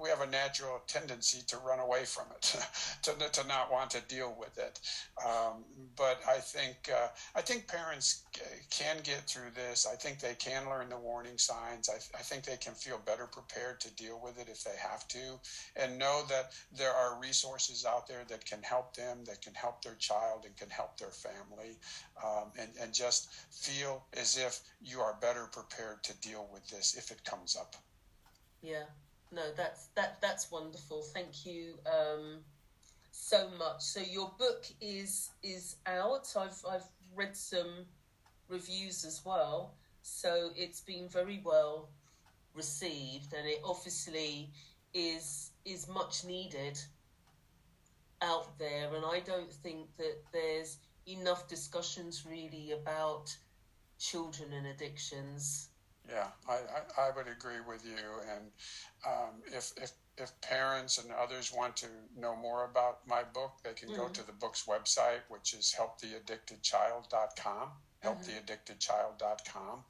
we 0.00 0.08
have 0.08 0.20
a 0.20 0.26
natural 0.28 0.82
tendency 0.86 1.42
to 1.48 1.56
run 1.58 1.80
away 1.80 2.04
from 2.04 2.26
it, 2.32 2.56
to, 3.02 3.12
to 3.12 3.48
not 3.48 3.72
want 3.72 3.90
to 3.90 4.00
deal 4.02 4.36
with 4.38 4.56
it. 4.56 4.78
Um, 5.26 5.64
but 5.96 6.20
I 6.28 6.38
think 6.38 6.88
uh, 6.94 7.08
I 7.34 7.40
think 7.40 7.66
parents 7.66 8.22
can 8.70 8.98
get 9.02 9.22
through 9.26 9.50
this. 9.56 9.84
I 9.90 9.96
think 9.96 10.20
they 10.20 10.34
can 10.34 10.68
learn 10.68 10.90
the 10.90 10.96
warning 10.96 11.38
signs. 11.38 11.88
I, 11.88 11.96
I 12.16 12.22
think 12.22 12.44
they 12.44 12.56
can 12.56 12.74
feel 12.74 13.00
better 13.04 13.26
prepared 13.26 13.80
to 13.80 13.90
deal 13.94 14.20
with 14.22 14.40
it 14.40 14.48
if 14.48 14.62
they 14.62 14.76
have 14.80 15.08
to, 15.08 15.40
and 15.74 15.98
know 15.98 16.22
that 16.28 16.52
there 16.72 16.92
are 16.92 17.18
resources 17.20 17.84
out 17.84 18.06
there 18.06 18.22
that 18.28 18.44
can 18.44 18.62
help 18.62 18.94
them, 18.94 19.24
that 19.24 19.42
can 19.42 19.54
help 19.54 19.82
their 19.82 19.96
child, 19.96 20.44
and 20.46 20.56
can 20.56 20.70
help 20.70 20.96
their 20.98 21.10
family, 21.10 21.78
um, 22.24 22.52
and 22.56 22.70
and 22.80 22.94
just 22.94 23.28
feel 23.50 24.04
as 24.16 24.38
if 24.38 24.60
you 24.80 25.00
are 25.00 25.16
better 25.20 25.48
prepared 25.50 26.04
to 26.04 26.16
deal 26.20 26.48
with 26.52 26.64
this 26.68 26.94
if 26.96 27.10
it 27.10 27.24
comes 27.24 27.39
up. 27.58 27.76
Yeah, 28.62 28.84
no, 29.32 29.42
that's 29.56 29.86
that 29.94 30.20
that's 30.20 30.50
wonderful. 30.50 31.02
Thank 31.02 31.46
you 31.46 31.74
um, 31.86 32.38
so 33.10 33.48
much. 33.58 33.80
So 33.80 34.00
your 34.00 34.32
book 34.38 34.64
is 34.80 35.30
is 35.42 35.76
out. 35.86 36.32
I've 36.36 36.62
I've 36.68 36.88
read 37.14 37.36
some 37.36 37.86
reviews 38.48 39.04
as 39.04 39.22
well. 39.24 39.74
So 40.02 40.50
it's 40.56 40.80
been 40.80 41.08
very 41.08 41.40
well 41.44 41.88
received, 42.54 43.32
and 43.32 43.46
it 43.46 43.60
obviously 43.64 44.50
is 44.94 45.52
is 45.64 45.88
much 45.88 46.24
needed 46.24 46.78
out 48.22 48.58
there. 48.58 48.94
And 48.94 49.04
I 49.04 49.20
don't 49.20 49.52
think 49.52 49.96
that 49.96 50.16
there's 50.32 50.78
enough 51.06 51.48
discussions 51.48 52.26
really 52.28 52.72
about 52.72 53.34
children 53.98 54.52
and 54.52 54.66
addictions 54.66 55.69
yeah, 56.10 56.28
I, 56.48 56.54
I, 56.54 57.08
I, 57.08 57.10
would 57.16 57.28
agree 57.28 57.60
with 57.66 57.84
you. 57.84 57.96
And 58.34 58.50
um, 59.06 59.42
if, 59.46 59.72
if, 59.76 59.92
if 60.18 60.40
parents 60.40 60.98
and 60.98 61.12
others 61.12 61.52
want 61.56 61.76
to 61.76 61.86
know 62.18 62.34
more 62.36 62.64
about 62.64 63.06
my 63.06 63.22
book, 63.22 63.52
they 63.62 63.72
can 63.72 63.88
mm-hmm. 63.88 64.00
go 64.00 64.08
to 64.08 64.26
the 64.26 64.32
book's 64.32 64.64
website, 64.64 65.20
which 65.28 65.54
is 65.54 65.74
helptheaddictedchild.com 65.78 67.70
helptheaddictedchild.com. 68.04 69.84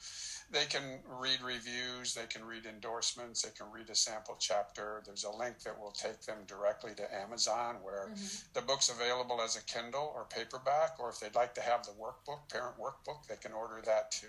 They 0.50 0.64
can 0.64 0.82
read 1.08 1.40
reviews, 1.42 2.14
they 2.14 2.26
can 2.26 2.44
read 2.44 2.66
endorsements, 2.66 3.42
they 3.42 3.50
can 3.56 3.70
read 3.72 3.88
a 3.88 3.94
sample 3.94 4.36
chapter. 4.38 5.02
There's 5.06 5.24
a 5.24 5.30
link 5.30 5.60
that 5.60 5.78
will 5.78 5.92
take 5.92 6.20
them 6.22 6.38
directly 6.46 6.92
to 6.96 7.14
Amazon 7.14 7.76
where 7.82 8.08
mm-hmm. 8.08 8.48
the 8.54 8.62
book's 8.62 8.88
available 8.90 9.40
as 9.40 9.56
a 9.56 9.62
Kindle 9.64 10.12
or 10.14 10.24
paperback, 10.24 10.98
or 10.98 11.10
if 11.10 11.20
they'd 11.20 11.36
like 11.36 11.54
to 11.54 11.60
have 11.60 11.84
the 11.84 11.92
workbook, 11.92 12.48
parent 12.52 12.74
workbook, 12.78 13.26
they 13.28 13.36
can 13.36 13.52
order 13.52 13.80
that 13.84 14.10
too. 14.10 14.26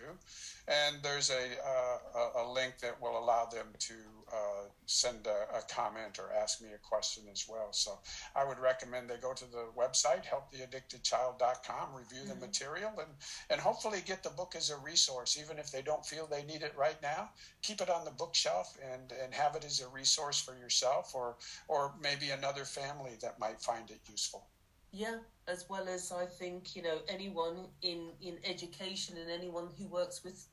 And 0.67 0.97
there's 1.01 1.31
a, 1.31 1.49
uh, 1.65 2.43
a, 2.43 2.51
link 2.51 2.79
that 2.81 3.01
will 3.01 3.17
allow 3.17 3.45
them 3.45 3.67
to 3.79 3.93
uh, 4.33 4.65
send 4.85 5.27
a, 5.27 5.57
a, 5.57 5.61
comment 5.73 6.19
or 6.19 6.31
ask 6.33 6.61
me 6.61 6.69
a 6.73 6.77
question 6.77 7.23
as 7.31 7.47
well. 7.49 7.69
So 7.71 7.99
I 8.35 8.45
would 8.45 8.59
recommend 8.59 9.09
they 9.09 9.17
go 9.17 9.33
to 9.33 9.45
the 9.45 9.65
website, 9.77 10.23
helptheaddictedchild.com, 10.25 11.93
review 11.95 12.19
mm-hmm. 12.19 12.39
the 12.39 12.45
material, 12.45 12.91
and, 12.97 13.09
and 13.49 13.59
hopefully 13.59 13.99
get 14.05 14.23
the 14.23 14.29
book 14.29 14.55
as 14.55 14.69
a 14.69 14.77
resource, 14.77 15.37
even 15.41 15.59
if 15.59 15.71
they 15.71 15.81
don't 15.81 16.05
feel 16.05 16.27
they 16.27 16.43
need 16.43 16.61
it 16.61 16.73
right 16.77 17.01
now. 17.01 17.29
Keep 17.61 17.81
it 17.81 17.89
on 17.89 18.05
the 18.05 18.11
bookshelf 18.11 18.77
and, 18.93 19.13
and 19.23 19.33
have 19.33 19.55
it 19.55 19.65
as 19.65 19.81
a 19.81 19.87
resource 19.89 20.39
for 20.39 20.55
yourself 20.57 21.13
or, 21.13 21.35
or 21.67 21.93
maybe 22.01 22.29
another 22.29 22.65
family 22.65 23.17
that 23.21 23.39
might 23.39 23.61
find 23.61 23.89
it 23.89 23.99
useful. 24.09 24.45
Yeah, 24.93 25.19
as 25.47 25.69
well 25.69 25.87
as 25.87 26.11
I 26.11 26.25
think 26.25 26.75
you 26.75 26.81
know 26.81 26.97
anyone 27.07 27.67
in 27.81 28.09
in 28.21 28.37
education 28.43 29.15
and 29.17 29.31
anyone 29.31 29.69
who 29.77 29.87
works 29.87 30.21
with 30.21 30.47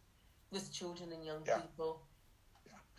with 0.53 0.73
children 0.73 1.13
and 1.13 1.25
young 1.25 1.43
yeah. 1.45 1.59
people. 1.59 2.03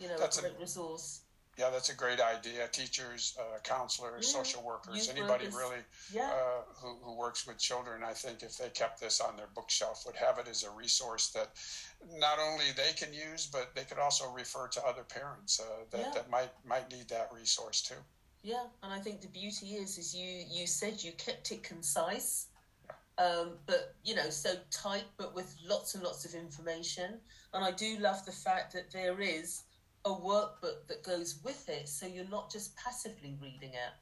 You 0.00 0.08
know, 0.08 0.18
that's 0.18 0.38
a 0.38 0.42
great 0.42 0.58
resource. 0.58 1.20
yeah, 1.58 1.68
that's 1.70 1.90
a 1.90 1.94
great 1.94 2.20
idea. 2.20 2.66
Teachers, 2.72 3.36
uh, 3.38 3.58
counselors, 3.62 4.26
yeah. 4.26 4.42
social 4.42 4.62
workers, 4.62 4.96
Youth 4.96 5.10
anybody 5.16 5.44
workers. 5.44 5.54
really 5.54 5.82
yeah. 6.12 6.30
uh, 6.32 6.62
who, 6.80 6.96
who 7.02 7.18
works 7.18 7.46
with 7.46 7.58
children, 7.58 8.02
I 8.02 8.12
think 8.14 8.42
if 8.42 8.56
they 8.56 8.70
kept 8.70 8.98
this 8.98 9.20
on 9.20 9.36
their 9.36 9.48
bookshelf, 9.54 10.04
would 10.06 10.16
have 10.16 10.38
it 10.38 10.48
as 10.48 10.64
a 10.64 10.70
resource 10.70 11.28
that 11.30 11.50
not 12.18 12.38
only 12.38 12.64
they 12.76 12.92
can 12.96 13.12
use, 13.12 13.46
but 13.46 13.74
they 13.74 13.84
could 13.84 13.98
also 13.98 14.30
refer 14.30 14.68
to 14.68 14.84
other 14.86 15.02
parents 15.02 15.60
uh, 15.60 15.84
that, 15.90 16.00
yeah. 16.00 16.10
that 16.14 16.30
might 16.30 16.50
might 16.64 16.90
need 16.90 17.08
that 17.08 17.28
resource 17.34 17.82
too. 17.82 18.00
Yeah, 18.42 18.64
and 18.82 18.90
I 18.90 19.00
think 19.00 19.20
the 19.20 19.28
beauty 19.28 19.74
is, 19.74 19.98
is 19.98 20.14
you 20.14 20.44
you 20.50 20.66
said 20.66 21.02
you 21.02 21.12
kept 21.12 21.52
it 21.52 21.62
concise, 21.62 22.46
um, 23.18 23.58
but 23.66 23.94
you 24.02 24.14
know, 24.14 24.30
so 24.30 24.54
tight, 24.70 25.04
but 25.18 25.34
with 25.34 25.54
lots 25.68 25.94
and 25.94 26.02
lots 26.02 26.24
of 26.24 26.34
information. 26.34 27.20
And 27.52 27.62
I 27.64 27.72
do 27.72 27.98
love 27.98 28.24
the 28.24 28.32
fact 28.32 28.72
that 28.72 28.90
there 28.92 29.20
is 29.20 29.64
a 30.04 30.10
workbook 30.10 30.86
that 30.88 31.02
goes 31.02 31.40
with 31.44 31.68
it, 31.68 31.88
so 31.88 32.06
you're 32.06 32.28
not 32.28 32.50
just 32.50 32.76
passively 32.76 33.36
reading 33.40 33.70
it. 33.70 33.92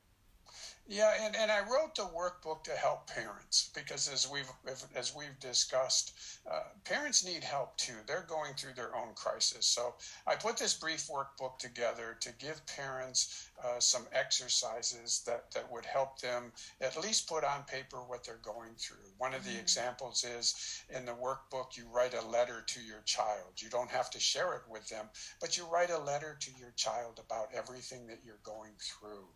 Yeah, 0.91 1.13
and, 1.21 1.37
and 1.37 1.51
I 1.51 1.61
wrote 1.61 1.95
the 1.95 2.05
workbook 2.05 2.65
to 2.65 2.71
help 2.71 3.09
parents 3.09 3.71
because 3.75 4.09
as 4.11 4.27
we've 4.27 4.51
as 4.97 5.15
we've 5.15 5.39
discussed, 5.39 6.15
uh, 6.51 6.63
parents 6.85 7.27
need 7.27 7.45
help 7.45 7.77
too. 7.77 7.93
They're 8.07 8.25
going 8.27 8.55
through 8.55 8.73
their 8.73 8.97
own 8.97 9.13
crisis. 9.15 9.67
So 9.67 9.95
I 10.27 10.35
put 10.35 10.57
this 10.57 10.73
brief 10.73 11.07
workbook 11.09 11.59
together 11.59 12.17
to 12.21 12.33
give 12.39 12.65
parents 12.67 13.48
uh, 13.65 13.81
some 13.81 14.07
exercises 14.13 15.23
that, 15.27 15.51
that 15.53 15.71
would 15.71 15.85
help 15.85 16.21
them 16.21 16.53
at 16.81 17.01
least 17.03 17.29
put 17.29 17.45
on 17.45 17.63
paper 17.65 17.99
what 18.07 18.25
they're 18.25 18.41
going 18.43 18.75
through. 18.79 18.97
One 19.19 19.35
of 19.35 19.45
the 19.45 19.51
mm-hmm. 19.51 19.61
examples 19.61 20.25
is 20.25 20.83
in 20.95 21.05
the 21.05 21.13
workbook, 21.13 21.77
you 21.77 21.85
write 21.93 22.15
a 22.15 22.27
letter 22.29 22.63
to 22.67 22.81
your 22.81 23.03
child. 23.05 23.53
You 23.57 23.69
don't 23.69 23.91
have 23.91 24.11
to 24.11 24.21
share 24.21 24.55
it 24.55 24.63
with 24.71 24.89
them, 24.89 25.07
but 25.41 25.57
you 25.57 25.67
write 25.67 25.91
a 25.91 25.99
letter 25.99 26.37
to 26.41 26.51
your 26.59 26.73
child 26.77 27.21
about 27.25 27.49
everything 27.55 28.07
that 28.07 28.21
you're 28.25 28.41
going 28.43 28.73
through. 28.81 29.27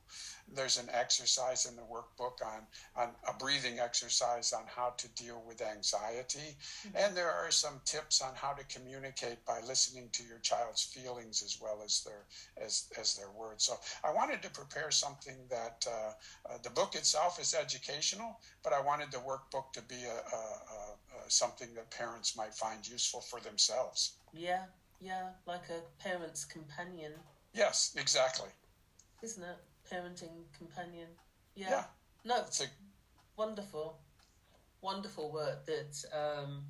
There's 0.54 0.78
an 0.78 0.88
exercise 0.92 1.66
in 1.66 1.76
the 1.76 1.82
workbook 1.82 2.44
on, 2.44 2.62
on 2.96 3.10
a 3.28 3.32
breathing 3.38 3.78
exercise 3.80 4.52
on 4.52 4.64
how 4.66 4.94
to 4.98 5.08
deal 5.14 5.42
with 5.46 5.62
anxiety. 5.62 6.56
Mm-hmm. 6.86 6.96
And 6.96 7.16
there 7.16 7.30
are 7.30 7.50
some 7.50 7.80
tips 7.84 8.20
on 8.20 8.34
how 8.34 8.52
to 8.52 8.64
communicate 8.66 9.44
by 9.46 9.60
listening 9.66 10.08
to 10.12 10.22
your 10.24 10.38
child's 10.38 10.84
feelings 10.84 11.42
as 11.42 11.58
well 11.60 11.80
as 11.84 12.02
their 12.04 12.24
as, 12.64 12.86
as 12.98 13.16
their 13.16 13.30
words. 13.30 13.64
So 13.64 13.74
I 14.04 14.11
I 14.12 14.14
wanted 14.14 14.42
to 14.42 14.50
prepare 14.50 14.90
something 14.90 15.36
that 15.48 15.86
uh, 15.88 16.52
uh, 16.52 16.58
the 16.62 16.70
book 16.70 16.94
itself 16.94 17.40
is 17.40 17.54
educational, 17.54 18.40
but 18.62 18.72
I 18.72 18.80
wanted 18.80 19.10
the 19.10 19.18
workbook 19.18 19.72
to 19.72 19.82
be 19.82 20.04
a, 20.04 20.36
a, 20.36 21.26
a, 21.26 21.30
something 21.30 21.68
that 21.74 21.90
parents 21.90 22.36
might 22.36 22.54
find 22.54 22.86
useful 22.86 23.20
for 23.20 23.40
themselves. 23.40 24.16
Yeah, 24.34 24.64
yeah, 25.00 25.30
like 25.46 25.62
a 25.70 25.80
parent's 26.02 26.44
companion. 26.44 27.12
Yes, 27.54 27.94
exactly. 27.96 28.48
Isn't 29.22 29.44
it? 29.44 29.56
Parenting 29.90 30.44
companion. 30.56 31.08
Yeah. 31.54 31.70
yeah. 31.70 31.84
No, 32.24 32.40
it's 32.40 32.60
a... 32.60 32.66
wonderful, 33.36 33.98
wonderful 34.82 35.32
work 35.32 35.64
that 35.66 36.04
um, 36.12 36.64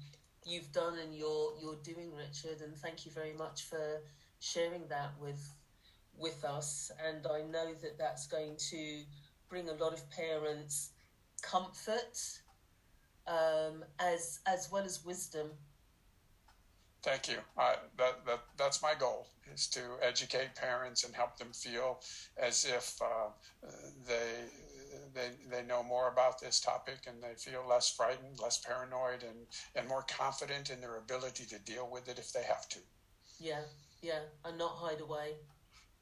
you've 0.44 0.70
done 0.70 0.98
and 0.98 1.12
you're 1.14 1.54
you're 1.60 1.82
doing, 1.82 2.12
Richard. 2.14 2.60
And 2.62 2.76
thank 2.76 3.04
you 3.04 3.10
very 3.10 3.32
much 3.32 3.64
for 3.64 4.00
sharing 4.38 4.86
that 4.88 5.10
with 5.20 5.40
with 6.18 6.44
us, 6.44 6.90
and 7.04 7.26
I 7.26 7.42
know 7.42 7.74
that 7.82 7.98
that's 7.98 8.26
going 8.26 8.56
to 8.70 9.02
bring 9.48 9.68
a 9.68 9.74
lot 9.74 9.92
of 9.92 10.08
parents 10.10 10.90
comfort 11.42 12.18
um, 13.26 13.84
as 13.98 14.40
as 14.46 14.70
well 14.70 14.84
as 14.84 15.04
wisdom. 15.04 15.50
Thank 17.02 17.28
you. 17.28 17.38
Uh, 17.58 17.74
that, 17.98 18.24
that 18.26 18.40
that's 18.56 18.80
my 18.80 18.94
goal 18.98 19.26
is 19.52 19.66
to 19.68 19.80
educate 20.00 20.54
parents 20.54 21.04
and 21.04 21.14
help 21.14 21.36
them 21.36 21.52
feel 21.52 22.00
as 22.36 22.64
if 22.64 22.96
uh, 23.02 23.30
they 24.06 24.44
they 25.14 25.30
they 25.50 25.62
know 25.66 25.82
more 25.82 26.08
about 26.08 26.40
this 26.40 26.60
topic 26.60 26.98
and 27.08 27.22
they 27.22 27.34
feel 27.36 27.64
less 27.68 27.90
frightened, 27.90 28.38
less 28.40 28.58
paranoid, 28.58 29.22
and 29.22 29.46
and 29.74 29.88
more 29.88 30.04
confident 30.08 30.70
in 30.70 30.80
their 30.80 30.96
ability 30.96 31.44
to 31.46 31.58
deal 31.60 31.88
with 31.90 32.08
it 32.08 32.18
if 32.18 32.32
they 32.32 32.44
have 32.44 32.68
to. 32.68 32.78
Yeah, 33.40 33.62
yeah, 34.00 34.20
and 34.44 34.56
not 34.56 34.76
hide 34.76 35.00
away. 35.00 35.34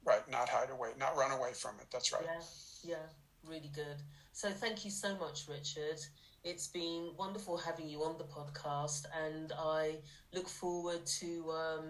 Right, 0.04 0.28
not 0.30 0.48
hide 0.48 0.70
away, 0.70 0.90
not 0.98 1.16
run 1.16 1.30
away 1.30 1.52
from 1.52 1.74
it. 1.80 1.86
That's 1.92 2.12
right. 2.12 2.22
Yeah, 2.24 2.40
yeah, 2.82 3.48
really 3.50 3.70
good. 3.74 3.96
So 4.32 4.50
thank 4.50 4.84
you 4.84 4.90
so 4.90 5.16
much, 5.16 5.46
Richard. 5.48 6.00
It's 6.42 6.68
been 6.68 7.10
wonderful 7.18 7.58
having 7.58 7.88
you 7.88 8.02
on 8.02 8.16
the 8.16 8.24
podcast, 8.24 9.04
and 9.26 9.52
I 9.58 9.96
look 10.32 10.48
forward 10.48 11.04
to, 11.04 11.50
um, 11.50 11.84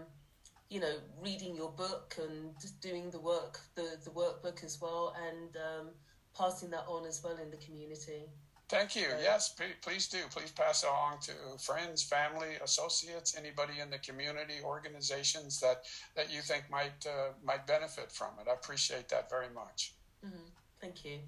you 0.69 0.81
know, 0.81 0.95
reading 1.23 1.55
your 1.55 1.71
book 1.71 2.17
and 2.21 2.53
doing 2.81 3.11
the 3.11 3.21
work, 3.21 3.61
the 3.77 3.97
the 4.05 4.11
workbook 4.11 4.65
as 4.65 4.81
well, 4.81 5.15
and 5.29 5.57
um, 5.57 5.91
passing 6.37 6.71
that 6.71 6.85
on 6.89 7.07
as 7.07 7.23
well 7.23 7.37
in 7.37 7.51
the 7.51 7.59
community. 7.59 8.25
Thank 8.71 8.95
you. 8.95 9.07
Yes, 9.21 9.53
please 9.83 10.07
do. 10.07 10.19
Please 10.31 10.53
pass 10.53 10.85
it 10.85 10.89
along 10.89 11.19
to 11.23 11.33
friends, 11.59 12.05
family, 12.05 12.55
associates, 12.63 13.37
anybody 13.37 13.81
in 13.83 13.91
the 13.91 13.99
community, 13.99 14.55
organizations 14.63 15.59
that, 15.59 15.83
that 16.15 16.33
you 16.33 16.41
think 16.41 16.71
might 16.71 17.05
uh, 17.05 17.33
might 17.45 17.67
benefit 17.67 18.13
from 18.13 18.29
it. 18.41 18.49
I 18.49 18.55
appreciate 18.55 19.09
that 19.09 19.29
very 19.29 19.53
much. 19.53 19.95
Mm-hmm. 20.25 20.37
Thank 20.81 21.05
you. 21.05 21.19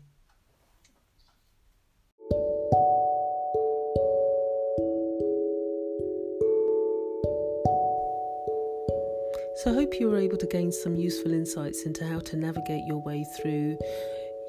So, 9.57 9.71
I 9.73 9.75
hope 9.75 9.99
you 9.99 10.09
were 10.09 10.19
able 10.19 10.39
to 10.39 10.47
gain 10.47 10.71
some 10.71 10.95
useful 10.95 11.33
insights 11.33 11.83
into 11.87 12.07
how 12.07 12.21
to 12.21 12.37
navigate 12.37 12.85
your 12.87 12.99
way 12.99 13.25
through 13.25 13.79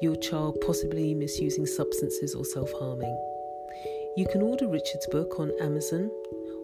your 0.00 0.16
child 0.16 0.60
possibly 0.60 1.14
misusing 1.14 1.66
substances 1.66 2.34
or 2.34 2.44
self 2.44 2.72
harming. 2.78 3.16
You 4.16 4.26
can 4.30 4.42
order 4.42 4.68
Richard's 4.68 5.06
book 5.08 5.40
on 5.40 5.50
Amazon 5.60 6.08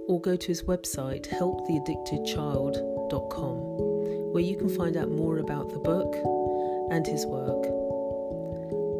or 0.09 0.21
go 0.21 0.37
to 0.37 0.47
his 0.47 0.63
website 0.63 1.29
helptheaddictedchild.com 1.29 3.61
where 4.33 4.43
you 4.43 4.57
can 4.57 4.69
find 4.69 4.97
out 4.97 5.11
more 5.11 5.39
about 5.39 5.71
the 5.71 5.79
book 5.79 6.15
and 6.93 7.07
his 7.07 7.25
work. 7.27 7.67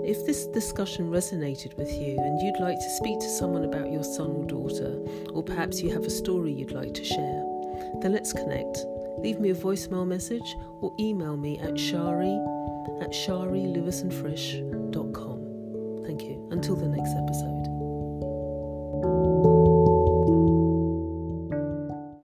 If 0.05 0.27
this 0.27 0.47
discussion 0.47 1.11
resonated 1.11 1.77
with 1.77 1.93
you 1.93 2.19
and 2.19 2.41
you'd 2.41 2.61
like 2.61 2.79
to 2.79 2.91
speak 2.97 3.21
to 3.21 3.29
someone 3.29 3.65
about 3.65 3.93
your 3.93 4.03
son 4.03 4.31
or 4.31 4.45
daughter, 4.45 4.99
or 5.33 5.45
perhaps 5.45 5.83
you 5.83 5.93
have 5.93 6.05
a 6.05 6.11
story 6.11 6.53
you'd 6.53 6.73
like 6.73 6.95
to 6.95 7.05
share, 7.05 7.45
then 8.01 8.13
let's 8.13 8.33
connect. 8.33 8.79
Leave 9.19 9.39
me 9.39 9.51
a 9.51 9.55
voicemail 9.55 10.07
message 10.07 10.57
or 10.81 10.95
email 10.99 11.37
me 11.37 11.59
at 11.61 11.79
shari 11.79 12.41
at 13.01 13.13
sharilewisandfrisch.com. 13.13 16.05
Thank 16.07 16.23
you. 16.23 16.49
Until 16.51 16.77
the 16.77 16.89
next 16.89 17.15
episode. 17.15 17.60